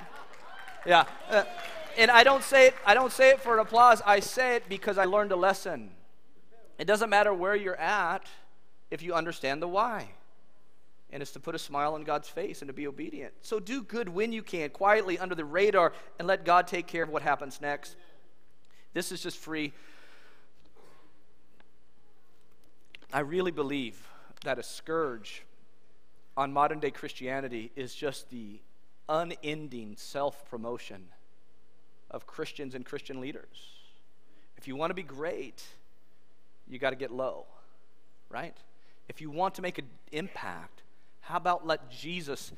Yeah. 0.86 1.04
Uh, 1.28 1.44
and 1.98 2.10
I 2.10 2.24
don't 2.24 2.42
say 2.42 2.68
it 2.68 2.74
I 2.84 2.94
don't 2.94 3.12
say 3.12 3.30
it 3.30 3.40
for 3.40 3.54
an 3.54 3.60
applause. 3.60 4.02
I 4.04 4.20
say 4.20 4.56
it 4.56 4.68
because 4.68 4.98
I 4.98 5.04
learned 5.04 5.32
a 5.32 5.36
lesson. 5.36 5.90
It 6.78 6.86
doesn't 6.86 7.10
matter 7.10 7.32
where 7.32 7.56
you're 7.56 7.76
at 7.76 8.26
if 8.90 9.02
you 9.02 9.14
understand 9.14 9.62
the 9.62 9.68
why. 9.68 10.10
And 11.10 11.22
it's 11.22 11.32
to 11.32 11.40
put 11.40 11.54
a 11.54 11.58
smile 11.58 11.94
on 11.94 12.02
God's 12.02 12.28
face 12.28 12.60
and 12.62 12.68
to 12.68 12.72
be 12.72 12.86
obedient. 12.86 13.32
So 13.40 13.60
do 13.60 13.82
good 13.82 14.08
when 14.08 14.32
you 14.32 14.42
can, 14.42 14.70
quietly 14.70 15.18
under 15.18 15.34
the 15.34 15.44
radar, 15.44 15.92
and 16.18 16.26
let 16.28 16.44
God 16.44 16.66
take 16.66 16.86
care 16.86 17.02
of 17.02 17.08
what 17.08 17.22
happens 17.22 17.60
next. 17.60 17.96
This 18.96 19.12
is 19.12 19.20
just 19.20 19.36
free. 19.36 19.74
I 23.12 23.20
really 23.20 23.50
believe 23.50 24.08
that 24.42 24.58
a 24.58 24.62
scourge 24.62 25.42
on 26.34 26.50
modern 26.50 26.80
day 26.80 26.90
Christianity 26.90 27.70
is 27.76 27.94
just 27.94 28.30
the 28.30 28.58
unending 29.06 29.96
self 29.98 30.48
promotion 30.48 31.08
of 32.10 32.26
Christians 32.26 32.74
and 32.74 32.86
Christian 32.86 33.20
leaders. 33.20 33.74
If 34.56 34.66
you 34.66 34.76
want 34.76 34.88
to 34.88 34.94
be 34.94 35.02
great, 35.02 35.62
you 36.66 36.78
got 36.78 36.90
to 36.90 36.96
get 36.96 37.10
low, 37.10 37.44
right? 38.30 38.56
If 39.10 39.20
you 39.20 39.28
want 39.28 39.56
to 39.56 39.62
make 39.62 39.76
an 39.76 39.88
impact, 40.10 40.84
how 41.20 41.36
about 41.36 41.66
let 41.66 41.90
Jesus 41.90 42.50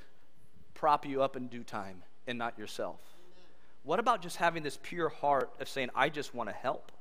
prop 0.75 1.05
you 1.05 1.21
up 1.21 1.35
in 1.35 1.49
due 1.49 1.65
time 1.65 2.05
and 2.29 2.39
not 2.39 2.57
yourself? 2.57 3.01
What 3.89 4.01
about 4.01 4.21
just 4.21 4.37
having 4.37 4.63
this 4.63 4.79
pure 4.83 5.09
heart 5.09 5.51
of 5.61 5.67
saying, 5.67 5.89
I 5.95 6.11
just 6.11 6.35
want 6.35 6.51
to 6.51 6.55
help? 6.55 6.93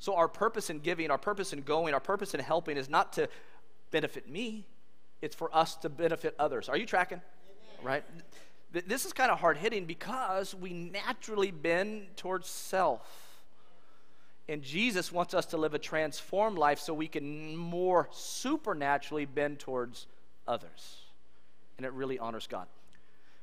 So, 0.00 0.16
our 0.16 0.26
purpose 0.26 0.68
in 0.68 0.80
giving, 0.80 1.12
our 1.12 1.16
purpose 1.16 1.52
in 1.52 1.60
going, 1.60 1.94
our 1.94 2.00
purpose 2.00 2.34
in 2.34 2.40
helping 2.40 2.76
is 2.76 2.88
not 2.88 3.12
to 3.12 3.28
benefit 3.92 4.28
me, 4.28 4.66
it's 5.22 5.36
for 5.36 5.48
us 5.56 5.76
to 5.76 5.88
benefit 5.88 6.34
others. 6.36 6.68
Are 6.68 6.76
you 6.76 6.86
tracking? 6.86 7.20
Amen. 7.20 7.86
Right? 7.86 8.04
This 8.88 9.04
is 9.04 9.12
kind 9.12 9.30
of 9.30 9.38
hard 9.38 9.58
hitting 9.58 9.84
because 9.84 10.56
we 10.56 10.72
naturally 10.72 11.52
bend 11.52 12.08
towards 12.16 12.48
self. 12.48 13.06
And 14.48 14.60
Jesus 14.60 15.12
wants 15.12 15.34
us 15.34 15.46
to 15.46 15.56
live 15.56 15.72
a 15.72 15.78
transformed 15.78 16.58
life 16.58 16.80
so 16.80 16.94
we 16.94 17.06
can 17.06 17.56
more 17.56 18.08
supernaturally 18.10 19.24
bend 19.24 19.60
towards 19.60 20.08
others. 20.48 20.96
And 21.76 21.86
it 21.86 21.92
really 21.92 22.18
honors 22.18 22.48
God. 22.48 22.66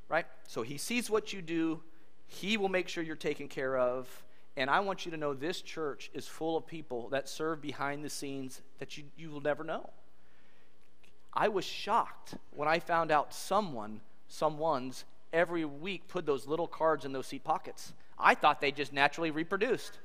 Right? 0.10 0.26
So 0.50 0.62
he 0.62 0.78
sees 0.78 1.10
what 1.10 1.32
you 1.32 1.42
do, 1.42 1.80
he 2.28 2.58
will 2.58 2.70
make 2.70 2.88
sure 2.88 3.04
you're 3.04 3.16
taken 3.16 3.48
care 3.48 3.78
of. 3.78 4.24
And 4.58 4.70
I 4.70 4.80
want 4.80 5.06
you 5.06 5.12
to 5.12 5.18
know 5.18 5.34
this 5.34 5.62
church 5.62 6.10
is 6.14 6.28
full 6.28 6.56
of 6.56 6.66
people 6.66 7.10
that 7.10 7.28
serve 7.28 7.62
behind 7.62 8.06
the 8.06 8.10
scenes 8.10 8.62
that 8.80 8.98
you, 8.98 9.04
you 9.18 9.30
will 9.30 9.42
never 9.42 9.64
know. 9.64 9.90
I 11.34 11.50
was 11.50 11.66
shocked 11.66 12.36
when 12.52 12.68
I 12.68 12.80
found 12.80 13.12
out 13.12 13.34
someone, 13.34 14.00
someone's, 14.30 15.04
every 15.34 15.66
week 15.66 16.08
put 16.08 16.26
those 16.26 16.48
little 16.48 16.68
cards 16.68 17.04
in 17.04 17.12
those 17.12 17.28
seat 17.28 17.44
pockets. 17.44 17.92
I 18.18 18.36
thought 18.36 18.62
they 18.62 18.72
just 18.72 18.94
naturally 18.94 19.32
reproduced. 19.32 20.00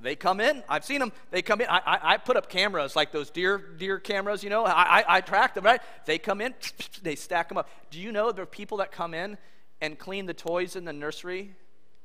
they 0.00 0.16
come 0.16 0.40
in. 0.40 0.62
I've 0.66 0.86
seen 0.86 1.00
them. 1.00 1.12
They 1.30 1.42
come 1.42 1.60
in. 1.60 1.66
I, 1.68 1.78
I, 1.84 1.98
I, 2.14 2.16
put 2.16 2.38
up 2.38 2.48
cameras 2.48 2.96
like 2.96 3.12
those 3.12 3.28
deer 3.28 3.58
deer 3.58 3.98
cameras. 3.98 4.42
You 4.42 4.48
know, 4.48 4.64
I, 4.64 5.00
I, 5.00 5.04
I 5.16 5.20
track 5.20 5.54
them. 5.54 5.64
Right? 5.64 5.82
They 6.06 6.16
come 6.18 6.40
in. 6.40 6.54
They 7.02 7.16
stack 7.16 7.48
them 7.48 7.56
up. 7.56 7.70
Do 7.90 7.98
you 7.98 8.12
know 8.12 8.30
there 8.30 8.42
are 8.42 8.46
people 8.46 8.78
that 8.78 8.92
come 8.92 9.14
in 9.14 9.38
and 9.80 9.98
clean 9.98 10.26
the 10.26 10.34
toys 10.34 10.76
in 10.76 10.84
the 10.84 10.92
nursery 10.92 11.54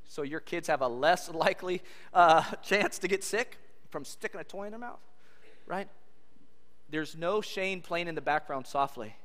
so 0.08 0.22
your 0.22 0.40
kids 0.40 0.68
have 0.68 0.82
a 0.82 0.88
less 0.88 1.30
likely 1.34 1.82
uh, 2.14 2.44
chance 2.64 3.00
to 3.00 3.08
get 3.08 3.24
sick 3.24 3.58
from 3.90 4.06
sticking 4.06 4.40
a 4.40 4.44
toy 4.44 4.66
in 4.66 4.72
their 4.72 4.80
mouth, 4.80 5.00
right? 5.66 5.88
There's 6.90 7.16
no 7.16 7.42
Shane 7.42 7.82
playing 7.82 8.08
in 8.08 8.16
the 8.16 8.22
background 8.22 8.68
softly, 8.68 9.16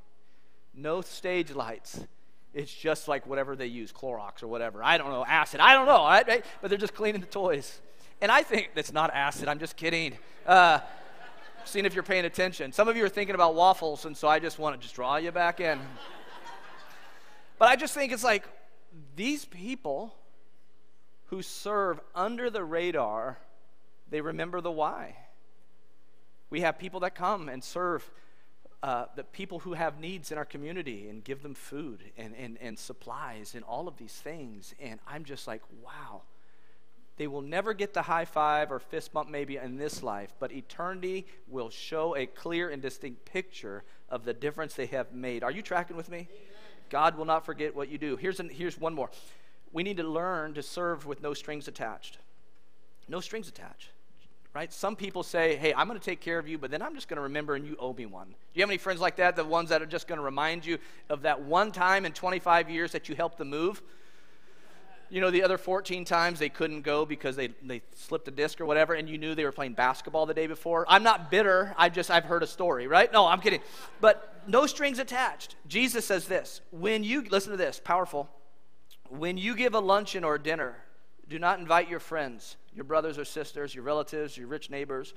no 0.74 1.00
stage 1.00 1.52
lights. 1.52 2.00
It's 2.52 2.72
just 2.72 3.06
like 3.06 3.26
whatever 3.26 3.54
they 3.54 3.66
use, 3.66 3.92
Clorox 3.92 4.42
or 4.42 4.48
whatever. 4.48 4.82
I 4.82 4.98
don't 4.98 5.10
know, 5.10 5.24
acid. 5.24 5.60
I 5.60 5.74
don't 5.74 5.86
know, 5.86 6.02
right? 6.04 6.44
But 6.60 6.68
they're 6.68 6.78
just 6.78 6.94
cleaning 6.94 7.20
the 7.20 7.26
toys. 7.26 7.80
And 8.20 8.30
I 8.30 8.42
think 8.42 8.70
that's 8.74 8.92
not 8.92 9.14
acid. 9.14 9.48
I'm 9.48 9.60
just 9.60 9.76
kidding. 9.76 10.18
Uh, 10.46 10.80
Seeing 11.64 11.84
if 11.84 11.94
you're 11.94 12.02
paying 12.02 12.24
attention. 12.24 12.72
Some 12.72 12.88
of 12.88 12.96
you 12.96 13.04
are 13.04 13.08
thinking 13.08 13.34
about 13.34 13.54
waffles, 13.54 14.06
and 14.06 14.16
so 14.16 14.26
I 14.26 14.38
just 14.38 14.58
want 14.58 14.74
to 14.74 14.82
just 14.82 14.94
draw 14.94 15.16
you 15.16 15.30
back 15.30 15.60
in. 15.60 15.78
But 17.60 17.68
I 17.68 17.76
just 17.76 17.92
think 17.92 18.10
it's 18.10 18.24
like 18.24 18.48
these 19.16 19.44
people 19.44 20.14
who 21.26 21.42
serve 21.42 22.00
under 22.14 22.48
the 22.48 22.64
radar, 22.64 23.36
they 24.08 24.22
remember 24.22 24.62
the 24.62 24.70
why. 24.70 25.14
We 26.48 26.62
have 26.62 26.78
people 26.78 27.00
that 27.00 27.14
come 27.14 27.50
and 27.50 27.62
serve 27.62 28.10
uh, 28.82 29.04
the 29.14 29.24
people 29.24 29.58
who 29.58 29.74
have 29.74 30.00
needs 30.00 30.32
in 30.32 30.38
our 30.38 30.46
community 30.46 31.10
and 31.10 31.22
give 31.22 31.42
them 31.42 31.52
food 31.52 32.02
and, 32.16 32.34
and, 32.34 32.56
and 32.62 32.78
supplies 32.78 33.54
and 33.54 33.62
all 33.64 33.88
of 33.88 33.98
these 33.98 34.14
things. 34.14 34.74
And 34.80 34.98
I'm 35.06 35.24
just 35.24 35.46
like, 35.46 35.60
wow. 35.84 36.22
They 37.18 37.26
will 37.26 37.42
never 37.42 37.74
get 37.74 37.92
the 37.92 38.00
high 38.00 38.24
five 38.24 38.72
or 38.72 38.78
fist 38.78 39.12
bump 39.12 39.28
maybe 39.28 39.58
in 39.58 39.76
this 39.76 40.02
life, 40.02 40.34
but 40.40 40.50
eternity 40.50 41.26
will 41.46 41.68
show 41.68 42.16
a 42.16 42.24
clear 42.24 42.70
and 42.70 42.80
distinct 42.80 43.26
picture 43.26 43.84
of 44.08 44.24
the 44.24 44.32
difference 44.32 44.72
they 44.72 44.86
have 44.86 45.12
made. 45.12 45.44
Are 45.44 45.50
you 45.50 45.60
tracking 45.60 45.98
with 45.98 46.08
me? 46.08 46.26
God 46.90 47.16
will 47.16 47.24
not 47.24 47.46
forget 47.46 47.74
what 47.74 47.88
you 47.88 47.98
do. 47.98 48.16
Here's, 48.16 48.40
an, 48.40 48.48
here's 48.48 48.78
one 48.78 48.94
more. 48.94 49.10
We 49.72 49.82
need 49.82 49.96
to 49.96 50.02
learn 50.02 50.54
to 50.54 50.62
serve 50.62 51.06
with 51.06 51.22
no 51.22 51.32
strings 51.32 51.68
attached. 51.68 52.18
No 53.08 53.20
strings 53.20 53.48
attached 53.48 53.90
right? 54.54 54.72
Some 54.72 54.96
people 54.96 55.22
say, 55.22 55.56
hey, 55.56 55.72
I'm 55.74 55.86
going 55.86 55.98
to 55.98 56.04
take 56.04 56.20
care 56.20 56.38
of 56.38 56.48
you, 56.48 56.58
but 56.58 56.70
then 56.70 56.82
I'm 56.82 56.94
just 56.94 57.08
going 57.08 57.16
to 57.16 57.22
remember 57.22 57.54
and 57.54 57.64
you 57.64 57.76
owe 57.78 57.92
me 57.92 58.06
one. 58.06 58.28
Do 58.28 58.34
you 58.54 58.62
have 58.62 58.70
any 58.70 58.78
friends 58.78 59.00
like 59.00 59.16
that? 59.16 59.36
The 59.36 59.44
ones 59.44 59.68
that 59.68 59.80
are 59.80 59.86
just 59.86 60.08
going 60.08 60.18
to 60.18 60.24
remind 60.24 60.66
you 60.66 60.78
of 61.08 61.22
that 61.22 61.40
one 61.40 61.70
time 61.70 62.04
in 62.04 62.12
25 62.12 62.68
years 62.68 62.92
that 62.92 63.08
you 63.08 63.14
helped 63.14 63.38
them 63.38 63.50
move? 63.50 63.80
You 65.10 65.20
know, 65.20 65.30
the 65.30 65.42
other 65.42 65.58
14 65.58 66.04
times 66.04 66.38
they 66.38 66.48
couldn't 66.48 66.82
go 66.82 67.04
because 67.04 67.36
they, 67.36 67.48
they 67.62 67.82
slipped 67.94 68.28
a 68.28 68.30
disc 68.30 68.60
or 68.60 68.66
whatever, 68.66 68.94
and 68.94 69.08
you 69.08 69.18
knew 69.18 69.34
they 69.34 69.44
were 69.44 69.52
playing 69.52 69.74
basketball 69.74 70.24
the 70.24 70.34
day 70.34 70.46
before. 70.46 70.86
I'm 70.88 71.02
not 71.02 71.30
bitter. 71.30 71.74
I 71.76 71.88
just, 71.88 72.10
I've 72.10 72.24
heard 72.24 72.42
a 72.42 72.46
story, 72.46 72.86
right? 72.86 73.12
No, 73.12 73.26
I'm 73.26 73.40
kidding. 73.40 73.60
But 74.00 74.42
no 74.46 74.66
strings 74.66 74.98
attached. 74.98 75.56
Jesus 75.66 76.06
says 76.06 76.26
this 76.26 76.60
when 76.70 77.04
you, 77.04 77.22
listen 77.22 77.50
to 77.50 77.56
this, 77.56 77.80
powerful. 77.82 78.30
When 79.08 79.36
you 79.36 79.56
give 79.56 79.74
a 79.74 79.80
luncheon 79.80 80.22
or 80.22 80.36
a 80.36 80.42
dinner, 80.42 80.76
do 81.28 81.38
not 81.38 81.58
invite 81.58 81.88
your 81.88 82.00
friends 82.00 82.56
your 82.74 82.84
brothers 82.84 83.18
or 83.18 83.24
sisters, 83.24 83.74
your 83.74 83.84
relatives, 83.84 84.36
your 84.36 84.46
rich 84.46 84.70
neighbors. 84.70 85.14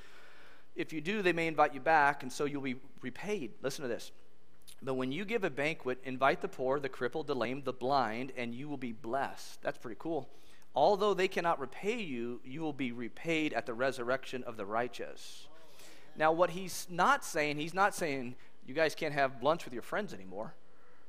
If 0.75 0.91
you 0.91 1.01
do, 1.01 1.21
they 1.21 1.34
may 1.34 1.47
invite 1.47 1.73
you 1.73 1.79
back, 1.79 2.23
and 2.23 2.32
so 2.32 2.45
you'll 2.45 2.62
be 2.62 2.75
repaid. 3.01 3.51
Listen 3.62 3.84
to 3.84 3.88
this. 3.88 4.12
But 4.84 4.96
when 4.96 5.12
you 5.12 5.24
give 5.24 5.43
a 5.43 5.50
banquet, 5.50 6.00
invite 6.04 6.41
the 6.41 6.48
poor, 6.48 6.80
the 6.80 6.89
crippled, 6.89 7.28
the 7.28 7.36
lame, 7.36 7.62
the 7.63 7.72
blind, 7.72 8.34
and 8.36 8.54
you 8.54 8.67
will 8.67 8.78
be 8.78 8.91
blessed. 8.91 9.62
That's 9.62 9.78
pretty 9.78 9.98
cool. 10.00 10.30
Although 10.76 11.13
they 11.13 11.28
cannot 11.28 11.60
repay 11.60 12.02
you, 12.02 12.41
you 12.43 12.62
will 12.62 12.74
be 12.74 12.91
repaid 12.91 13.54
at 13.54 13.65
the 13.65 13.74
resurrection 13.74 14.43
of 14.43 14.58
the 14.58 14.65
righteous. 14.65 15.48
Now, 16.17 16.32
what 16.32 16.50
he's 16.50 16.88
not 16.89 17.24
saying, 17.24 17.58
he's 17.58 17.74
not 17.74 17.96
saying 17.96 18.36
you 18.65 18.74
guys 18.74 18.93
can't 18.96 19.13
have 19.13 19.41
lunch 19.41 19.65
with 19.65 19.74
your 19.74 19.84
friends 19.84 20.13
anymore. 20.13 20.54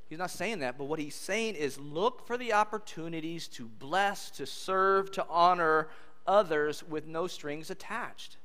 He's 0.08 0.18
not 0.18 0.30
saying 0.30 0.60
that, 0.60 0.78
but 0.78 0.84
what 0.84 0.98
he's 0.98 1.14
saying 1.14 1.54
is 1.54 1.78
look 1.78 2.26
for 2.26 2.37
the 2.37 2.52
opportunities 2.52 3.48
to 3.48 3.64
bless, 3.66 4.30
to 4.32 4.46
serve, 4.46 5.10
to 5.12 5.26
honor 5.28 5.88
others 6.26 6.82
with 6.82 7.06
no 7.06 7.26
strings 7.26 7.70
attached. 7.70 8.37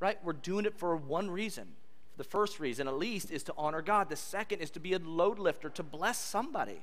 Right? 0.00 0.18
We're 0.24 0.32
doing 0.32 0.66
it 0.66 0.76
for 0.76 0.96
one 0.96 1.30
reason. 1.30 1.68
The 2.16 2.24
first 2.24 2.60
reason, 2.60 2.88
at 2.88 2.98
least, 2.98 3.30
is 3.30 3.42
to 3.44 3.54
honor 3.56 3.82
God. 3.82 4.08
The 4.08 4.16
second 4.16 4.60
is 4.60 4.70
to 4.72 4.80
be 4.80 4.92
a 4.92 4.98
load 4.98 5.38
lifter, 5.38 5.70
to 5.70 5.82
bless 5.82 6.18
somebody. 6.18 6.82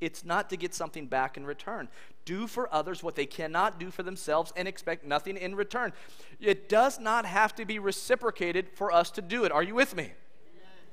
It's 0.00 0.24
not 0.24 0.48
to 0.50 0.56
get 0.56 0.74
something 0.74 1.06
back 1.06 1.36
in 1.36 1.44
return. 1.44 1.88
Do 2.24 2.46
for 2.46 2.72
others 2.72 3.02
what 3.02 3.16
they 3.16 3.26
cannot 3.26 3.80
do 3.80 3.90
for 3.90 4.04
themselves 4.04 4.52
and 4.56 4.68
expect 4.68 5.04
nothing 5.04 5.36
in 5.36 5.56
return. 5.56 5.92
It 6.40 6.68
does 6.68 7.00
not 7.00 7.26
have 7.26 7.54
to 7.56 7.64
be 7.64 7.80
reciprocated 7.80 8.68
for 8.70 8.92
us 8.92 9.10
to 9.12 9.22
do 9.22 9.44
it. 9.44 9.50
Are 9.50 9.62
you 9.62 9.74
with 9.74 9.96
me? 9.96 10.12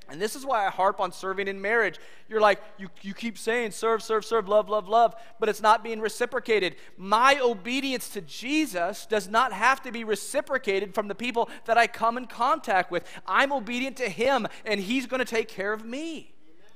And 0.09 0.21
this 0.21 0.35
is 0.35 0.45
why 0.45 0.65
I 0.65 0.69
harp 0.69 0.99
on 0.99 1.11
serving 1.11 1.47
in 1.47 1.61
marriage. 1.61 1.99
You're 2.29 2.41
like, 2.41 2.61
you, 2.77 2.89
you 3.01 3.13
keep 3.13 3.37
saying 3.37 3.71
serve, 3.71 4.03
serve, 4.03 4.25
serve, 4.25 4.47
love, 4.47 4.69
love, 4.69 4.87
love, 4.87 5.15
but 5.39 5.49
it's 5.49 5.61
not 5.61 5.83
being 5.83 5.99
reciprocated. 5.99 6.75
My 6.97 7.39
obedience 7.39 8.09
to 8.09 8.21
Jesus 8.21 9.05
does 9.05 9.27
not 9.27 9.51
have 9.51 9.81
to 9.83 9.91
be 9.91 10.03
reciprocated 10.03 10.93
from 10.93 11.07
the 11.07 11.15
people 11.15 11.49
that 11.65 11.77
I 11.77 11.87
come 11.87 12.17
in 12.17 12.27
contact 12.27 12.91
with. 12.91 13.03
I'm 13.25 13.51
obedient 13.51 13.97
to 13.97 14.09
Him, 14.09 14.47
and 14.65 14.79
He's 14.79 15.07
going 15.07 15.19
to 15.19 15.25
take 15.25 15.47
care 15.47 15.73
of 15.73 15.83
me 15.83 16.34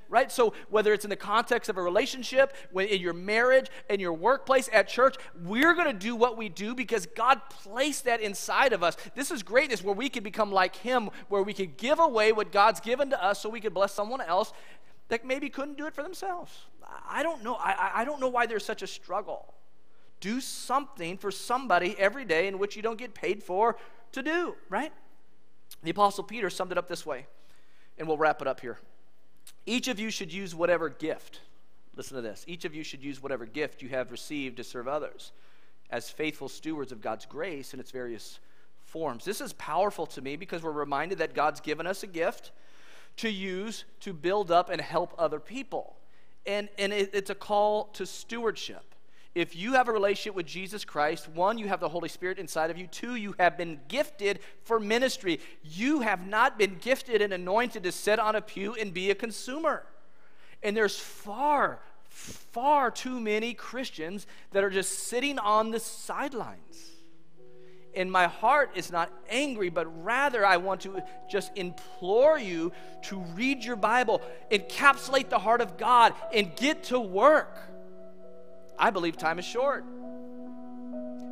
right? 0.09 0.31
So 0.31 0.53
whether 0.69 0.93
it's 0.93 1.05
in 1.05 1.09
the 1.09 1.15
context 1.15 1.69
of 1.69 1.77
a 1.77 1.81
relationship, 1.81 2.55
in 2.75 2.99
your 2.99 3.13
marriage, 3.13 3.67
in 3.89 3.99
your 3.99 4.13
workplace, 4.13 4.69
at 4.73 4.87
church, 4.87 5.15
we're 5.43 5.73
going 5.75 5.87
to 5.87 5.93
do 5.93 6.15
what 6.15 6.35
we 6.35 6.49
do 6.49 6.75
because 6.75 7.05
God 7.05 7.39
placed 7.49 8.05
that 8.05 8.19
inside 8.19 8.73
of 8.73 8.83
us. 8.83 8.97
This 9.15 9.31
is 9.31 9.43
greatness 9.43 9.83
where 9.83 9.95
we 9.95 10.09
can 10.09 10.23
become 10.23 10.51
like 10.51 10.75
Him, 10.75 11.09
where 11.29 11.43
we 11.43 11.53
can 11.53 11.73
give 11.77 11.99
away 11.99 12.31
what 12.31 12.51
God's 12.51 12.79
given 12.79 13.11
to 13.11 13.23
us 13.23 13.39
so 13.39 13.49
we 13.49 13.61
can 13.61 13.73
bless 13.73 13.93
someone 13.93 14.21
else 14.21 14.51
that 15.09 15.25
maybe 15.25 15.49
couldn't 15.49 15.77
do 15.77 15.85
it 15.85 15.93
for 15.93 16.03
themselves. 16.03 16.65
I 17.07 17.23
don't 17.23 17.43
know. 17.43 17.55
I, 17.55 17.91
I 17.95 18.05
don't 18.05 18.19
know 18.19 18.29
why 18.29 18.45
there's 18.45 18.65
such 18.65 18.81
a 18.81 18.87
struggle. 18.87 19.53
Do 20.19 20.41
something 20.41 21.17
for 21.17 21.31
somebody 21.31 21.95
every 21.97 22.25
day 22.25 22.47
in 22.47 22.59
which 22.59 22.75
you 22.75 22.81
don't 22.81 22.97
get 22.97 23.13
paid 23.13 23.43
for 23.43 23.77
to 24.11 24.23
do, 24.23 24.55
right? 24.69 24.91
The 25.83 25.91
Apostle 25.91 26.23
Peter 26.23 26.49
summed 26.49 26.71
it 26.71 26.77
up 26.77 26.87
this 26.87 27.05
way, 27.05 27.27
and 27.97 28.07
we'll 28.07 28.17
wrap 28.17 28.41
it 28.41 28.47
up 28.47 28.59
here. 28.59 28.79
Each 29.65 29.87
of 29.87 29.99
you 29.99 30.09
should 30.09 30.33
use 30.33 30.55
whatever 30.55 30.89
gift, 30.89 31.41
listen 31.95 32.15
to 32.15 32.21
this, 32.21 32.43
each 32.47 32.65
of 32.65 32.73
you 32.73 32.83
should 32.83 33.03
use 33.03 33.21
whatever 33.21 33.45
gift 33.45 33.81
you 33.81 33.89
have 33.89 34.11
received 34.11 34.57
to 34.57 34.63
serve 34.63 34.87
others 34.87 35.31
as 35.89 36.09
faithful 36.09 36.49
stewards 36.49 36.91
of 36.91 37.01
God's 37.01 37.25
grace 37.25 37.73
in 37.73 37.79
its 37.79 37.91
various 37.91 38.39
forms. 38.85 39.25
This 39.25 39.41
is 39.41 39.53
powerful 39.53 40.05
to 40.07 40.21
me 40.21 40.35
because 40.35 40.63
we're 40.63 40.71
reminded 40.71 41.19
that 41.19 41.33
God's 41.33 41.59
given 41.59 41.87
us 41.87 42.03
a 42.03 42.07
gift 42.07 42.51
to 43.17 43.29
use 43.29 43.85
to 44.01 44.13
build 44.13 44.51
up 44.51 44.69
and 44.69 44.79
help 44.79 45.13
other 45.17 45.39
people. 45.39 45.95
And, 46.45 46.69
and 46.77 46.93
it, 46.93 47.11
it's 47.13 47.29
a 47.29 47.35
call 47.35 47.85
to 47.93 48.05
stewardship. 48.05 48.88
If 49.39 49.55
you 49.55 49.75
have 49.75 49.87
a 49.87 49.93
relationship 49.93 50.35
with 50.35 50.47
Jesus 50.47 50.83
Christ, 50.83 51.29
one, 51.29 51.57
you 51.57 51.69
have 51.69 51.79
the 51.79 51.87
Holy 51.87 52.09
Spirit 52.09 52.39
inside 52.39 52.69
of 52.71 52.77
you. 52.77 52.87
Two, 52.87 53.15
you 53.15 53.35
have 53.39 53.57
been 53.57 53.79
gifted 53.87 54.41
for 54.63 54.81
ministry. 54.81 55.39
You 55.63 56.01
have 56.01 56.27
not 56.27 56.59
been 56.59 56.75
gifted 56.81 57.21
and 57.21 57.31
anointed 57.31 57.83
to 57.83 57.93
sit 57.93 58.19
on 58.19 58.35
a 58.35 58.41
pew 58.41 58.73
and 58.73 58.93
be 58.93 59.11
a 59.11 59.15
consumer. 59.15 59.83
And 60.61 60.75
there's 60.75 60.99
far, 60.99 61.79
far 62.09 62.91
too 62.91 63.21
many 63.21 63.53
Christians 63.53 64.27
that 64.51 64.65
are 64.65 64.69
just 64.69 65.07
sitting 65.07 65.39
on 65.39 65.71
the 65.71 65.79
sidelines. 65.79 66.91
And 67.95 68.11
my 68.11 68.27
heart 68.27 68.71
is 68.75 68.91
not 68.91 69.09
angry, 69.29 69.69
but 69.69 70.03
rather 70.03 70.45
I 70.45 70.57
want 70.57 70.81
to 70.81 71.01
just 71.31 71.53
implore 71.55 72.37
you 72.37 72.73
to 73.03 73.19
read 73.35 73.63
your 73.63 73.77
Bible, 73.77 74.21
encapsulate 74.51 75.29
the 75.29 75.39
heart 75.39 75.61
of 75.61 75.77
God, 75.77 76.13
and 76.33 76.53
get 76.57 76.83
to 76.85 76.99
work. 76.99 77.68
I 78.79 78.89
believe 78.89 79.17
time 79.17 79.37
is 79.37 79.45
short. 79.45 79.83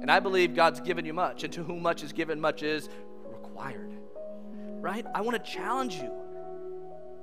And 0.01 0.12
I 0.12 0.19
believe 0.19 0.53
God's 0.55 0.79
given 0.81 1.05
you 1.05 1.13
much, 1.13 1.43
and 1.43 1.53
to 1.53 1.63
whom 1.63 1.81
much 1.81 2.03
is 2.03 2.13
given, 2.13 2.39
much 2.39 2.62
is 2.62 2.89
required. 3.25 3.97
Right? 4.79 5.05
I 5.15 5.21
want 5.21 5.43
to 5.43 5.51
challenge 5.51 5.95
you. 5.95 6.12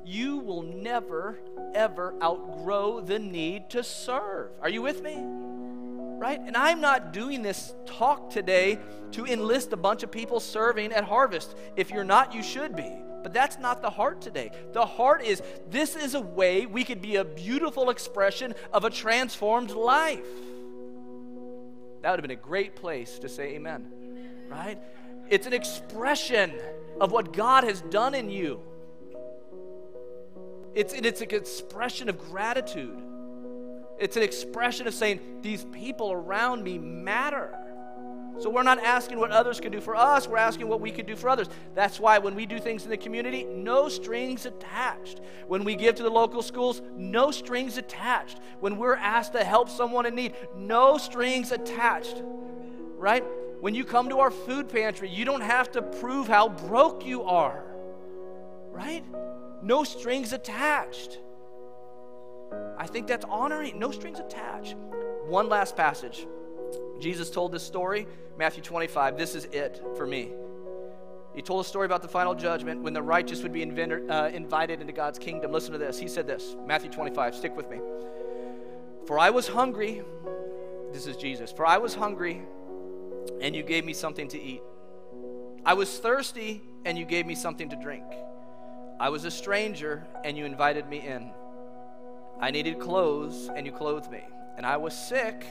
You 0.04 0.38
will 0.38 0.62
never, 0.62 1.38
ever 1.74 2.14
outgrow 2.22 3.00
the 3.00 3.18
need 3.18 3.70
to 3.70 3.84
serve. 3.84 4.50
Are 4.60 4.68
you 4.68 4.82
with 4.82 5.02
me? 5.02 5.16
Right? 5.16 6.40
And 6.40 6.56
I'm 6.56 6.80
not 6.80 7.12
doing 7.12 7.42
this 7.42 7.74
talk 7.86 8.30
today 8.30 8.78
to 9.12 9.26
enlist 9.26 9.72
a 9.72 9.76
bunch 9.76 10.02
of 10.02 10.10
people 10.10 10.40
serving 10.40 10.92
at 10.92 11.04
Harvest. 11.04 11.54
If 11.76 11.90
you're 11.90 12.04
not, 12.04 12.34
you 12.34 12.42
should 12.42 12.74
be. 12.74 12.92
But 13.24 13.32
that's 13.32 13.58
not 13.58 13.80
the 13.80 13.88
heart 13.88 14.20
today. 14.20 14.50
The 14.74 14.84
heart 14.84 15.24
is 15.24 15.42
this 15.70 15.96
is 15.96 16.14
a 16.14 16.20
way 16.20 16.66
we 16.66 16.84
could 16.84 17.00
be 17.00 17.16
a 17.16 17.24
beautiful 17.24 17.88
expression 17.88 18.54
of 18.70 18.84
a 18.84 18.90
transformed 18.90 19.70
life. 19.70 20.26
That 22.02 22.10
would 22.10 22.20
have 22.20 22.22
been 22.22 22.30
a 22.30 22.36
great 22.36 22.76
place 22.76 23.18
to 23.20 23.30
say 23.30 23.54
amen, 23.54 24.46
right? 24.46 24.78
It's 25.30 25.46
an 25.46 25.54
expression 25.54 26.52
of 27.00 27.12
what 27.12 27.32
God 27.32 27.64
has 27.64 27.80
done 27.80 28.14
in 28.14 28.28
you. 28.28 28.60
It's, 30.74 30.92
it's 30.92 31.22
an 31.22 31.30
expression 31.30 32.10
of 32.10 32.18
gratitude. 32.18 33.00
It's 33.98 34.18
an 34.18 34.22
expression 34.22 34.86
of 34.86 34.92
saying, 34.92 35.38
These 35.40 35.64
people 35.72 36.12
around 36.12 36.62
me 36.62 36.76
matter. 36.76 37.56
So 38.38 38.50
we're 38.50 38.64
not 38.64 38.82
asking 38.82 39.18
what 39.18 39.30
others 39.30 39.60
can 39.60 39.70
do 39.70 39.80
for 39.80 39.94
us, 39.94 40.26
we're 40.26 40.38
asking 40.38 40.68
what 40.68 40.80
we 40.80 40.90
can 40.90 41.06
do 41.06 41.14
for 41.14 41.28
others. 41.28 41.48
That's 41.74 42.00
why 42.00 42.18
when 42.18 42.34
we 42.34 42.46
do 42.46 42.58
things 42.58 42.84
in 42.84 42.90
the 42.90 42.96
community, 42.96 43.44
no 43.44 43.88
strings 43.88 44.44
attached. 44.44 45.20
When 45.46 45.64
we 45.64 45.76
give 45.76 45.94
to 45.96 46.02
the 46.02 46.10
local 46.10 46.42
schools, 46.42 46.82
no 46.96 47.30
strings 47.30 47.78
attached. 47.78 48.40
When 48.60 48.76
we're 48.76 48.96
asked 48.96 49.32
to 49.34 49.44
help 49.44 49.68
someone 49.68 50.06
in 50.06 50.14
need, 50.14 50.34
no 50.56 50.98
strings 50.98 51.52
attached. 51.52 52.22
Right? 52.96 53.24
When 53.60 53.74
you 53.74 53.84
come 53.84 54.08
to 54.08 54.18
our 54.18 54.30
food 54.30 54.68
pantry, 54.68 55.08
you 55.08 55.24
don't 55.24 55.40
have 55.40 55.70
to 55.72 55.82
prove 55.82 56.26
how 56.26 56.48
broke 56.48 57.06
you 57.06 57.22
are. 57.22 57.64
Right? 58.70 59.04
No 59.62 59.84
strings 59.84 60.32
attached. 60.32 61.18
I 62.76 62.86
think 62.86 63.06
that's 63.06 63.24
honoring, 63.24 63.78
no 63.78 63.90
strings 63.90 64.18
attached. 64.18 64.76
One 65.26 65.48
last 65.48 65.76
passage. 65.76 66.26
Jesus 67.00 67.30
told 67.30 67.52
this 67.52 67.62
story, 67.62 68.06
Matthew 68.38 68.62
25. 68.62 69.16
This 69.16 69.34
is 69.34 69.44
it 69.46 69.82
for 69.96 70.06
me. 70.06 70.32
He 71.34 71.42
told 71.42 71.64
a 71.64 71.68
story 71.68 71.86
about 71.86 72.02
the 72.02 72.08
final 72.08 72.34
judgment 72.34 72.82
when 72.82 72.92
the 72.92 73.02
righteous 73.02 73.42
would 73.42 73.52
be 73.52 73.62
uh, 73.62 74.28
invited 74.28 74.80
into 74.80 74.92
God's 74.92 75.18
kingdom. 75.18 75.50
Listen 75.50 75.72
to 75.72 75.78
this. 75.78 75.98
He 75.98 76.06
said 76.06 76.26
this 76.26 76.54
Matthew 76.66 76.90
25, 76.90 77.34
stick 77.34 77.56
with 77.56 77.68
me. 77.68 77.80
For 79.06 79.18
I 79.18 79.30
was 79.30 79.48
hungry, 79.48 80.02
this 80.92 81.06
is 81.06 81.16
Jesus, 81.16 81.52
for 81.52 81.66
I 81.66 81.78
was 81.78 81.94
hungry, 81.94 82.40
and 83.40 83.54
you 83.54 83.62
gave 83.62 83.84
me 83.84 83.92
something 83.92 84.28
to 84.28 84.40
eat. 84.40 84.62
I 85.66 85.74
was 85.74 85.98
thirsty, 85.98 86.62
and 86.84 86.96
you 86.96 87.04
gave 87.04 87.26
me 87.26 87.34
something 87.34 87.68
to 87.70 87.76
drink. 87.76 88.04
I 89.00 89.08
was 89.08 89.24
a 89.24 89.30
stranger, 89.30 90.06
and 90.24 90.38
you 90.38 90.44
invited 90.44 90.88
me 90.88 91.06
in. 91.06 91.32
I 92.40 92.50
needed 92.50 92.78
clothes, 92.78 93.50
and 93.54 93.66
you 93.66 93.72
clothed 93.72 94.10
me. 94.10 94.22
And 94.56 94.64
I 94.64 94.76
was 94.76 94.96
sick, 94.96 95.44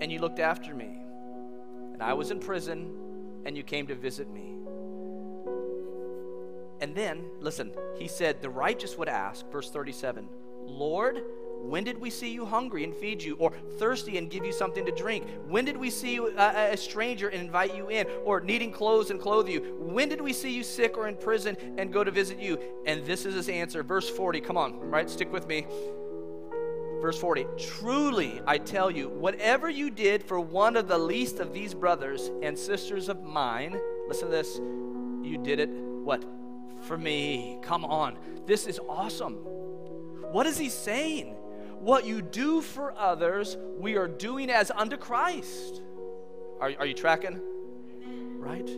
and 0.00 0.10
you 0.10 0.18
looked 0.18 0.38
after 0.38 0.74
me. 0.74 0.98
And 1.92 2.02
I 2.02 2.14
was 2.14 2.30
in 2.30 2.40
prison, 2.40 2.94
and 3.44 3.56
you 3.56 3.62
came 3.62 3.86
to 3.88 3.94
visit 3.94 4.30
me. 4.30 4.56
And 6.80 6.94
then, 6.94 7.24
listen, 7.40 7.72
he 7.98 8.08
said, 8.08 8.40
the 8.40 8.48
righteous 8.48 8.96
would 8.96 9.08
ask, 9.08 9.46
verse 9.50 9.70
37, 9.70 10.26
Lord, 10.64 11.22
when 11.62 11.84
did 11.84 11.98
we 11.98 12.08
see 12.08 12.30
you 12.30 12.46
hungry 12.46 12.84
and 12.84 12.94
feed 12.94 13.22
you, 13.22 13.36
or 13.36 13.52
thirsty 13.78 14.16
and 14.16 14.30
give 14.30 14.46
you 14.46 14.52
something 14.52 14.86
to 14.86 14.92
drink? 14.92 15.26
When 15.46 15.66
did 15.66 15.76
we 15.76 15.90
see 15.90 16.14
you 16.14 16.28
uh, 16.28 16.52
a, 16.56 16.72
a, 16.72 16.76
stranger 16.76 17.28
and 17.28 17.42
invite 17.42 17.76
you 17.76 17.90
in, 17.90 18.06
or 18.24 18.40
needing 18.40 18.72
clothes 18.72 19.10
and 19.10 19.20
clothe 19.20 19.46
you? 19.46 19.76
When 19.78 20.08
did 20.08 20.22
we 20.22 20.32
see 20.32 20.50
you 20.50 20.62
sick 20.62 20.96
or 20.96 21.06
in 21.06 21.16
prison 21.16 21.56
and 21.76 21.92
go 21.92 22.02
to 22.02 22.10
visit 22.10 22.38
you? 22.38 22.58
And 22.86 23.04
this 23.04 23.26
is 23.26 23.34
his 23.34 23.50
answer. 23.50 23.82
Verse 23.82 24.08
40, 24.08 24.40
come 24.40 24.56
on, 24.56 24.80
right? 24.80 25.08
Stick 25.10 25.30
with 25.30 25.46
me. 25.46 25.66
Verse 27.00 27.18
40 27.18 27.46
Truly, 27.58 28.40
I 28.46 28.58
tell 28.58 28.90
you, 28.90 29.08
whatever 29.08 29.68
you 29.68 29.90
did 29.90 30.22
for 30.22 30.40
one 30.40 30.76
of 30.76 30.88
the 30.88 30.98
least 30.98 31.40
of 31.40 31.52
these 31.52 31.74
brothers 31.74 32.30
and 32.42 32.58
sisters 32.58 33.08
of 33.08 33.22
mine, 33.22 33.78
listen 34.08 34.26
to 34.26 34.32
this, 34.32 34.58
you 34.58 35.38
did 35.42 35.60
it, 35.60 35.70
what? 35.70 36.24
For 36.82 36.96
me. 36.96 37.58
Come 37.62 37.84
on. 37.84 38.16
This 38.46 38.66
is 38.66 38.78
awesome. 38.88 39.34
What 40.32 40.46
is 40.46 40.56
he 40.56 40.68
saying? 40.68 41.36
what 41.80 42.04
you 42.04 42.20
do 42.20 42.60
for 42.60 42.96
others, 42.96 43.56
we 43.78 43.96
are 43.96 44.06
doing 44.06 44.50
as 44.50 44.70
unto 44.70 44.96
Christ. 44.98 45.80
Are, 46.60 46.72
are 46.78 46.86
you 46.86 46.94
tracking? 46.94 47.40
Right? 48.38 48.68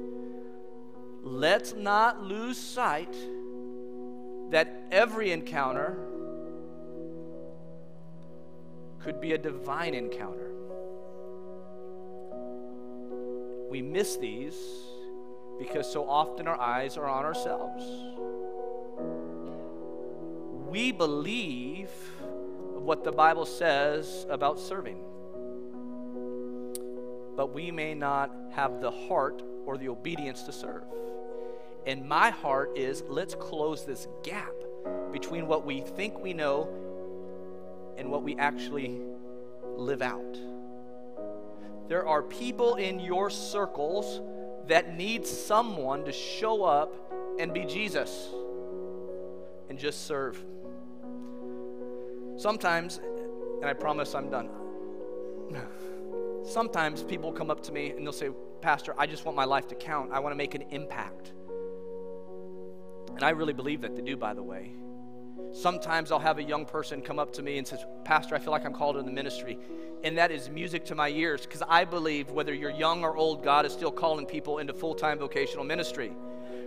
Let's 1.24 1.74
not 1.74 2.22
lose 2.22 2.56
sight 2.56 3.14
that 4.50 4.86
every 4.92 5.32
encounter 5.32 5.98
could 9.02 9.20
be 9.20 9.32
a 9.32 9.38
divine 9.38 9.94
encounter. 9.94 10.52
We 13.70 13.82
miss 13.82 14.16
these 14.16 14.56
because 15.58 15.90
so 15.90 16.08
often 16.08 16.46
our 16.46 16.60
eyes 16.60 16.96
are 16.96 17.06
on 17.06 17.24
ourselves. 17.24 17.84
We 20.68 20.92
believe 20.92 21.90
what 22.74 23.04
the 23.04 23.12
Bible 23.12 23.46
says 23.46 24.26
about 24.28 24.58
serving. 24.58 24.98
But 27.36 27.54
we 27.54 27.70
may 27.70 27.94
not 27.94 28.30
have 28.52 28.80
the 28.80 28.90
heart 28.90 29.42
or 29.64 29.78
the 29.78 29.88
obedience 29.88 30.42
to 30.44 30.52
serve. 30.52 30.82
And 31.86 32.06
my 32.06 32.30
heart 32.30 32.76
is 32.76 33.02
let's 33.08 33.34
close 33.34 33.84
this 33.84 34.06
gap 34.22 34.52
between 35.12 35.46
what 35.46 35.64
we 35.64 35.80
think 35.80 36.18
we 36.18 36.32
know 36.32 36.68
and 37.96 38.10
what 38.10 38.22
we 38.22 38.36
actually 38.36 39.00
live 39.76 40.02
out. 40.02 40.38
There 41.88 42.06
are 42.06 42.22
people 42.22 42.76
in 42.76 43.00
your 43.00 43.30
circles 43.30 44.20
that 44.68 44.96
need 44.96 45.26
someone 45.26 46.04
to 46.04 46.12
show 46.12 46.64
up 46.64 46.94
and 47.38 47.52
be 47.52 47.64
Jesus 47.64 48.28
and 49.68 49.78
just 49.78 50.06
serve. 50.06 50.42
Sometimes, 52.36 52.98
and 53.60 53.64
I 53.64 53.72
promise 53.72 54.14
I'm 54.14 54.30
done. 54.30 54.48
Sometimes 56.44 57.02
people 57.02 57.32
come 57.32 57.50
up 57.50 57.62
to 57.64 57.72
me 57.72 57.90
and 57.90 58.04
they'll 58.04 58.12
say, 58.12 58.30
Pastor, 58.60 58.94
I 58.98 59.06
just 59.06 59.24
want 59.24 59.36
my 59.36 59.44
life 59.44 59.68
to 59.68 59.74
count. 59.74 60.12
I 60.12 60.20
want 60.20 60.32
to 60.32 60.36
make 60.36 60.54
an 60.54 60.62
impact. 60.70 61.32
And 63.14 63.22
I 63.22 63.30
really 63.30 63.52
believe 63.52 63.82
that 63.82 63.94
they 63.94 64.02
do, 64.02 64.16
by 64.16 64.34
the 64.34 64.42
way. 64.42 64.72
Sometimes 65.52 66.10
I'll 66.10 66.18
have 66.18 66.38
a 66.38 66.42
young 66.42 66.64
person 66.64 67.02
come 67.02 67.18
up 67.18 67.32
to 67.34 67.42
me 67.42 67.58
and 67.58 67.66
says, 67.66 67.84
Pastor, 68.04 68.34
I 68.34 68.38
feel 68.38 68.52
like 68.52 68.64
I'm 68.64 68.72
called 68.72 68.96
in 68.96 69.04
the 69.04 69.12
ministry. 69.12 69.58
And 70.02 70.16
that 70.18 70.30
is 70.30 70.48
music 70.48 70.84
to 70.86 70.94
my 70.94 71.08
ears 71.10 71.42
because 71.42 71.62
I 71.68 71.84
believe 71.84 72.30
whether 72.30 72.54
you're 72.54 72.70
young 72.70 73.04
or 73.04 73.16
old, 73.16 73.44
God 73.44 73.66
is 73.66 73.72
still 73.72 73.92
calling 73.92 74.26
people 74.26 74.58
into 74.58 74.72
full 74.72 74.94
time 74.94 75.18
vocational 75.18 75.64
ministry. 75.64 76.12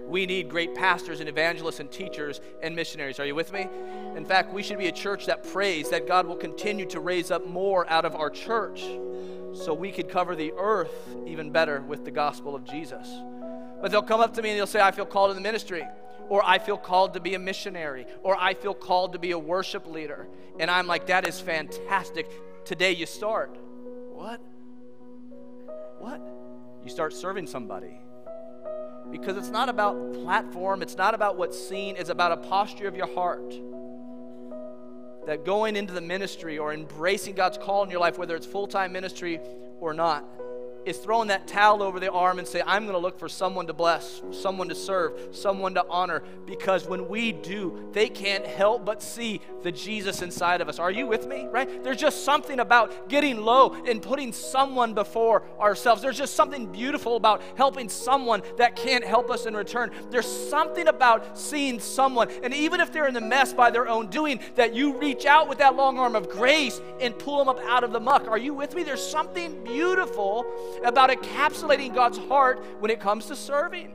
We 0.08 0.28
need 0.28 0.50
great 0.50 0.76
pastors 0.76 1.20
and 1.20 1.28
evangelists 1.28 1.80
and 1.80 1.92
teachers 1.92 2.40
and 2.62 2.76
missionaries. 2.76 3.20
Are 3.20 3.26
you 3.26 3.34
with 3.34 3.52
me? 3.52 3.68
In 4.16 4.24
fact, 4.24 4.54
we 4.54 4.62
should 4.62 4.78
be 4.78 4.88
a 4.88 4.92
church 4.92 5.26
that 5.26 5.44
prays 5.52 5.90
that 5.90 6.08
God 6.08 6.28
will 6.28 6.36
continue 6.36 6.86
to 6.88 7.00
raise 7.00 7.32
up 7.32 7.48
more 7.48 7.90
out 7.90 8.06
of 8.06 8.16
our 8.16 8.30
church 8.30 8.82
so 9.54 9.74
we 9.74 9.92
could 9.92 10.10
cover 10.10 10.36
the 10.36 10.54
earth 10.58 11.16
even 11.26 11.50
better 11.50 11.82
with 11.82 12.06
the 12.06 12.12
gospel 12.12 12.56
of 12.56 12.64
Jesus. 12.64 13.10
But 13.82 13.92
they'll 13.92 14.04
come 14.04 14.20
up 14.22 14.36
to 14.36 14.42
me 14.44 14.52
and 14.52 14.60
they'll 14.60 14.68
say, 14.68 14.82
I 14.82 14.92
feel 14.92 15.06
called 15.06 15.32
in 15.32 15.36
the 15.36 15.42
ministry, 15.42 15.84
or 16.30 16.46
I 16.46 16.60
feel 16.60 16.78
called 16.78 17.14
to 17.14 17.20
be 17.20 17.36
a 17.36 17.40
missionary, 17.40 18.06
or 18.24 18.36
I 18.40 18.54
feel 18.54 18.74
called 18.74 19.14
to 19.14 19.20
be 19.20 19.32
a 19.32 19.40
worship 19.40 19.88
leader. 19.88 20.28
And 20.60 20.70
I'm 20.72 20.88
like, 20.88 21.08
that 21.08 21.28
is 21.28 21.40
fantastic. 21.40 22.30
Today 22.66 22.92
you 22.92 23.06
start. 23.06 23.58
What? 24.12 24.42
What? 26.00 26.22
You 26.84 26.90
start 26.90 27.14
serving 27.14 27.48
somebody 27.48 28.00
because 29.12 29.38
it's 29.38 29.50
not 29.50 29.70
about 29.70 30.14
platform, 30.14 30.82
it's 30.82 30.98
not 30.98 31.14
about 31.14 31.38
what's 31.38 31.58
seen, 31.58 31.96
it's 31.98 32.10
about 32.10 32.32
a 32.32 32.38
posture 32.38 32.88
of 32.88 32.96
your 32.96 33.14
heart. 33.14 33.54
That 35.26 35.44
going 35.44 35.76
into 35.76 35.94
the 35.94 36.02
ministry 36.02 36.58
or 36.58 36.74
embracing 36.74 37.36
God's 37.36 37.58
call 37.58 37.84
in 37.84 37.90
your 37.90 38.00
life, 38.00 38.18
whether 38.18 38.36
it's 38.36 38.46
full 38.46 38.68
time 38.68 38.92
ministry 38.92 39.40
or 39.80 39.94
not, 39.94 40.24
is 40.86 40.98
throwing 40.98 41.28
that 41.30 41.48
towel 41.48 41.82
over 41.82 42.00
the 42.00 42.12
arm 42.12 42.40
and 42.40 42.48
say, 42.48 42.62
I'm 42.66 42.84
going 42.84 42.94
to 42.94 43.00
look 43.00 43.18
for 43.18 43.28
someone 43.28 43.68
to 43.68 43.74
bless, 43.74 44.22
someone 44.32 44.70
to 44.70 44.76
serve, 44.76 45.36
someone 45.36 45.74
to 45.76 45.86
honor. 45.90 46.24
Because 46.46 46.88
when 46.88 47.08
we 47.08 47.32
do, 47.32 47.90
they 47.92 48.08
can't 48.10 48.46
help 48.46 48.86
but 48.86 49.02
see 49.02 49.42
the 49.64 49.72
Jesus 49.72 50.22
inside 50.22 50.62
of 50.62 50.70
us. 50.70 50.80
Are 50.80 50.92
you 50.92 51.08
with 51.08 51.28
me? 51.28 51.48
Right? 51.48 51.84
There's 51.84 51.98
just 51.98 52.24
something 52.24 52.60
about 52.60 53.10
getting 53.10 53.38
low 53.38 53.74
and 53.86 54.02
putting 54.02 54.32
someone 54.32 54.94
before 54.94 55.44
ourselves. 55.60 56.02
There's 56.02 56.18
just 56.18 56.36
something 56.36 56.72
beautiful 56.72 57.16
about 57.16 57.42
helping 57.58 57.90
someone 57.90 58.44
that 58.58 58.76
can't 58.76 59.04
help 59.04 59.32
us 59.32 59.46
in 59.46 59.56
return. 59.56 59.92
There's 60.10 60.28
something 60.50 60.88
about 60.88 61.38
seeing 61.38 61.80
someone, 61.80 62.30
and 62.44 62.54
even 62.54 62.80
if 62.80 62.92
they're 62.92 63.08
in 63.08 63.14
the 63.14 63.22
mess 63.22 63.54
by 63.54 63.72
their 63.72 63.88
own 63.88 64.08
doing, 64.08 64.40
that 64.56 64.76
you 64.76 64.98
reach 64.98 65.26
out 65.26 65.50
with 65.50 65.58
that 65.58 65.76
long 65.76 65.98
arm 65.98 66.16
of 66.16 66.30
grace 66.30 66.80
and 67.00 67.18
pull 67.18 67.40
them 67.40 67.50
up 67.50 67.60
out 67.66 67.84
of 67.84 67.92
the 67.92 68.00
muck. 68.00 68.28
Are 68.28 68.38
you 68.38 68.54
with 68.54 68.76
me? 68.76 68.84
There's 68.84 69.06
something 69.06 69.64
beautiful 69.64 70.46
about 70.84 71.10
encapsulating 71.10 71.94
God's 71.94 72.18
heart 72.18 72.64
when 72.80 72.92
it 72.92 73.00
comes 73.00 73.28
to 73.28 73.36
serving. 73.36 73.94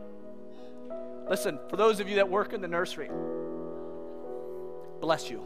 Listen, 1.28 1.58
for 1.68 1.76
those 1.76 2.00
of 2.00 2.08
you 2.08 2.16
that 2.16 2.28
work 2.28 2.52
in 2.52 2.60
the 2.60 2.68
nursery, 2.68 3.10
bless 5.00 5.30
you. 5.30 5.44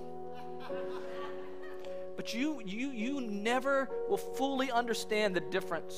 But 2.17 2.33
you, 2.33 2.63
you, 2.65 2.91
you 2.91 3.21
never 3.21 3.91
will 4.09 4.17
fully 4.17 4.71
understand 4.71 5.35
the 5.35 5.41
difference 5.41 5.95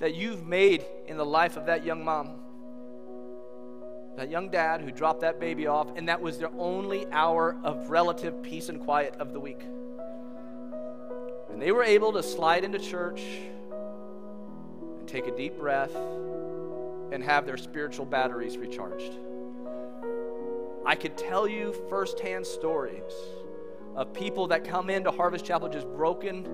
that 0.00 0.14
you've 0.14 0.46
made 0.46 0.84
in 1.06 1.16
the 1.16 1.24
life 1.24 1.56
of 1.56 1.66
that 1.66 1.84
young 1.84 2.04
mom, 2.04 2.40
that 4.16 4.30
young 4.30 4.50
dad 4.50 4.80
who 4.80 4.90
dropped 4.90 5.20
that 5.20 5.38
baby 5.38 5.66
off, 5.66 5.96
and 5.96 6.08
that 6.08 6.20
was 6.20 6.38
their 6.38 6.50
only 6.58 7.06
hour 7.12 7.56
of 7.64 7.90
relative 7.90 8.42
peace 8.42 8.68
and 8.68 8.80
quiet 8.80 9.14
of 9.20 9.32
the 9.32 9.40
week. 9.40 9.62
And 11.50 11.60
they 11.60 11.72
were 11.72 11.84
able 11.84 12.12
to 12.14 12.22
slide 12.22 12.64
into 12.64 12.78
church 12.78 13.22
take 15.06 15.26
a 15.26 15.36
deep 15.36 15.58
breath, 15.58 15.94
and 17.12 17.22
have 17.22 17.46
their 17.46 17.56
spiritual 17.56 18.04
batteries 18.04 18.58
recharged. 18.58 19.12
I 20.84 20.94
could 20.94 21.16
tell 21.16 21.48
you 21.48 21.72
firsthand 21.88 22.46
stories 22.46 23.12
of 23.94 24.12
people 24.12 24.48
that 24.48 24.64
come 24.64 24.90
into 24.90 25.10
Harvest 25.10 25.44
Chapel 25.44 25.68
just 25.68 25.86
broken, 25.88 26.46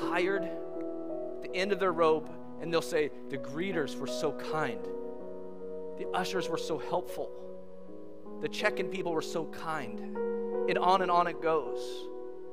tired, 0.00 0.44
at 0.44 1.42
the 1.42 1.54
end 1.54 1.72
of 1.72 1.78
their 1.78 1.92
rope, 1.92 2.28
and 2.60 2.72
they'll 2.72 2.82
say, 2.82 3.10
The 3.28 3.38
greeters 3.38 3.96
were 3.96 4.06
so 4.06 4.32
kind, 4.32 4.82
the 5.98 6.08
ushers 6.14 6.48
were 6.48 6.58
so 6.58 6.78
helpful, 6.78 7.30
the 8.40 8.48
check 8.48 8.80
in 8.80 8.88
people 8.88 9.12
were 9.12 9.22
so 9.22 9.46
kind, 9.46 10.00
and 10.68 10.78
on 10.78 11.02
and 11.02 11.10
on 11.10 11.26
it 11.26 11.42
goes. 11.42 12.08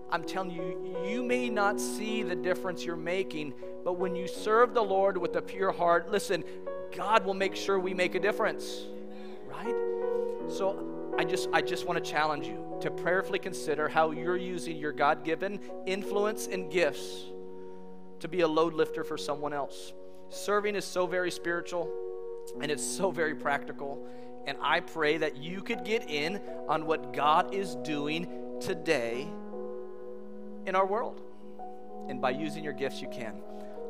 I'm 0.10 0.24
telling 0.24 0.52
you, 0.52 0.96
you 1.06 1.24
may 1.24 1.50
not 1.50 1.80
see 1.80 2.24
the 2.24 2.36
difference 2.36 2.86
you're 2.86 2.96
making, 2.96 3.54
but 3.84 3.94
when 3.94 4.16
you 4.16 4.28
serve 4.28 4.74
the 4.74 4.84
Lord 4.84 5.18
with 5.18 5.36
a 5.36 5.42
pure 5.42 5.72
heart, 5.72 6.10
listen, 6.12 6.44
God 6.96 7.26
will 7.26 7.34
make 7.34 7.56
sure 7.56 7.80
we 7.80 7.94
make 7.94 8.16
a 8.16 8.20
difference. 8.20 8.86
Right? 9.46 9.76
So 10.50 11.14
I 11.18 11.24
just 11.24 11.50
I 11.52 11.62
just 11.62 11.86
want 11.86 12.04
to 12.04 12.12
challenge 12.12 12.48
you 12.48 12.78
to 12.82 12.92
prayerfully 12.92 13.40
consider 13.40 13.90
how 13.90 14.12
you're 14.12 14.38
using 14.38 14.78
your 14.78 14.92
God-given 14.92 15.60
influence 15.86 16.48
and 16.48 16.72
gifts 16.72 17.26
to 18.20 18.28
be 18.28 18.42
a 18.42 18.48
load 18.48 18.74
lifter 18.74 19.04
for 19.04 19.18
someone 19.18 19.54
else. 19.54 19.94
Serving 20.30 20.76
is 20.76 20.86
so 20.86 21.06
very 21.08 21.32
spiritual. 21.32 21.92
And 22.62 22.72
it's 22.72 22.82
so 22.82 23.12
very 23.12 23.36
practical. 23.36 24.08
And 24.46 24.58
I 24.62 24.80
pray 24.80 25.18
that 25.18 25.36
you 25.36 25.62
could 25.62 25.84
get 25.84 26.10
in 26.10 26.40
on 26.70 26.86
what 26.86 27.12
God 27.12 27.54
is 27.54 27.76
doing 27.76 28.26
today 28.62 29.28
in 30.68 30.76
our 30.76 30.86
world. 30.86 31.22
And 32.10 32.22
by 32.22 32.32
using 32.32 32.64
your 32.64 32.74
gifts, 32.74 33.02
you 33.02 33.10
can. 33.10 33.42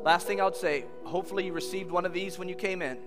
Last 0.02 0.26
thing 0.26 0.40
I 0.40 0.44
would 0.44 0.56
say 0.56 0.84
hopefully, 1.04 1.46
you 1.46 1.52
received 1.52 1.90
one 1.90 2.06
of 2.06 2.12
these 2.12 2.38
when 2.38 2.48
you 2.48 2.54
came 2.54 2.82
in. 2.82 2.98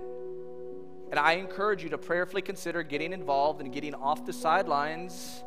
And 1.09 1.19
I 1.19 1.33
encourage 1.33 1.83
you 1.83 1.89
to 1.89 1.97
prayerfully 1.97 2.41
consider 2.41 2.83
getting 2.83 3.11
involved 3.11 3.59
and 3.61 3.73
getting 3.73 3.93
off 3.93 4.25
the 4.25 4.31
sidelines 4.31 5.43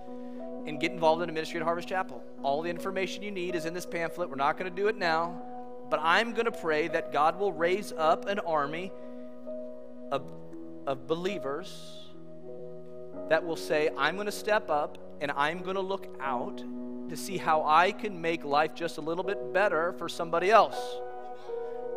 and 0.66 0.80
get 0.80 0.92
involved 0.92 1.22
in 1.22 1.28
the 1.28 1.32
ministry 1.32 1.58
at 1.58 1.64
Harvest 1.64 1.88
Chapel. 1.88 2.22
All 2.42 2.62
the 2.62 2.70
information 2.70 3.22
you 3.22 3.30
need 3.30 3.54
is 3.54 3.64
in 3.64 3.72
this 3.72 3.86
pamphlet. 3.86 4.28
We're 4.28 4.36
not 4.36 4.58
going 4.58 4.70
to 4.70 4.76
do 4.76 4.88
it 4.88 4.96
now, 4.96 5.40
but 5.90 6.00
I'm 6.02 6.32
going 6.32 6.46
to 6.46 6.52
pray 6.52 6.88
that 6.88 7.12
God 7.12 7.38
will 7.38 7.52
raise 7.52 7.92
up 7.96 8.26
an 8.28 8.40
army 8.40 8.92
of, 10.10 10.22
of 10.86 11.06
believers 11.06 12.10
that 13.28 13.44
will 13.44 13.56
say, 13.56 13.90
I'm 13.96 14.16
going 14.16 14.26
to 14.26 14.32
step 14.32 14.68
up 14.68 14.98
and 15.20 15.30
I'm 15.32 15.62
going 15.62 15.76
to 15.76 15.82
look 15.82 16.08
out 16.20 16.62
to 17.08 17.16
see 17.16 17.36
how 17.36 17.64
I 17.64 17.92
can 17.92 18.20
make 18.20 18.44
life 18.44 18.74
just 18.74 18.98
a 18.98 19.00
little 19.00 19.24
bit 19.24 19.52
better 19.52 19.92
for 19.94 20.08
somebody 20.08 20.50
else. 20.50 20.76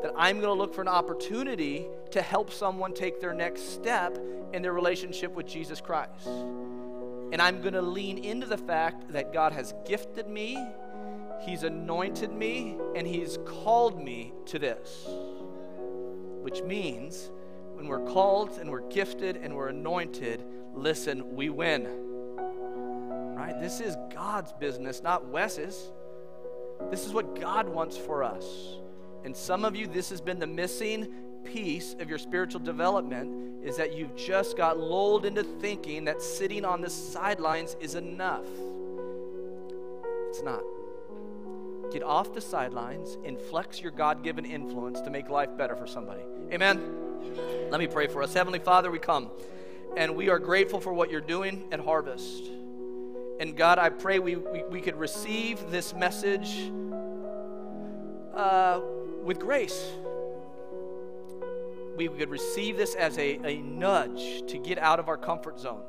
That 0.01 0.13
I'm 0.15 0.39
going 0.39 0.49
to 0.49 0.53
look 0.53 0.73
for 0.73 0.81
an 0.81 0.87
opportunity 0.87 1.87
to 2.11 2.21
help 2.21 2.51
someone 2.51 2.93
take 2.93 3.19
their 3.19 3.33
next 3.33 3.73
step 3.73 4.17
in 4.53 4.61
their 4.61 4.73
relationship 4.73 5.33
with 5.33 5.47
Jesus 5.47 5.81
Christ. 5.81 6.27
And 6.27 7.41
I'm 7.41 7.61
going 7.61 7.73
to 7.73 7.81
lean 7.81 8.17
into 8.19 8.47
the 8.47 8.57
fact 8.57 9.11
that 9.11 9.33
God 9.33 9.53
has 9.53 9.73
gifted 9.85 10.27
me, 10.27 10.57
He's 11.45 11.63
anointed 11.63 12.31
me, 12.31 12.77
and 12.95 13.05
He's 13.05 13.37
called 13.45 14.01
me 14.01 14.33
to 14.45 14.59
this. 14.59 15.07
Which 16.41 16.61
means 16.61 17.31
when 17.73 17.87
we're 17.87 18.05
called 18.11 18.57
and 18.59 18.71
we're 18.71 18.87
gifted 18.89 19.37
and 19.37 19.55
we're 19.55 19.69
anointed, 19.69 20.43
listen, 20.73 21.35
we 21.35 21.49
win. 21.49 22.06
Right? 23.47 23.61
This 23.61 23.79
is 23.79 23.95
God's 24.13 24.51
business, 24.51 25.01
not 25.01 25.25
Wes's. 25.29 25.93
This 26.91 27.05
is 27.05 27.13
what 27.13 27.39
God 27.39 27.69
wants 27.69 27.95
for 27.95 28.21
us. 28.21 28.43
And 29.23 29.35
some 29.35 29.63
of 29.63 29.73
you, 29.73 29.87
this 29.87 30.09
has 30.09 30.19
been 30.19 30.37
the 30.37 30.47
missing 30.47 31.13
piece 31.45 31.95
of 31.97 32.09
your 32.09 32.17
spiritual 32.17 32.59
development 32.59 33.63
is 33.65 33.77
that 33.77 33.93
you've 33.93 34.17
just 34.17 34.57
got 34.57 34.77
lulled 34.77 35.25
into 35.25 35.43
thinking 35.43 36.03
that 36.05 36.21
sitting 36.21 36.65
on 36.65 36.81
the 36.81 36.89
sidelines 36.89 37.77
is 37.79 37.95
enough. 37.95 38.45
It's 40.27 40.43
not. 40.43 40.61
Get 41.93 42.03
off 42.03 42.33
the 42.33 42.41
sidelines 42.41 43.17
and 43.23 43.39
flex 43.39 43.81
your 43.81 43.91
God 43.91 44.23
given 44.23 44.43
influence 44.43 44.99
to 45.01 45.09
make 45.09 45.29
life 45.29 45.55
better 45.57 45.77
for 45.77 45.87
somebody. 45.87 46.23
Amen. 46.51 47.69
Let 47.71 47.79
me 47.79 47.87
pray 47.87 48.07
for 48.07 48.21
us. 48.21 48.33
Heavenly 48.33 48.59
Father, 48.59 48.91
we 48.91 48.99
come 48.99 49.31
and 49.95 50.17
we 50.17 50.27
are 50.27 50.37
grateful 50.37 50.81
for 50.81 50.91
what 50.91 51.09
you're 51.09 51.21
doing 51.21 51.69
at 51.71 51.79
Harvest. 51.79 52.56
And 53.39 53.55
God, 53.55 53.79
I 53.79 53.89
pray 53.89 54.19
we, 54.19 54.35
we, 54.35 54.63
we 54.63 54.81
could 54.81 54.95
receive 54.95 55.69
this 55.69 55.93
message 55.93 56.71
uh, 58.33 58.79
with 59.23 59.39
grace 59.39 59.91
we 61.97 62.07
could 62.07 62.29
receive 62.29 62.77
this 62.77 62.93
as 62.93 63.17
a, 63.17 63.39
a 63.43 63.57
nudge 63.57 64.43
to 64.47 64.59
get 64.59 64.77
out 64.77 64.99
of 64.99 65.09
our 65.09 65.17
comfort 65.17 65.59
zone. 65.59 65.81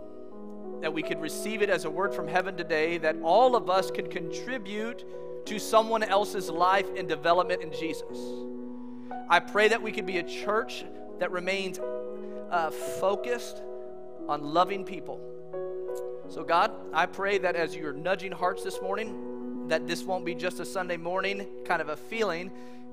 That 0.80 0.92
we 0.92 1.02
could 1.02 1.20
receive 1.20 1.60
it 1.60 1.68
as 1.68 1.84
a 1.84 1.90
word 1.90 2.14
from 2.14 2.26
heaven 2.26 2.56
today, 2.56 2.98
that 2.98 3.16
all 3.22 3.54
of 3.54 3.68
us 3.68 3.90
can 3.90 4.08
contribute 4.08 5.04
to 5.46 5.58
someone 5.58 6.02
else's 6.02 6.48
life 6.48 6.86
and 6.96 7.08
development 7.08 7.62
in 7.62 7.72
Jesus. 7.72 8.18
I 9.28 9.40
pray 9.40 9.68
that 9.68 9.82
we 9.82 9.92
could 9.92 10.06
be 10.06 10.18
a 10.18 10.22
church 10.22 10.84
that 11.18 11.30
remains 11.30 11.78
uh, 12.50 12.70
focused 12.70 13.62
on 14.28 14.42
loving 14.42 14.84
people. 14.84 15.20
So, 16.28 16.44
God, 16.44 16.72
I 16.92 17.06
pray 17.06 17.38
that 17.38 17.56
as 17.56 17.74
you're 17.74 17.94
nudging 17.94 18.32
hearts 18.32 18.62
this 18.62 18.82
morning, 18.82 19.68
that 19.68 19.86
this 19.86 20.02
won't 20.04 20.26
be 20.26 20.34
just 20.34 20.60
a 20.60 20.64
Sunday 20.64 20.98
morning 20.98 21.46
kind 21.64 21.80
of 21.80 21.88
a 21.88 21.96
feeling, 21.96 22.50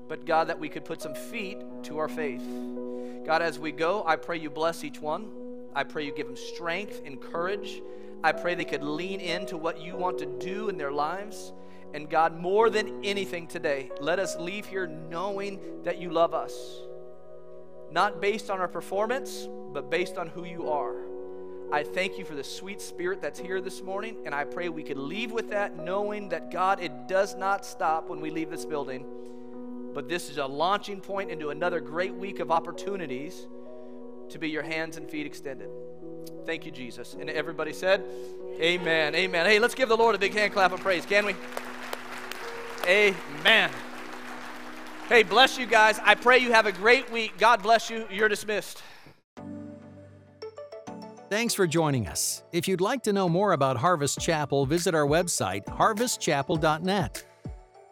but 0.08 0.24
God, 0.24 0.48
that 0.48 0.58
we 0.58 0.70
could 0.70 0.86
put 0.86 1.02
some 1.02 1.14
feet 1.14 1.58
to 1.84 1.98
our 1.98 2.08
faith. 2.08 2.42
God, 3.26 3.42
as 3.42 3.58
we 3.58 3.72
go, 3.72 4.04
I 4.06 4.16
pray 4.16 4.38
you 4.38 4.48
bless 4.48 4.84
each 4.84 5.00
one. 5.00 5.30
I 5.74 5.84
pray 5.84 6.06
you 6.06 6.14
give 6.14 6.26
them 6.26 6.36
strength 6.36 7.02
and 7.04 7.20
courage. 7.20 7.82
I 8.24 8.32
pray 8.32 8.54
they 8.54 8.64
could 8.64 8.82
lean 8.82 9.20
into 9.20 9.58
what 9.58 9.80
you 9.80 9.96
want 9.96 10.18
to 10.18 10.26
do 10.26 10.70
in 10.70 10.78
their 10.78 10.92
lives. 10.92 11.52
And 11.92 12.08
God, 12.08 12.38
more 12.38 12.70
than 12.70 13.04
anything 13.04 13.46
today, 13.48 13.90
let 14.00 14.18
us 14.18 14.36
leave 14.36 14.64
here 14.64 14.86
knowing 14.86 15.60
that 15.84 16.00
you 16.00 16.10
love 16.10 16.32
us. 16.32 16.54
Not 17.90 18.22
based 18.22 18.48
on 18.50 18.60
our 18.60 18.68
performance, 18.68 19.46
but 19.72 19.90
based 19.90 20.16
on 20.16 20.28
who 20.28 20.44
you 20.44 20.70
are. 20.70 20.96
I 21.72 21.82
thank 21.82 22.18
you 22.18 22.24
for 22.24 22.34
the 22.34 22.44
sweet 22.44 22.80
spirit 22.80 23.20
that's 23.20 23.38
here 23.38 23.60
this 23.60 23.82
morning, 23.82 24.16
and 24.24 24.34
I 24.34 24.44
pray 24.44 24.68
we 24.68 24.82
could 24.82 24.98
leave 24.98 25.32
with 25.32 25.50
that 25.50 25.76
knowing 25.76 26.28
that 26.30 26.50
God, 26.50 26.80
it 26.80 27.08
does 27.08 27.36
not 27.36 27.66
stop 27.66 28.08
when 28.08 28.20
we 28.20 28.30
leave 28.30 28.50
this 28.50 28.64
building 28.64 29.04
but 29.96 30.10
this 30.10 30.28
is 30.28 30.36
a 30.36 30.44
launching 30.44 31.00
point 31.00 31.30
into 31.30 31.48
another 31.48 31.80
great 31.80 32.12
week 32.12 32.38
of 32.38 32.50
opportunities 32.50 33.46
to 34.28 34.38
be 34.38 34.46
your 34.46 34.62
hands 34.62 34.98
and 34.98 35.08
feet 35.08 35.24
extended. 35.24 35.70
Thank 36.44 36.66
you, 36.66 36.70
Jesus. 36.70 37.16
And 37.18 37.30
everybody 37.30 37.72
said, 37.72 38.04
Amen. 38.60 39.14
Amen. 39.14 39.46
Hey, 39.46 39.58
let's 39.58 39.74
give 39.74 39.88
the 39.88 39.96
Lord 39.96 40.14
a 40.14 40.18
big 40.18 40.34
hand 40.34 40.52
clap 40.52 40.72
of 40.72 40.80
praise, 40.80 41.06
can 41.06 41.24
we? 41.24 41.34
Amen. 42.86 43.70
Hey, 45.08 45.22
bless 45.22 45.56
you 45.56 45.64
guys. 45.64 45.98
I 46.04 46.14
pray 46.14 46.40
you 46.40 46.52
have 46.52 46.66
a 46.66 46.72
great 46.72 47.10
week. 47.10 47.32
God 47.38 47.62
bless 47.62 47.88
you. 47.88 48.06
You're 48.10 48.28
dismissed. 48.28 48.82
Thanks 51.28 51.54
for 51.54 51.66
joining 51.66 52.06
us. 52.06 52.44
If 52.52 52.68
you'd 52.68 52.80
like 52.80 53.02
to 53.02 53.12
know 53.12 53.28
more 53.28 53.50
about 53.52 53.76
Harvest 53.76 54.20
Chapel, 54.20 54.64
visit 54.64 54.94
our 54.94 55.06
website, 55.06 55.64
harvestchapel.net. 55.64 57.24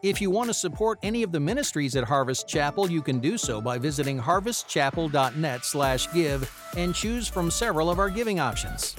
If 0.05 0.21
you 0.21 0.31
want 0.31 0.51
to 0.51 0.55
support 0.55 1.01
any 1.03 1.25
of 1.25 1.33
the 1.33 1.41
ministries 1.41 1.97
at 1.97 2.05
Harvest 2.05 2.47
Chapel, 2.47 2.89
you 2.89 3.03
can 3.03 3.19
do 3.19 3.37
so 3.37 3.61
by 3.61 3.77
visiting 3.77 4.21
harvestchapel.net/give 4.21 6.71
and 6.77 6.95
choose 6.95 7.27
from 7.27 7.51
several 7.51 7.91
of 7.91 7.99
our 7.99 8.09
giving 8.09 8.39
options. 8.39 8.95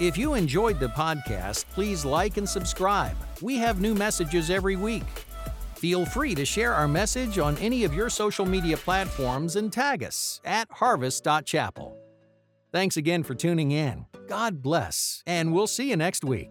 If 0.00 0.18
you 0.18 0.34
enjoyed 0.34 0.80
the 0.80 0.88
podcast, 0.88 1.66
please 1.66 2.04
like 2.04 2.38
and 2.38 2.48
subscribe. 2.48 3.16
We 3.40 3.56
have 3.58 3.80
new 3.80 3.94
messages 3.94 4.50
every 4.50 4.74
week. 4.74 5.06
Feel 5.76 6.04
free 6.04 6.34
to 6.34 6.44
share 6.44 6.74
our 6.74 6.88
message 6.88 7.38
on 7.38 7.56
any 7.58 7.84
of 7.84 7.94
your 7.94 8.10
social 8.10 8.46
media 8.46 8.76
platforms 8.76 9.54
and 9.54 9.72
tag 9.72 10.02
us 10.02 10.40
at 10.44 10.66
harvest.chapel. 10.72 11.99
Thanks 12.72 12.96
again 12.96 13.22
for 13.24 13.34
tuning 13.34 13.72
in. 13.72 14.06
God 14.28 14.62
bless, 14.62 15.22
and 15.26 15.52
we'll 15.52 15.66
see 15.66 15.90
you 15.90 15.96
next 15.96 16.24
week. 16.24 16.50